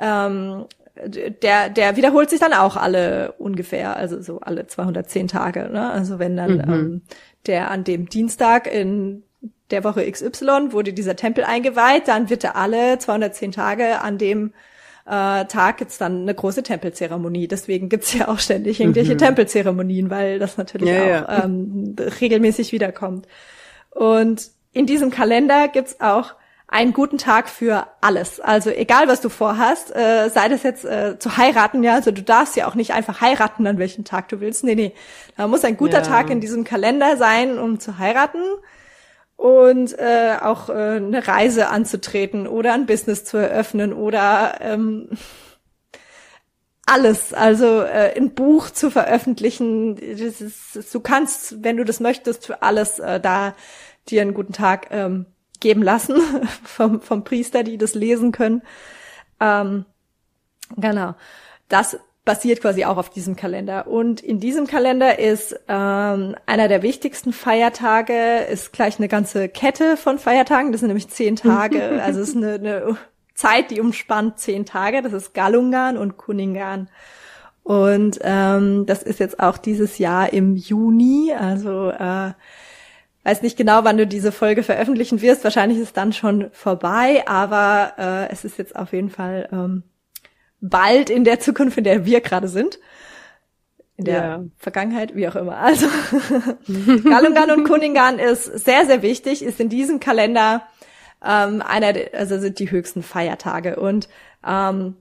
Ähm, 0.00 0.66
der, 1.06 1.68
der 1.68 1.96
wiederholt 1.96 2.28
sich 2.28 2.40
dann 2.40 2.52
auch 2.52 2.76
alle 2.76 3.32
ungefähr, 3.32 3.96
also 3.96 4.20
so 4.20 4.40
alle 4.40 4.66
210 4.66 5.28
Tage. 5.28 5.68
Ne? 5.70 5.90
Also 5.90 6.18
wenn 6.18 6.36
dann 6.36 6.54
mhm. 6.54 6.72
ähm, 6.72 7.02
der 7.46 7.70
an 7.70 7.84
dem 7.84 8.08
Dienstag 8.08 8.72
in 8.72 9.22
der 9.70 9.84
Woche 9.84 10.10
XY 10.10 10.72
wurde 10.72 10.92
dieser 10.92 11.14
Tempel 11.14 11.44
eingeweiht, 11.44 12.08
dann 12.08 12.30
wird 12.30 12.42
er 12.42 12.56
alle 12.56 12.98
210 12.98 13.52
Tage 13.52 14.00
an 14.00 14.18
dem 14.18 14.52
äh, 15.06 15.44
Tag 15.44 15.78
gibt's 15.78 15.98
dann 15.98 16.22
eine 16.22 16.34
große 16.34 16.62
Tempelzeremonie. 16.62 17.48
Deswegen 17.48 17.88
gibt's 17.88 18.12
ja 18.12 18.28
auch 18.28 18.38
ständig 18.38 18.80
irgendwelche 18.80 19.14
mhm. 19.14 19.18
Tempelzeremonien, 19.18 20.10
weil 20.10 20.38
das 20.38 20.56
natürlich 20.56 20.88
ja, 20.88 21.02
auch 21.02 21.28
ja. 21.28 21.44
Ähm, 21.44 21.96
regelmäßig 22.20 22.72
wiederkommt. 22.72 23.26
Und 23.98 24.52
in 24.72 24.86
diesem 24.86 25.10
Kalender 25.10 25.66
gibt's 25.66 26.00
auch 26.00 26.34
einen 26.68 26.92
guten 26.92 27.18
Tag 27.18 27.48
für 27.48 27.88
alles. 28.00 28.38
Also 28.38 28.70
egal, 28.70 29.08
was 29.08 29.20
du 29.20 29.28
vorhast, 29.28 29.92
äh, 29.96 30.28
sei 30.28 30.48
das 30.48 30.62
jetzt 30.62 30.84
äh, 30.84 31.18
zu 31.18 31.36
heiraten, 31.36 31.82
ja, 31.82 31.94
also 31.94 32.12
du 32.12 32.22
darfst 32.22 32.54
ja 32.54 32.68
auch 32.68 32.76
nicht 32.76 32.92
einfach 32.92 33.20
heiraten, 33.20 33.66
an 33.66 33.78
welchem 33.78 34.04
Tag 34.04 34.28
du 34.28 34.38
willst. 34.38 34.62
Nee, 34.62 34.76
nee. 34.76 34.94
Da 35.36 35.48
muss 35.48 35.64
ein 35.64 35.76
guter 35.76 35.98
ja. 35.98 36.02
Tag 36.02 36.30
in 36.30 36.40
diesem 36.40 36.62
Kalender 36.62 37.16
sein, 37.16 37.58
um 37.58 37.80
zu 37.80 37.98
heiraten 37.98 38.38
und 39.34 39.98
äh, 39.98 40.36
auch 40.40 40.68
äh, 40.68 40.72
eine 40.72 41.26
Reise 41.26 41.68
anzutreten 41.68 42.46
oder 42.46 42.74
ein 42.74 42.86
Business 42.86 43.24
zu 43.24 43.36
eröffnen 43.36 43.92
oder 43.92 44.58
ähm, 44.60 45.08
alles, 46.88 47.34
also 47.34 47.82
äh, 47.82 48.16
ein 48.16 48.34
Buch 48.34 48.70
zu 48.70 48.90
veröffentlichen. 48.90 49.96
Das 49.96 50.40
ist, 50.40 50.94
du 50.94 51.00
kannst, 51.00 51.62
wenn 51.62 51.76
du 51.76 51.84
das 51.84 52.00
möchtest, 52.00 52.46
für 52.46 52.62
alles 52.62 52.98
äh, 52.98 53.20
da 53.20 53.54
dir 54.10 54.22
einen 54.22 54.34
guten 54.34 54.52
Tag 54.52 54.88
ähm, 54.90 55.26
geben 55.60 55.82
lassen 55.82 56.20
vom, 56.64 57.00
vom 57.00 57.24
Priester, 57.24 57.62
die 57.62 57.78
das 57.78 57.94
lesen 57.94 58.32
können. 58.32 58.62
Ähm, 59.40 59.84
genau. 60.76 61.14
Das 61.68 61.98
basiert 62.24 62.60
quasi 62.60 62.84
auch 62.84 62.98
auf 62.98 63.08
diesem 63.08 63.36
Kalender. 63.36 63.86
Und 63.86 64.20
in 64.20 64.38
diesem 64.38 64.66
Kalender 64.66 65.18
ist 65.18 65.58
ähm, 65.66 66.36
einer 66.44 66.68
der 66.68 66.82
wichtigsten 66.82 67.32
Feiertage, 67.32 68.40
ist 68.50 68.74
gleich 68.74 68.98
eine 68.98 69.08
ganze 69.08 69.48
Kette 69.48 69.96
von 69.96 70.18
Feiertagen. 70.18 70.70
Das 70.70 70.80
sind 70.80 70.88
nämlich 70.88 71.08
zehn 71.08 71.36
Tage. 71.36 72.02
also 72.04 72.20
es 72.20 72.28
ist 72.30 72.36
eine, 72.36 72.54
eine 72.54 72.96
Zeit, 73.34 73.70
die 73.70 73.80
umspannt 73.80 74.38
zehn 74.38 74.66
Tage. 74.66 75.00
Das 75.00 75.14
ist 75.14 75.32
Galungan 75.32 75.96
und 75.96 76.18
Kuningan. 76.18 76.90
Und 77.62 78.18
ähm, 78.22 78.84
das 78.84 79.02
ist 79.02 79.20
jetzt 79.20 79.40
auch 79.40 79.56
dieses 79.56 79.96
Jahr 79.96 80.30
im 80.32 80.54
Juni. 80.54 81.32
Also 81.32 81.90
äh, 81.90 82.32
weiß 83.28 83.42
nicht 83.42 83.58
genau, 83.58 83.84
wann 83.84 83.98
du 83.98 84.06
diese 84.06 84.32
Folge 84.32 84.62
veröffentlichen 84.62 85.20
wirst. 85.20 85.44
Wahrscheinlich 85.44 85.78
ist 85.78 85.88
es 85.88 85.92
dann 85.92 86.14
schon 86.14 86.50
vorbei, 86.52 87.24
aber 87.26 87.92
äh, 87.98 88.32
es 88.32 88.42
ist 88.44 88.56
jetzt 88.56 88.74
auf 88.74 88.94
jeden 88.94 89.10
Fall 89.10 89.50
ähm, 89.52 89.82
bald 90.62 91.10
in 91.10 91.24
der 91.24 91.38
Zukunft, 91.38 91.76
in 91.76 91.84
der 91.84 92.06
wir 92.06 92.22
gerade 92.22 92.48
sind. 92.48 92.78
In 93.98 94.06
der 94.06 94.22
ja. 94.22 94.44
Vergangenheit, 94.56 95.14
wie 95.14 95.28
auch 95.28 95.36
immer. 95.36 95.58
Also 95.58 95.88
Galungan 97.04 97.50
und 97.50 97.64
Kuningan 97.64 98.18
ist 98.18 98.44
sehr, 98.44 98.86
sehr 98.86 99.02
wichtig, 99.02 99.42
ist 99.42 99.60
in 99.60 99.68
diesem 99.68 100.00
Kalender 100.00 100.62
ähm, 101.22 101.60
einer, 101.60 101.92
also 102.14 102.38
sind 102.38 102.58
die 102.60 102.70
höchsten 102.70 103.02
Feiertage. 103.02 103.76
Und 103.76 104.08
ähm, 104.46 104.96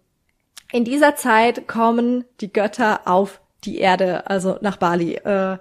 in 0.74 0.84
dieser 0.84 1.16
Zeit 1.16 1.66
kommen 1.66 2.26
die 2.42 2.52
Götter 2.52 3.02
auf 3.06 3.40
die 3.64 3.78
Erde, 3.78 4.30
also 4.30 4.58
nach 4.60 4.76
Bali. 4.76 5.14
Äh, 5.16 5.60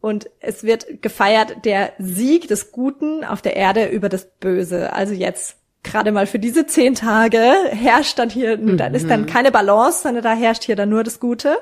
und 0.00 0.30
es 0.40 0.64
wird 0.64 1.02
gefeiert 1.02 1.64
der 1.64 1.92
Sieg 1.98 2.48
des 2.48 2.72
Guten 2.72 3.24
auf 3.24 3.42
der 3.42 3.56
Erde 3.56 3.86
über 3.86 4.08
das 4.08 4.26
Böse. 4.40 4.92
Also 4.92 5.12
jetzt 5.14 5.56
gerade 5.82 6.12
mal 6.12 6.26
für 6.26 6.38
diese 6.38 6.66
zehn 6.66 6.94
Tage 6.94 7.42
herrscht 7.70 8.18
dann 8.18 8.30
hier, 8.30 8.56
mhm. 8.56 8.76
dann 8.76 8.94
ist 8.94 9.08
dann 9.08 9.22
mhm. 9.22 9.26
keine 9.26 9.50
Balance, 9.50 10.02
sondern 10.02 10.22
da 10.22 10.34
herrscht 10.34 10.64
hier 10.64 10.76
dann 10.76 10.88
nur 10.88 11.04
das 11.04 11.20
Gute. 11.20 11.56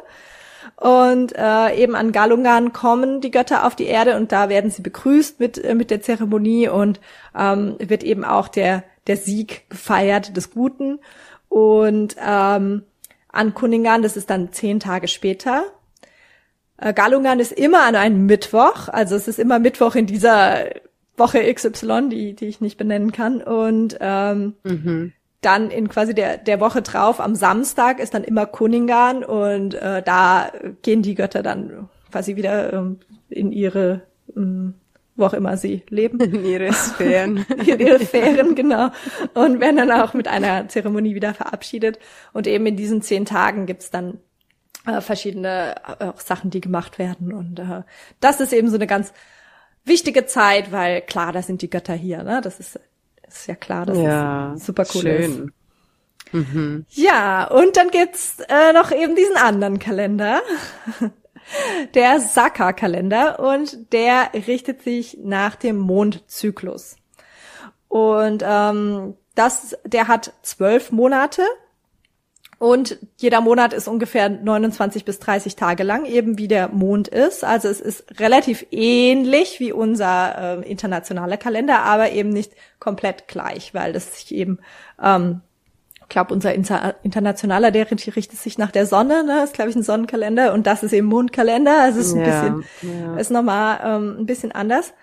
Und 0.76 1.34
äh, 1.36 1.74
eben 1.74 1.96
an 1.96 2.12
Galungan 2.12 2.72
kommen 2.72 3.20
die 3.20 3.32
Götter 3.32 3.66
auf 3.66 3.74
die 3.74 3.86
Erde 3.86 4.16
und 4.16 4.30
da 4.30 4.48
werden 4.48 4.70
sie 4.70 4.82
begrüßt 4.82 5.40
mit, 5.40 5.58
äh, 5.58 5.74
mit 5.74 5.90
der 5.90 6.02
Zeremonie 6.02 6.68
und 6.68 7.00
ähm, 7.36 7.76
wird 7.80 8.04
eben 8.04 8.24
auch 8.24 8.46
der, 8.46 8.84
der 9.08 9.16
Sieg 9.16 9.68
gefeiert 9.70 10.36
des 10.36 10.52
Guten. 10.52 11.00
Und 11.48 12.16
ähm, 12.24 12.84
an 13.30 13.54
Kuningan, 13.54 14.02
das 14.02 14.16
ist 14.16 14.30
dann 14.30 14.52
zehn 14.52 14.78
Tage 14.78 15.08
später, 15.08 15.64
Galungan 16.78 17.40
ist 17.40 17.52
immer 17.52 17.84
an 17.84 17.96
einem 17.96 18.26
Mittwoch, 18.26 18.88
also 18.88 19.16
es 19.16 19.28
ist 19.28 19.38
immer 19.38 19.58
Mittwoch 19.58 19.94
in 19.94 20.06
dieser 20.06 20.66
Woche 21.16 21.52
XY, 21.52 22.08
die, 22.08 22.34
die 22.34 22.46
ich 22.46 22.60
nicht 22.60 22.78
benennen 22.78 23.12
kann. 23.12 23.42
Und 23.42 23.98
ähm, 24.00 24.54
mhm. 24.62 25.12
dann 25.40 25.70
in 25.70 25.88
quasi 25.88 26.14
der, 26.14 26.38
der 26.38 26.60
Woche 26.60 26.82
drauf, 26.82 27.20
am 27.20 27.34
Samstag, 27.34 27.98
ist 27.98 28.14
dann 28.14 28.24
immer 28.24 28.46
Kuningan 28.46 29.24
und 29.24 29.74
äh, 29.74 30.02
da 30.02 30.52
gehen 30.82 31.02
die 31.02 31.14
Götter 31.14 31.42
dann 31.42 31.88
quasi 32.10 32.36
wieder 32.36 32.72
ähm, 32.72 33.00
in 33.28 33.52
ihre 33.52 34.02
ähm, 34.36 34.74
wo 35.18 35.24
auch 35.26 35.34
immer 35.34 35.56
sie 35.56 35.82
leben. 35.90 36.20
In 36.20 36.44
ihre 36.44 36.72
Sphären. 36.72 37.44
in 37.66 37.80
ihre 37.80 37.98
Sphären, 37.98 38.54
genau. 38.54 38.90
Und 39.34 39.60
werden 39.60 39.76
dann 39.76 39.90
auch 39.90 40.14
mit 40.14 40.28
einer 40.28 40.68
Zeremonie 40.68 41.16
wieder 41.16 41.34
verabschiedet. 41.34 41.98
Und 42.32 42.46
eben 42.46 42.64
in 42.66 42.76
diesen 42.76 43.02
zehn 43.02 43.24
Tagen 43.24 43.66
gibt's 43.66 43.90
dann 43.90 44.18
äh, 44.88 45.00
verschiedene 45.00 45.74
äh, 45.98 46.12
Sachen, 46.16 46.50
die 46.50 46.60
gemacht 46.60 46.98
werden. 46.98 47.32
Und 47.32 47.58
äh, 47.58 47.82
das 48.20 48.40
ist 48.40 48.52
eben 48.52 48.68
so 48.68 48.76
eine 48.76 48.86
ganz 48.86 49.12
wichtige 49.84 50.26
Zeit, 50.26 50.72
weil 50.72 51.02
klar, 51.02 51.32
da 51.32 51.42
sind 51.42 51.62
die 51.62 51.70
Götter 51.70 51.94
hier. 51.94 52.22
Ne? 52.22 52.40
Das 52.42 52.58
ist, 52.58 52.80
ist 53.26 53.46
ja 53.46 53.54
klar, 53.54 53.86
dass 53.86 53.98
ja, 53.98 54.54
es 54.54 54.66
super 54.66 54.84
cool 54.94 55.02
schön. 55.02 55.20
ist. 55.20 55.52
Mhm. 56.32 56.86
Ja, 56.90 57.44
und 57.48 57.76
dann 57.76 57.90
gibt's 57.90 58.38
äh, 58.48 58.72
noch 58.72 58.92
eben 58.92 59.16
diesen 59.16 59.36
anderen 59.36 59.78
Kalender, 59.78 60.42
der 61.94 62.20
Saka-Kalender, 62.20 63.40
und 63.40 63.92
der 63.92 64.30
richtet 64.34 64.82
sich 64.82 65.18
nach 65.22 65.56
dem 65.56 65.78
Mondzyklus. 65.78 66.96
Und 67.88 68.42
ähm, 68.46 69.16
das, 69.34 69.78
der 69.84 70.08
hat 70.08 70.34
zwölf 70.42 70.92
Monate 70.92 71.42
und 72.58 72.98
jeder 73.18 73.40
Monat 73.40 73.72
ist 73.72 73.86
ungefähr 73.86 74.28
29 74.28 75.04
bis 75.04 75.20
30 75.20 75.54
Tage 75.54 75.84
lang, 75.84 76.06
eben 76.06 76.38
wie 76.38 76.48
der 76.48 76.68
Mond 76.68 77.06
ist. 77.06 77.44
Also 77.44 77.68
es 77.68 77.80
ist 77.80 78.18
relativ 78.18 78.66
ähnlich 78.72 79.60
wie 79.60 79.70
unser 79.70 80.58
äh, 80.58 80.68
internationaler 80.68 81.36
Kalender, 81.36 81.84
aber 81.84 82.10
eben 82.10 82.30
nicht 82.30 82.52
komplett 82.80 83.28
gleich, 83.28 83.74
weil 83.74 83.92
das 83.92 84.18
sich 84.18 84.34
eben, 84.34 84.58
ähm, 85.00 85.40
ich 86.02 86.08
glaube, 86.08 86.34
unser 86.34 86.52
Inter 86.52 86.96
internationaler, 87.04 87.70
der 87.70 87.88
richtet 87.92 88.40
sich 88.40 88.58
nach 88.58 88.72
der 88.72 88.86
Sonne, 88.86 89.22
ne? 89.22 89.44
ist, 89.44 89.54
glaube 89.54 89.70
ich, 89.70 89.76
ein 89.76 89.84
Sonnenkalender 89.84 90.52
und 90.52 90.66
das 90.66 90.82
ist 90.82 90.92
eben 90.92 91.06
Mondkalender. 91.06 91.82
Also 91.82 92.00
es 92.00 92.08
ist 92.08 92.14
ein 92.14 92.24
ja, 92.24 92.26
bisschen, 92.26 92.64
ja. 92.82 93.16
ist 93.18 93.30
nochmal 93.30 93.78
ähm, 93.84 94.16
ein 94.18 94.26
bisschen 94.26 94.50
anders. 94.50 94.94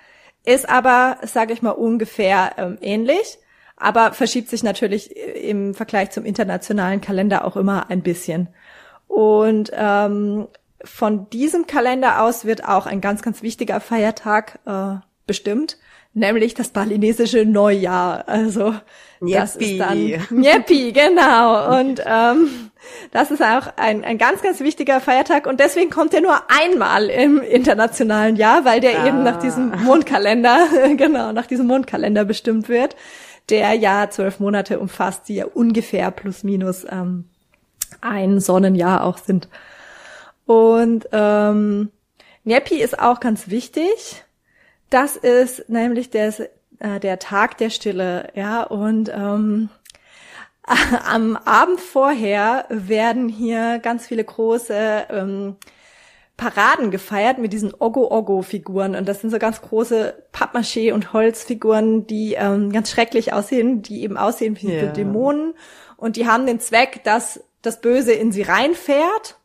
Ist 0.43 0.68
aber, 0.68 1.20
sage 1.24 1.53
ich 1.53 1.62
mal, 1.62 1.72
ungefähr 1.72 2.51
ähm, 2.58 2.78
ähnlich 2.82 3.39
aber 3.78 4.13
verschiebt 4.13 4.49
sich 4.49 4.63
natürlich 4.63 5.15
im 5.15 5.73
Vergleich 5.73 6.11
zum 6.11 6.26
internationalen 6.26 7.01
Kalender 7.01 7.45
auch 7.45 7.57
immer 7.57 7.89
ein 7.89 8.01
bisschen. 8.01 8.47
Und 9.07 9.71
ähm, 9.73 10.47
von 10.84 11.30
diesem 11.30 11.67
Kalender 11.67 12.21
aus 12.21 12.45
wird 12.45 12.67
auch 12.67 12.86
ein 12.86 13.01
ganz, 13.01 13.21
ganz 13.21 13.41
wichtiger 13.41 13.80
Feiertag 13.80 14.59
äh, 14.65 14.95
bestimmt, 15.28 15.78
nämlich 16.13 16.53
das 16.53 16.69
balinesische 16.69 17.45
Neujahr. 17.45 18.28
Also 18.28 18.76
das 19.19 19.55
ist 19.55 19.80
dann 19.80 20.13
Nyepi, 20.30 20.91
genau. 20.91 21.80
Und 21.80 22.01
ähm, 22.05 22.71
das 23.11 23.32
ist 23.32 23.41
auch 23.41 23.67
ein, 23.78 24.03
ein 24.03 24.17
ganz, 24.17 24.41
ganz 24.41 24.59
wichtiger 24.59 25.01
Feiertag 25.01 25.47
und 25.47 25.59
deswegen 25.59 25.89
kommt 25.89 26.13
er 26.13 26.21
nur 26.21 26.38
einmal 26.49 27.09
im 27.09 27.41
internationalen 27.41 28.36
Jahr, 28.36 28.63
weil 28.63 28.80
der 28.80 29.01
ah. 29.01 29.07
eben 29.07 29.23
nach 29.23 29.39
diesem 29.39 29.71
Mondkalender, 29.84 30.67
genau, 30.95 31.32
nach 31.32 31.47
diesem 31.47 31.67
Mondkalender 31.67 32.26
bestimmt 32.26 32.69
wird 32.69 32.95
der 33.50 33.74
ja 33.74 34.10
zwölf 34.10 34.39
Monate 34.39 34.80
umfasst, 34.80 35.28
die 35.28 35.36
ja 35.36 35.46
ungefähr 35.46 36.12
plus 36.12 36.43
minus 36.43 36.86
ähm, 36.89 37.26
ein 38.02 38.39
Sonnenjahr 38.39 39.04
auch 39.04 39.18
sind. 39.18 39.48
Und 40.46 41.08
ähm, 41.12 41.91
Nepi 42.43 42.82
ist 42.82 43.00
auch 43.00 43.20
ganz 43.20 43.50
wichtig. 43.50 44.24
Das 44.89 45.16
ist 45.16 45.68
nämlich 45.70 46.10
der, 46.12 46.34
äh, 46.80 47.00
der 47.00 47.20
Tag 47.20 47.58
der 47.58 47.70
Stille, 47.70 48.30
ja, 48.36 48.64
und 48.64 49.10
ähm, 49.10 49.70
am 51.08 51.36
Abend 51.38 51.80
vorher 51.80 52.66
werden 52.70 53.30
hier 53.30 53.80
ganz 53.80 54.08
viele 54.08 54.24
große 54.24 55.08
ähm, 55.10 55.56
Paraden 56.38 56.92
gefeiert 56.92 57.38
mit 57.38 57.54
diesen 57.54 57.74
Ogo-Ogo-Figuren. 57.74 58.96
Und 58.96 59.08
das 59.08 59.22
sind 59.22 59.30
so 59.30 59.40
ganz 59.40 59.62
große 59.62 60.14
Pappmaché- 60.34 60.94
und 60.94 61.14
Holzfiguren, 61.14 62.08
die 62.08 62.34
ähm, 62.34 62.72
ganz 62.72 62.92
schrecklich 62.92 63.32
aussehen, 63.32 63.82
die 63.82 64.04
eben 64.04 64.18
aussehen 64.18 64.58
wie 64.60 64.68
yeah. 64.68 64.92
Dämonen. 64.92 65.54
Und 65.98 66.18
die 66.18 66.28
haben 66.28 66.46
den 66.46 66.60
Zweck, 66.60 67.04
dass 67.06 67.42
das 67.62 67.80
Böse 67.80 68.12
in 68.12 68.32
sie 68.32 68.42
reinfährt. 68.42 69.38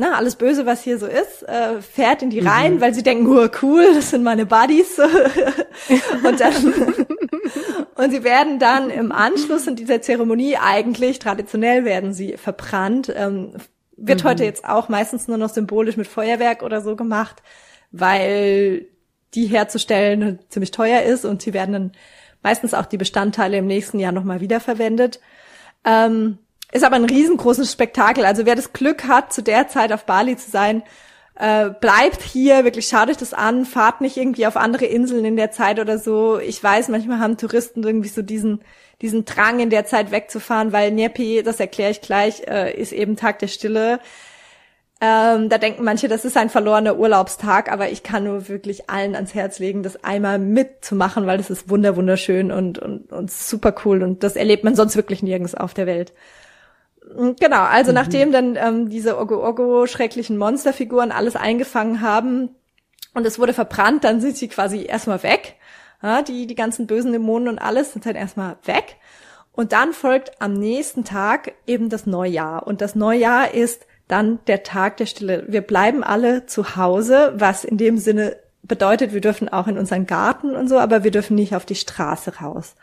Na, 0.00 0.14
alles 0.14 0.36
Böse, 0.36 0.64
was 0.64 0.82
hier 0.82 0.96
so 0.96 1.06
ist, 1.06 1.42
äh, 1.42 1.82
fährt 1.82 2.22
in 2.22 2.30
die 2.30 2.38
rein, 2.38 2.76
mhm. 2.76 2.80
weil 2.80 2.94
sie 2.94 3.02
denken, 3.02 3.26
oh, 3.26 3.48
cool, 3.62 3.94
das 3.94 4.10
sind 4.10 4.22
meine 4.22 4.46
Buddies. 4.46 4.98
und 6.24 6.40
dann 6.40 6.54
und 7.96 8.10
sie 8.12 8.22
werden 8.22 8.60
dann 8.60 8.90
im 8.90 9.10
Anschluss 9.10 9.66
in 9.66 9.74
dieser 9.74 10.00
Zeremonie 10.00 10.56
eigentlich 10.56 11.18
traditionell 11.18 11.84
werden 11.84 12.14
sie 12.14 12.36
verbrannt. 12.36 13.12
Ähm, 13.14 13.54
wird 13.98 14.24
mhm. 14.24 14.28
heute 14.28 14.44
jetzt 14.44 14.64
auch 14.64 14.88
meistens 14.88 15.28
nur 15.28 15.36
noch 15.36 15.50
symbolisch 15.50 15.96
mit 15.96 16.06
Feuerwerk 16.06 16.62
oder 16.62 16.80
so 16.80 16.96
gemacht, 16.96 17.42
weil 17.90 18.86
die 19.34 19.46
herzustellen 19.46 20.38
ziemlich 20.48 20.70
teuer 20.70 21.02
ist 21.02 21.24
und 21.24 21.42
sie 21.42 21.52
werden 21.52 21.72
dann 21.72 21.92
meistens 22.42 22.74
auch 22.74 22.86
die 22.86 22.96
Bestandteile 22.96 23.58
im 23.58 23.66
nächsten 23.66 23.98
Jahr 23.98 24.12
nochmal 24.12 24.40
wiederverwendet. 24.40 25.20
Ähm, 25.84 26.38
ist 26.72 26.84
aber 26.84 26.96
ein 26.96 27.04
riesengroßes 27.04 27.72
Spektakel. 27.72 28.24
Also 28.24 28.46
wer 28.46 28.54
das 28.54 28.72
Glück 28.72 29.04
hat, 29.04 29.32
zu 29.32 29.42
der 29.42 29.68
Zeit 29.68 29.92
auf 29.92 30.04
Bali 30.04 30.36
zu 30.36 30.50
sein, 30.50 30.82
äh, 31.34 31.70
bleibt 31.70 32.22
hier, 32.22 32.64
wirklich 32.64 32.88
schaut 32.88 33.08
euch 33.08 33.16
das 33.16 33.32
an, 33.32 33.64
fahrt 33.64 34.00
nicht 34.00 34.16
irgendwie 34.16 34.46
auf 34.46 34.56
andere 34.56 34.86
Inseln 34.86 35.24
in 35.24 35.36
der 35.36 35.50
Zeit 35.50 35.78
oder 35.78 35.98
so. 35.98 36.38
Ich 36.38 36.62
weiß, 36.62 36.88
manchmal 36.88 37.20
haben 37.20 37.36
Touristen 37.36 37.82
irgendwie 37.84 38.08
so 38.08 38.22
diesen, 38.22 38.60
diesen 39.00 39.24
Drang 39.24 39.60
in 39.60 39.70
der 39.70 39.86
Zeit 39.86 40.10
wegzufahren, 40.10 40.72
weil 40.72 40.90
Nyepi, 40.90 41.42
das 41.42 41.60
erkläre 41.60 41.90
ich 41.90 42.00
gleich, 42.00 42.42
äh, 42.48 42.74
ist 42.74 42.92
eben 42.92 43.16
Tag 43.16 43.38
der 43.38 43.46
Stille. 43.46 44.00
Ähm, 45.00 45.48
da 45.48 45.58
denken 45.58 45.84
manche, 45.84 46.08
das 46.08 46.24
ist 46.24 46.36
ein 46.36 46.50
verlorener 46.50 46.98
Urlaubstag, 46.98 47.70
aber 47.70 47.90
ich 47.90 48.02
kann 48.02 48.24
nur 48.24 48.48
wirklich 48.48 48.90
allen 48.90 49.14
ans 49.14 49.32
Herz 49.32 49.60
legen, 49.60 49.84
das 49.84 50.02
einmal 50.02 50.40
mitzumachen, 50.40 51.24
weil 51.26 51.38
das 51.38 51.50
ist 51.50 51.70
wunder 51.70 51.94
wunderschön 51.94 52.50
und, 52.50 52.80
und, 52.80 53.12
und 53.12 53.30
super 53.30 53.72
cool 53.84 54.02
und 54.02 54.24
das 54.24 54.34
erlebt 54.34 54.64
man 54.64 54.74
sonst 54.74 54.96
wirklich 54.96 55.22
nirgends 55.22 55.54
auf 55.54 55.72
der 55.72 55.86
Welt. 55.86 56.12
Genau, 57.14 57.62
also 57.62 57.92
mhm. 57.92 57.94
nachdem 57.94 58.32
dann 58.32 58.56
ähm, 58.56 58.88
diese 58.88 59.18
Ogo-Ogo 59.18 59.86
schrecklichen 59.86 60.36
Monsterfiguren 60.36 61.12
alles 61.12 61.36
eingefangen 61.36 62.00
haben 62.00 62.50
und 63.14 63.24
es 63.24 63.38
wurde 63.38 63.52
verbrannt, 63.52 64.02
dann 64.02 64.20
sind 64.20 64.36
sie 64.36 64.48
quasi 64.48 64.84
erstmal 64.84 65.22
weg. 65.22 65.54
Ja, 66.02 66.22
die, 66.22 66.46
die 66.46 66.54
ganzen 66.54 66.86
bösen 66.86 67.12
Dämonen 67.12 67.48
und 67.48 67.58
alles 67.58 67.92
sind 67.92 68.06
dann 68.06 68.14
erstmal 68.14 68.56
weg. 68.64 68.96
Und 69.52 69.72
dann 69.72 69.92
folgt 69.92 70.40
am 70.40 70.52
nächsten 70.54 71.04
Tag 71.04 71.52
eben 71.66 71.88
das 71.88 72.06
Neujahr. 72.06 72.66
Und 72.66 72.80
das 72.80 72.94
Neujahr 72.94 73.52
ist 73.54 73.86
dann 74.06 74.38
der 74.46 74.62
Tag 74.62 74.96
der 74.98 75.06
Stille. 75.06 75.44
Wir 75.48 75.60
bleiben 75.60 76.04
alle 76.04 76.46
zu 76.46 76.76
Hause, 76.76 77.32
was 77.36 77.64
in 77.64 77.76
dem 77.76 77.98
Sinne 77.98 78.36
bedeutet, 78.62 79.12
wir 79.12 79.20
dürfen 79.20 79.48
auch 79.48 79.66
in 79.66 79.78
unseren 79.78 80.06
Garten 80.06 80.54
und 80.54 80.68
so, 80.68 80.78
aber 80.78 81.04
wir 81.04 81.10
dürfen 81.10 81.34
nicht 81.34 81.54
auf 81.54 81.64
die 81.64 81.74
Straße 81.74 82.38
raus. 82.38 82.74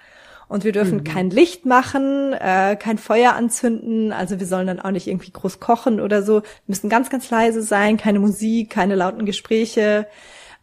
Und 0.47 0.63
wir 0.63 0.72
dürfen 0.72 0.99
mhm. 0.99 1.03
kein 1.03 1.30
Licht 1.30 1.66
machen, 1.66 2.34
äh, 2.34 2.76
kein 2.76 2.97
Feuer 2.97 3.34
anzünden, 3.34 4.11
also 4.11 4.39
wir 4.39 4.45
sollen 4.45 4.68
dann 4.68 4.80
auch 4.80 4.91
nicht 4.91 5.07
irgendwie 5.07 5.32
groß 5.32 5.59
kochen 5.59 5.99
oder 5.99 6.22
so. 6.22 6.41
Wir 6.41 6.68
müssen 6.68 6.89
ganz, 6.89 7.09
ganz 7.09 7.30
leise 7.32 7.63
sein, 7.63 7.97
keine 7.97 8.20
Musik, 8.20 8.70
keine 8.70 8.95
lauten 8.95 9.26
Gespräche. 9.26 10.07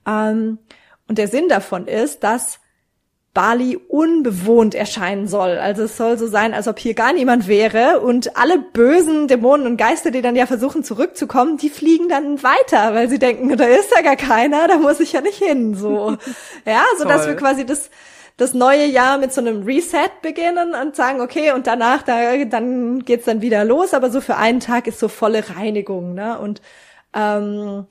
Ähm, 0.07 0.59
und 1.13 1.19
der 1.19 1.29
Sinn 1.29 1.47
davon 1.47 1.89
ist, 1.89 2.25
dass 2.25 2.59
Bali 3.35 3.77
unbewohnt 3.77 4.75
erscheinen 4.75 5.29
soll. 5.29 5.59
Also 5.59 5.83
es 5.83 5.99
soll 5.99 6.17
so 6.17 6.27
sein, 6.27 6.55
als 6.55 6.69
ob 6.69 6.79
hier 6.79 6.95
gar 6.95 7.13
niemand 7.13 7.49
wäre 7.49 8.01
und 8.01 8.35
alle 8.39 8.59
bösen 8.59 9.29
Dämonen 9.29 9.67
und 9.67 9.77
Geister, 9.77 10.11
die 10.11 10.23
dann 10.23 10.37
ja 10.37 10.47
versuchen 10.47 10.83
zurückzukommen, 10.83 11.59
die 11.59 11.69
fliegen 11.69 12.09
dann 12.09 12.43
weiter, 12.43 12.95
weil 12.95 13.11
sie 13.11 13.19
denken, 13.19 13.55
da 13.59 13.67
ist 13.67 13.91
ja 13.95 14.01
gar 14.01 14.17
keiner, 14.17 14.69
da 14.69 14.79
muss 14.79 15.01
ich 15.01 15.13
ja 15.13 15.21
nicht 15.21 15.37
hin, 15.37 15.75
so. 15.75 16.17
Ja, 16.65 16.83
so 16.97 17.05
dass 17.05 17.27
wir 17.27 17.37
quasi 17.37 17.67
das 17.67 17.91
das 18.39 18.55
neue 18.55 18.87
Jahr 18.87 19.19
mit 19.19 19.35
so 19.35 19.43
einem 19.43 19.65
Reset 19.65 20.09
beginnen 20.23 20.75
und 20.75 20.97
sagen, 20.97 21.21
okay, 21.21 21.53
und 21.53 21.67
danach, 21.67 22.01
da, 22.01 22.43
dann 22.47 23.01
geht's 23.01 23.27
dann 23.27 23.43
wieder 23.43 23.67
los, 23.67 23.93
aber 23.93 24.09
so 24.09 24.23
für 24.23 24.37
einen 24.37 24.61
Tag 24.61 24.87
ist 24.87 24.99
so 24.99 25.09
volle 25.09 25.45
Reinigung, 25.55 26.15
ne? 26.15 26.39
Und 26.39 26.63
ähm, 27.15 27.87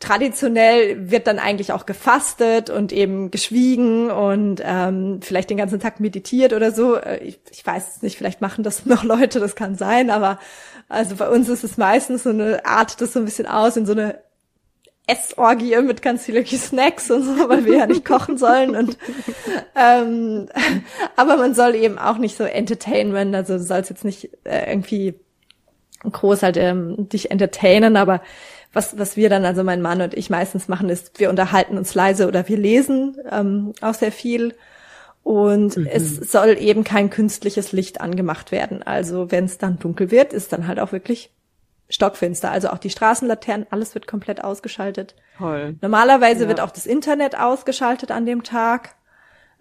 traditionell 0.00 1.10
wird 1.10 1.26
dann 1.26 1.38
eigentlich 1.40 1.72
auch 1.72 1.84
gefastet 1.84 2.70
und 2.70 2.92
eben 2.92 3.30
geschwiegen 3.30 4.10
und 4.10 4.62
ähm, 4.64 5.20
vielleicht 5.22 5.50
den 5.50 5.56
ganzen 5.56 5.80
Tag 5.80 5.98
meditiert 5.98 6.52
oder 6.52 6.70
so. 6.70 6.94
Äh, 6.94 7.18
ich, 7.18 7.40
ich 7.50 7.66
weiß 7.66 7.96
es 7.96 8.02
nicht, 8.02 8.16
vielleicht 8.16 8.40
machen 8.40 8.62
das 8.62 8.86
noch 8.86 9.02
Leute, 9.02 9.40
das 9.40 9.56
kann 9.56 9.74
sein, 9.74 10.10
aber 10.10 10.38
also 10.88 11.16
bei 11.16 11.28
uns 11.28 11.48
ist 11.48 11.64
es 11.64 11.76
meistens 11.76 12.22
so 12.22 12.30
eine 12.30 12.64
Art, 12.64 13.00
das 13.00 13.12
so 13.12 13.18
ein 13.18 13.24
bisschen 13.24 13.46
aus 13.46 13.76
in 13.76 13.86
so 13.86 13.92
eine 13.92 14.20
Essorgie 15.08 15.76
mit 15.78 16.02
ganz 16.02 16.24
vielen 16.24 16.46
Snacks 16.46 17.10
und 17.10 17.24
so, 17.24 17.48
weil 17.48 17.64
wir 17.64 17.78
ja 17.78 17.86
nicht 17.86 18.04
kochen 18.04 18.38
sollen 18.38 18.76
und 18.76 18.98
ähm, 19.74 20.48
aber 21.16 21.36
man 21.38 21.54
soll 21.54 21.74
eben 21.74 21.98
auch 21.98 22.18
nicht 22.18 22.36
so 22.36 22.44
Entertainment, 22.44 23.34
also 23.34 23.54
du 23.54 23.62
sollst 23.64 23.90
jetzt 23.90 24.04
nicht 24.04 24.30
äh, 24.44 24.70
irgendwie 24.70 25.14
groß 26.04 26.42
halt 26.42 26.56
ähm, 26.56 27.08
dich 27.08 27.30
entertainen, 27.30 27.96
aber 27.96 28.20
was, 28.78 28.96
was 28.96 29.16
wir 29.16 29.28
dann, 29.28 29.44
also 29.44 29.64
mein 29.64 29.82
Mann 29.82 30.00
und 30.00 30.14
ich 30.14 30.30
meistens 30.30 30.68
machen, 30.68 30.88
ist, 30.88 31.18
wir 31.18 31.30
unterhalten 31.30 31.76
uns 31.76 31.94
leise 31.96 32.28
oder 32.28 32.46
wir 32.48 32.56
lesen 32.56 33.16
ähm, 33.30 33.72
auch 33.80 33.94
sehr 33.94 34.12
viel. 34.12 34.54
Und 35.24 35.76
mhm. 35.76 35.88
es 35.90 36.16
soll 36.30 36.56
eben 36.58 36.84
kein 36.84 37.10
künstliches 37.10 37.72
Licht 37.72 38.00
angemacht 38.00 38.52
werden. 38.52 38.84
Also 38.84 39.32
wenn 39.32 39.46
es 39.46 39.58
dann 39.58 39.80
dunkel 39.80 40.12
wird, 40.12 40.32
ist 40.32 40.52
dann 40.52 40.68
halt 40.68 40.78
auch 40.78 40.92
wirklich 40.92 41.32
stockfinster. 41.90 42.52
Also 42.52 42.68
auch 42.68 42.78
die 42.78 42.90
Straßenlaternen, 42.90 43.66
alles 43.70 43.94
wird 43.94 44.06
komplett 44.06 44.44
ausgeschaltet. 44.44 45.16
Toll. 45.38 45.74
Normalerweise 45.82 46.44
ja. 46.44 46.48
wird 46.48 46.60
auch 46.60 46.70
das 46.70 46.86
Internet 46.86 47.36
ausgeschaltet 47.36 48.12
an 48.12 48.26
dem 48.26 48.44
Tag. 48.44 48.94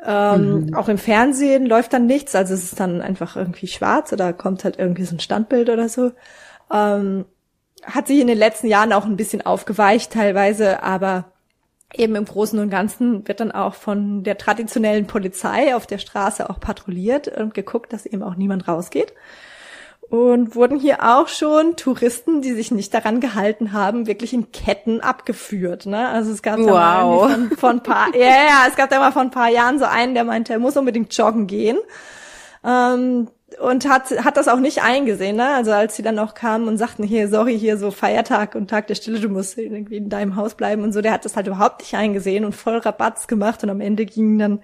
Ähm, 0.05 0.67
mhm. 0.67 0.73
Auch 0.75 0.89
im 0.89 0.99
Fernsehen 0.99 1.65
läuft 1.65 1.91
dann 1.91 2.05
nichts, 2.05 2.35
also 2.35 2.53
es 2.53 2.65
ist 2.65 2.79
dann 2.79 3.01
einfach 3.01 3.35
irgendwie 3.35 3.65
schwarz 3.65 4.13
oder 4.13 4.31
kommt 4.31 4.63
halt 4.63 4.77
irgendwie 4.77 5.05
so 5.05 5.15
ein 5.15 5.19
Standbild 5.19 5.71
oder 5.71 5.89
so. 5.89 6.11
Ähm, 6.71 7.25
hat 7.87 8.07
sich 8.07 8.19
in 8.19 8.27
den 8.27 8.37
letzten 8.37 8.67
Jahren 8.67 8.93
auch 8.93 9.05
ein 9.05 9.17
bisschen 9.17 9.45
aufgeweicht 9.45 10.11
teilweise, 10.11 10.83
aber 10.83 11.25
eben 11.93 12.15
im 12.15 12.25
Großen 12.25 12.59
und 12.59 12.69
Ganzen 12.69 13.27
wird 13.27 13.39
dann 13.39 13.51
auch 13.51 13.73
von 13.73 14.23
der 14.23 14.37
traditionellen 14.37 15.07
Polizei 15.07 15.75
auf 15.75 15.87
der 15.87 15.97
Straße 15.97 16.49
auch 16.49 16.59
patrouilliert 16.59 17.27
und 17.29 17.53
geguckt, 17.53 17.93
dass 17.93 18.05
eben 18.05 18.23
auch 18.23 18.35
niemand 18.35 18.67
rausgeht. 18.67 19.13
Und 20.09 20.55
wurden 20.55 20.79
hier 20.79 21.03
auch 21.03 21.27
schon 21.27 21.75
Touristen, 21.75 22.41
die 22.41 22.53
sich 22.53 22.71
nicht 22.71 22.93
daran 22.93 23.19
gehalten 23.19 23.73
haben, 23.73 24.07
wirklich 24.07 24.31
in 24.31 24.53
Ketten 24.53 25.01
abgeführt. 25.01 25.85
Ne? 25.85 26.07
Also 26.07 26.31
es 26.31 26.41
gab 26.41 26.59
wow. 26.59 26.67
da 26.67 26.71
mal 26.73 27.29
von, 27.29 27.57
von 27.57 27.83
paar, 27.83 28.07
ja, 28.15 28.25
ja, 28.25 28.65
es 28.69 28.75
gab 28.77 28.89
da 28.89 28.99
mal 28.99 29.11
vor 29.11 29.21
ein 29.21 29.31
paar 29.31 29.49
Jahren 29.49 29.79
so 29.79 29.85
einen, 29.85 30.13
der 30.13 30.23
meinte, 30.23 30.53
er 30.53 30.59
muss 30.59 30.77
unbedingt 30.77 31.15
joggen 31.17 31.45
gehen. 31.45 31.77
Ähm, 32.63 33.27
und 33.59 33.89
hat, 33.89 34.11
hat 34.23 34.37
das 34.37 34.47
auch 34.47 34.59
nicht 34.59 34.83
eingesehen, 34.83 35.35
ne? 35.35 35.49
Also 35.55 35.71
als 35.71 35.95
sie 35.95 36.03
dann 36.03 36.19
auch 36.19 36.33
kamen 36.33 36.67
und 36.67 36.77
sagten, 36.77 37.03
hier, 37.03 37.27
sorry, 37.27 37.57
hier 37.57 37.77
so 37.77 37.91
Feiertag 37.91 38.55
und 38.55 38.69
Tag 38.69 38.87
der 38.87 38.95
Stille, 38.95 39.19
du 39.19 39.29
musst 39.29 39.57
irgendwie 39.57 39.97
in 39.97 40.09
deinem 40.09 40.35
Haus 40.35 40.55
bleiben 40.55 40.83
und 40.83 40.93
so, 40.93 41.01
der 41.01 41.11
hat 41.11 41.25
das 41.25 41.35
halt 41.35 41.47
überhaupt 41.47 41.81
nicht 41.81 41.95
eingesehen 41.95 42.45
und 42.45 42.53
voll 42.53 42.77
Rabatz 42.77 43.27
gemacht 43.27 43.63
und 43.63 43.69
am 43.69 43.81
Ende 43.81 44.05
gingen 44.05 44.37
dann 44.37 44.59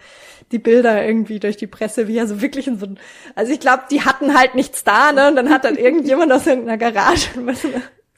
die 0.51 0.59
Bilder 0.59 1.05
irgendwie 1.05 1.39
durch 1.39 1.57
die 1.57 1.67
Presse, 1.67 2.07
wie 2.07 2.17
er 2.17 2.27
so 2.27 2.41
wirklich 2.41 2.67
in 2.67 2.77
so 2.77 2.85
ein, 2.85 2.99
also 3.35 3.51
ich 3.51 3.59
glaube, 3.59 3.83
die 3.89 4.01
hatten 4.01 4.37
halt 4.37 4.55
nichts 4.55 4.83
da, 4.83 5.11
ne? 5.11 5.29
Und 5.29 5.35
dann 5.35 5.49
hat 5.49 5.65
dann 5.65 5.75
irgendjemand 5.75 6.31
aus 6.31 6.45
irgendeiner 6.45 6.77
Garage 6.77 7.29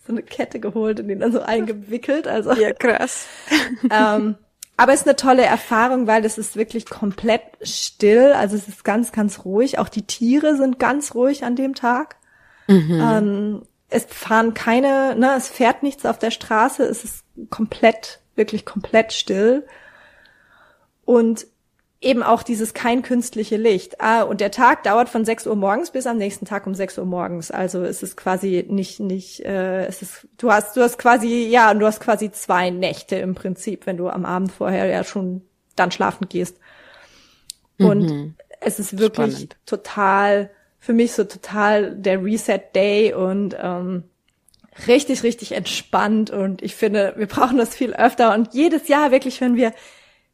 so 0.07 0.11
eine, 0.11 0.23
Kette 0.23 0.59
geholt 0.59 0.99
und 0.99 1.07
den 1.07 1.19
dann 1.19 1.31
so 1.31 1.41
eingewickelt, 1.41 2.27
also. 2.27 2.53
Ja, 2.53 2.73
krass. 2.73 3.27
ähm, 3.89 4.35
aber 4.77 4.93
es 4.93 5.01
ist 5.01 5.07
eine 5.07 5.15
tolle 5.15 5.43
Erfahrung, 5.43 6.07
weil 6.07 6.25
es 6.25 6.37
ist 6.37 6.55
wirklich 6.55 6.85
komplett 6.85 7.41
still. 7.61 8.33
Also 8.33 8.55
es 8.55 8.67
ist 8.67 8.83
ganz, 8.83 9.11
ganz 9.11 9.45
ruhig. 9.45 9.79
Auch 9.79 9.89
die 9.89 10.05
Tiere 10.05 10.57
sind 10.57 10.79
ganz 10.79 11.15
ruhig 11.15 11.45
an 11.45 11.55
dem 11.55 11.75
Tag. 11.75 12.17
Mhm. 12.67 12.99
Ähm, 13.01 13.61
es 13.89 14.05
fahren 14.05 14.53
keine, 14.53 15.15
ne, 15.15 15.35
es 15.37 15.47
fährt 15.47 15.83
nichts 15.83 16.05
auf 16.05 16.19
der 16.19 16.31
Straße. 16.31 16.83
Es 16.83 17.03
ist 17.05 17.23
komplett, 17.49 18.19
wirklich 18.35 18.65
komplett 18.65 19.13
still. 19.13 19.65
Und 21.05 21.47
eben 22.05 22.21
auch 22.21 22.43
dieses 22.43 22.73
kein 22.73 23.01
künstliche 23.01 23.57
Licht. 23.57 23.99
Ah, 23.99 24.21
und 24.21 24.39
der 24.39 24.51
Tag 24.51 24.83
dauert 24.83 25.09
von 25.09 25.25
6 25.25 25.47
Uhr 25.47 25.55
morgens 25.55 25.89
bis 25.89 26.05
am 26.05 26.17
nächsten 26.17 26.45
Tag 26.45 26.67
um 26.67 26.75
6 26.75 26.99
Uhr 26.99 27.05
morgens. 27.05 27.49
Also 27.49 27.83
es 27.83 28.03
ist 28.03 28.15
quasi 28.15 28.63
nicht, 28.69 28.99
nicht, 28.99 29.39
äh, 29.43 29.85
es 29.87 30.03
ist, 30.03 30.27
du 30.37 30.51
hast, 30.51 30.77
du 30.77 30.81
hast 30.81 30.99
quasi, 30.99 31.47
ja, 31.47 31.73
du 31.73 31.85
hast 31.85 31.99
quasi 31.99 32.31
zwei 32.31 32.69
Nächte 32.69 33.15
im 33.15 33.33
Prinzip, 33.33 33.87
wenn 33.87 33.97
du 33.97 34.07
am 34.07 34.23
Abend 34.23 34.51
vorher 34.51 34.85
ja 34.85 35.03
schon 35.03 35.41
dann 35.75 35.91
schlafen 35.91 36.29
gehst. 36.29 36.57
Und 37.79 38.03
mhm. 38.03 38.35
es 38.61 38.79
ist 38.79 38.99
wirklich 38.99 39.33
Spannend. 39.33 39.57
total 39.65 40.51
für 40.79 40.93
mich 40.93 41.13
so 41.13 41.23
total 41.23 41.95
der 41.95 42.23
Reset 42.23 42.61
Day 42.75 43.15
und 43.15 43.57
ähm, 43.59 44.03
richtig, 44.87 45.23
richtig 45.23 45.53
entspannt. 45.53 46.29
Und 46.29 46.61
ich 46.61 46.75
finde, 46.75 47.15
wir 47.17 47.25
brauchen 47.25 47.57
das 47.57 47.75
viel 47.75 47.93
öfter. 47.93 48.35
Und 48.35 48.53
jedes 48.53 48.87
Jahr 48.87 49.09
wirklich, 49.09 49.41
wenn 49.41 49.55
wir 49.55 49.73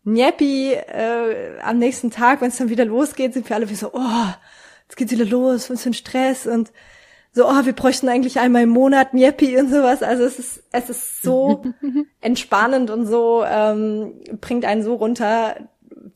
Njepi 0.03 0.73
äh, 0.73 1.59
am 1.61 1.77
nächsten 1.77 2.11
Tag, 2.11 2.41
wenn 2.41 2.49
es 2.49 2.57
dann 2.57 2.69
wieder 2.69 2.85
losgeht, 2.85 3.33
sind 3.33 3.47
wir 3.49 3.55
alle 3.55 3.69
wie 3.69 3.75
so, 3.75 3.91
oh, 3.93 4.27
jetzt 4.83 4.97
geht's 4.97 5.11
wieder 5.11 5.25
los, 5.25 5.69
was 5.69 5.83
für 5.83 5.89
ein 5.89 5.93
Stress 5.93 6.47
und 6.47 6.71
so, 7.33 7.47
oh, 7.47 7.65
wir 7.65 7.73
bräuchten 7.73 8.09
eigentlich 8.09 8.39
einmal 8.39 8.63
im 8.63 8.69
Monat 8.69 9.13
Njepi 9.13 9.57
und 9.57 9.69
sowas. 9.69 10.03
Also 10.03 10.23
es 10.23 10.37
ist, 10.37 10.63
es 10.71 10.89
ist 10.89 11.21
so 11.21 11.63
entspannend 12.21 12.89
und 12.89 13.05
so, 13.05 13.43
ähm, 13.47 14.15
bringt 14.41 14.65
einen 14.65 14.83
so 14.83 14.95
runter. 14.95 15.55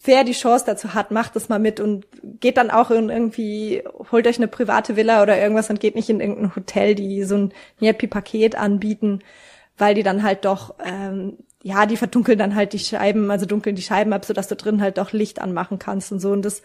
Wer 0.03 0.25
die 0.25 0.33
Chance 0.33 0.65
dazu 0.67 0.93
hat, 0.93 1.11
macht 1.11 1.35
das 1.35 1.47
mal 1.47 1.59
mit 1.59 1.79
und 1.79 2.05
geht 2.41 2.57
dann 2.57 2.69
auch 2.69 2.91
in 2.91 3.09
irgendwie, 3.09 3.81
holt 4.11 4.27
euch 4.27 4.37
eine 4.37 4.49
private 4.49 4.97
Villa 4.97 5.21
oder 5.21 5.39
irgendwas 5.39 5.69
und 5.69 5.79
geht 5.79 5.95
nicht 5.95 6.09
in 6.09 6.19
irgendein 6.19 6.55
Hotel, 6.55 6.95
die 6.95 7.23
so 7.23 7.35
ein 7.35 7.53
Njepi-Paket 7.79 8.55
anbieten, 8.57 9.19
weil 9.77 9.95
die 9.95 10.03
dann 10.03 10.21
halt 10.21 10.43
doch 10.43 10.75
ähm, 10.83 11.37
ja, 11.65 11.87
die 11.87 11.97
verdunkeln 11.97 12.37
dann 12.37 12.53
halt 12.53 12.73
die 12.73 12.79
Scheiben, 12.79 13.31
also 13.31 13.47
dunkeln 13.47 13.75
die 13.75 13.81
Scheiben 13.81 14.13
ab, 14.13 14.23
so 14.23 14.33
dass 14.33 14.47
du 14.47 14.55
drin 14.55 14.83
halt 14.83 14.99
doch 14.99 15.13
Licht 15.13 15.41
anmachen 15.41 15.79
kannst 15.79 16.11
und 16.11 16.19
so. 16.19 16.29
Und 16.31 16.43
das 16.43 16.61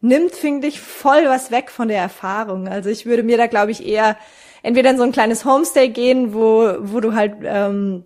nimmt, 0.00 0.32
finde 0.32 0.66
ich, 0.66 0.80
voll 0.80 1.26
was 1.26 1.52
weg 1.52 1.70
von 1.70 1.86
der 1.86 2.00
Erfahrung. 2.00 2.66
Also 2.66 2.90
ich 2.90 3.06
würde 3.06 3.22
mir 3.22 3.36
da, 3.36 3.46
glaube 3.46 3.70
ich, 3.70 3.86
eher 3.86 4.16
entweder 4.64 4.90
in 4.90 4.96
so 4.96 5.04
ein 5.04 5.12
kleines 5.12 5.44
Homestay 5.44 5.90
gehen, 5.90 6.34
wo, 6.34 6.74
wo 6.80 6.98
du 6.98 7.14
halt 7.14 7.34
ähm, 7.44 8.02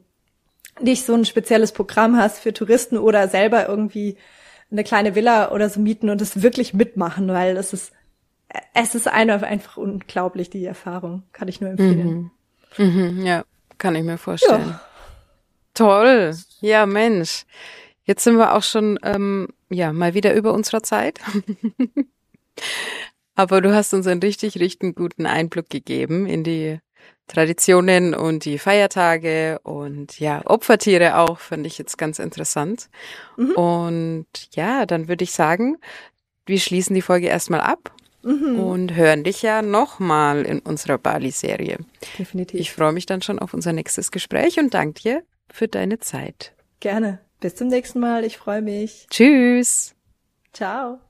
nicht 0.79 1.07
so 1.07 1.15
ein 1.15 1.25
spezielles 1.25 1.73
Programm 1.73 2.19
hast 2.19 2.41
für 2.41 2.53
Touristen 2.53 2.99
oder 2.99 3.27
selber 3.29 3.67
irgendwie 3.67 4.19
eine 4.71 4.85
kleine 4.85 5.15
Villa 5.15 5.51
oder 5.51 5.71
so 5.71 5.81
mieten 5.81 6.11
und 6.11 6.21
das 6.21 6.43
wirklich 6.43 6.75
mitmachen, 6.75 7.29
weil 7.29 7.55
das 7.55 7.73
ist, 7.73 7.91
es 8.75 8.95
ist 8.95 9.09
einfach 9.09 9.79
unglaublich, 9.79 10.51
die 10.51 10.67
Erfahrung. 10.67 11.23
Kann 11.33 11.49
ich 11.49 11.63
nur 11.63 11.71
empfehlen. 11.71 12.31
Mhm. 12.77 12.85
Mhm, 12.85 13.25
ja, 13.25 13.45
kann 13.79 13.97
ich 13.97 14.05
mir 14.05 14.19
vorstellen. 14.19 14.69
Ja. 14.69 14.81
Toll. 15.75 16.37
Ja, 16.61 16.87
Mensch. 16.87 17.45
Jetzt 18.05 18.25
sind 18.25 18.37
wir 18.37 18.55
auch 18.55 18.63
schon, 18.63 18.99
ähm, 19.03 19.49
ja, 19.71 19.93
mal 19.93 20.15
wieder 20.15 20.35
über 20.35 20.53
unserer 20.53 20.83
Zeit. 20.83 21.21
Aber 23.35 23.61
du 23.61 23.75
hast 23.75 23.93
uns 23.93 24.07
einen 24.07 24.23
richtig, 24.23 24.61
richtig 24.61 24.95
guten 24.95 25.27
Einblick 25.27 25.69
gegeben 25.69 26.27
in 26.27 26.45
die 26.45 26.79
Traditionen 27.27 28.15
und 28.15 28.45
die 28.45 28.59
Feiertage 28.59 29.59
und 29.63 30.21
ja, 30.21 30.43
Opfertiere 30.45 31.17
auch, 31.17 31.39
fand 31.39 31.67
ich 31.67 31.79
jetzt 31.79 31.99
ganz 31.99 32.19
interessant. 32.19 32.89
Mhm. 33.37 33.53
Und 33.53 34.27
ja, 34.53 34.87
dann 34.87 35.09
würde 35.09 35.25
ich 35.25 35.33
sagen, 35.33 35.79
wir 36.47 36.61
schließen 36.61 36.95
die 36.95 37.03
Folge 37.03 37.27
erstmal 37.27 37.63
ab 37.63 37.93
mhm. 38.23 38.61
und 38.61 38.95
hören 38.95 39.25
dich 39.25 39.43
ja 39.43 39.63
nochmal 39.63 40.45
in 40.45 40.61
unserer 40.61 40.99
Bali-Serie. 40.99 41.79
Definitiv. 42.19 42.61
Ich 42.61 42.73
freue 42.73 42.93
mich 42.93 43.07
dann 43.07 43.23
schon 43.23 43.39
auf 43.39 43.55
unser 43.55 43.73
nächstes 43.73 44.13
Gespräch 44.13 44.59
und 44.59 44.75
danke 44.75 45.01
dir 45.01 45.23
für 45.51 45.69
deine 45.69 45.99
Zeit. 45.99 46.55
Gerne. 46.81 47.21
Bis 47.41 47.57
zum 47.57 47.69
nächsten 47.69 48.01
Mal. 48.01 48.25
Ich 48.25 48.39
freue 48.39 48.63
mich. 48.63 49.07
Tschüss. 49.11 49.95
Ciao. 50.53 51.01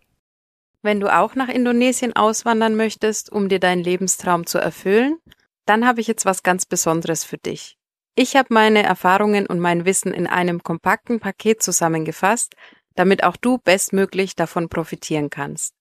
Wenn 0.82 1.00
du 1.00 1.08
auch 1.08 1.34
nach 1.34 1.48
Indonesien 1.48 2.14
auswandern 2.14 2.74
möchtest, 2.74 3.32
um 3.32 3.48
dir 3.48 3.60
deinen 3.60 3.82
Lebenstraum 3.82 4.46
zu 4.46 4.58
erfüllen, 4.58 5.18
dann 5.64 5.86
habe 5.86 6.00
ich 6.00 6.06
jetzt 6.06 6.26
was 6.26 6.42
ganz 6.42 6.66
Besonderes 6.66 7.24
für 7.24 7.38
dich. 7.38 7.78
Ich 8.16 8.36
habe 8.36 8.52
meine 8.52 8.82
Erfahrungen 8.82 9.46
und 9.46 9.60
mein 9.60 9.86
Wissen 9.86 10.12
in 10.12 10.26
einem 10.26 10.62
kompakten 10.62 11.20
Paket 11.20 11.62
zusammengefasst, 11.62 12.54
damit 12.94 13.24
auch 13.24 13.36
du 13.36 13.58
bestmöglich 13.58 14.36
davon 14.36 14.68
profitieren 14.68 15.30
kannst. 15.30 15.74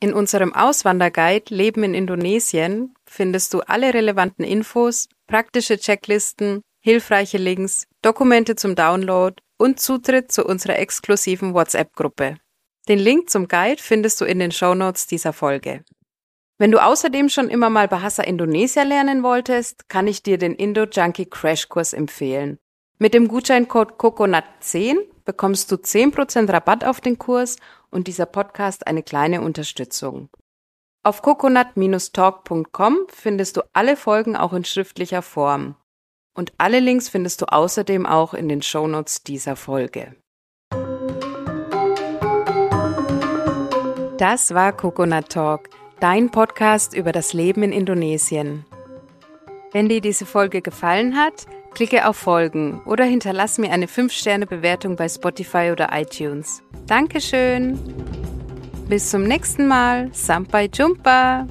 In 0.00 0.12
unserem 0.12 0.54
Auswanderguide 0.54 1.54
Leben 1.54 1.84
in 1.84 1.94
Indonesien 1.94 2.94
findest 3.06 3.54
du 3.54 3.60
alle 3.60 3.94
relevanten 3.94 4.44
Infos, 4.44 5.08
praktische 5.26 5.78
Checklisten 5.78 6.62
hilfreiche 6.86 7.36
Links, 7.36 7.88
Dokumente 8.00 8.54
zum 8.54 8.76
Download 8.76 9.34
und 9.58 9.80
Zutritt 9.80 10.30
zu 10.30 10.46
unserer 10.46 10.78
exklusiven 10.78 11.52
WhatsApp-Gruppe. 11.52 12.36
Den 12.86 13.00
Link 13.00 13.28
zum 13.28 13.48
Guide 13.48 13.82
findest 13.82 14.20
du 14.20 14.24
in 14.24 14.38
den 14.38 14.52
Shownotes 14.52 15.08
dieser 15.08 15.32
Folge. 15.32 15.82
Wenn 16.58 16.70
du 16.70 16.80
außerdem 16.80 17.28
schon 17.28 17.48
immer 17.48 17.70
mal 17.70 17.88
Bahasa 17.88 18.22
Indonesia 18.22 18.84
lernen 18.84 19.24
wolltest, 19.24 19.88
kann 19.88 20.06
ich 20.06 20.22
dir 20.22 20.38
den 20.38 20.54
Indo 20.54 20.84
Junkie 20.84 21.26
Crash 21.26 21.68
Kurs 21.68 21.92
empfehlen. 21.92 22.56
Mit 23.00 23.14
dem 23.14 23.26
Gutscheincode 23.26 23.94
COCONUT10 23.98 24.98
bekommst 25.24 25.72
du 25.72 25.74
10% 25.74 26.52
Rabatt 26.52 26.84
auf 26.84 27.00
den 27.00 27.18
Kurs 27.18 27.56
und 27.90 28.06
dieser 28.06 28.26
Podcast 28.26 28.86
eine 28.86 29.02
kleine 29.02 29.40
Unterstützung. 29.40 30.28
Auf 31.02 31.20
coconut-talk.com 31.20 33.06
findest 33.08 33.56
du 33.56 33.62
alle 33.72 33.96
Folgen 33.96 34.36
auch 34.36 34.52
in 34.52 34.64
schriftlicher 34.64 35.22
Form. 35.22 35.74
Und 36.36 36.52
alle 36.58 36.80
Links 36.80 37.08
findest 37.08 37.40
du 37.40 37.46
außerdem 37.46 38.06
auch 38.06 38.34
in 38.34 38.48
den 38.48 38.62
Shownotes 38.62 39.22
dieser 39.22 39.56
Folge. 39.56 40.14
Das 44.18 44.54
war 44.54 44.72
Coconut 44.72 45.30
Talk, 45.30 45.68
dein 45.98 46.30
Podcast 46.30 46.94
über 46.94 47.12
das 47.12 47.32
Leben 47.32 47.62
in 47.62 47.72
Indonesien. 47.72 48.64
Wenn 49.72 49.88
dir 49.88 50.00
diese 50.00 50.26
Folge 50.26 50.62
gefallen 50.62 51.16
hat, 51.16 51.46
klicke 51.74 52.06
auf 52.08 52.16
Folgen 52.16 52.82
oder 52.84 53.04
hinterlass 53.04 53.58
mir 53.58 53.72
eine 53.72 53.86
5-Sterne-Bewertung 53.86 54.96
bei 54.96 55.08
Spotify 55.08 55.70
oder 55.72 55.90
iTunes. 55.92 56.62
Dankeschön. 56.86 57.78
Bis 58.88 59.10
zum 59.10 59.24
nächsten 59.24 59.66
Mal. 59.66 60.08
Sampai 60.12 60.70
Jumpa. 60.72 61.46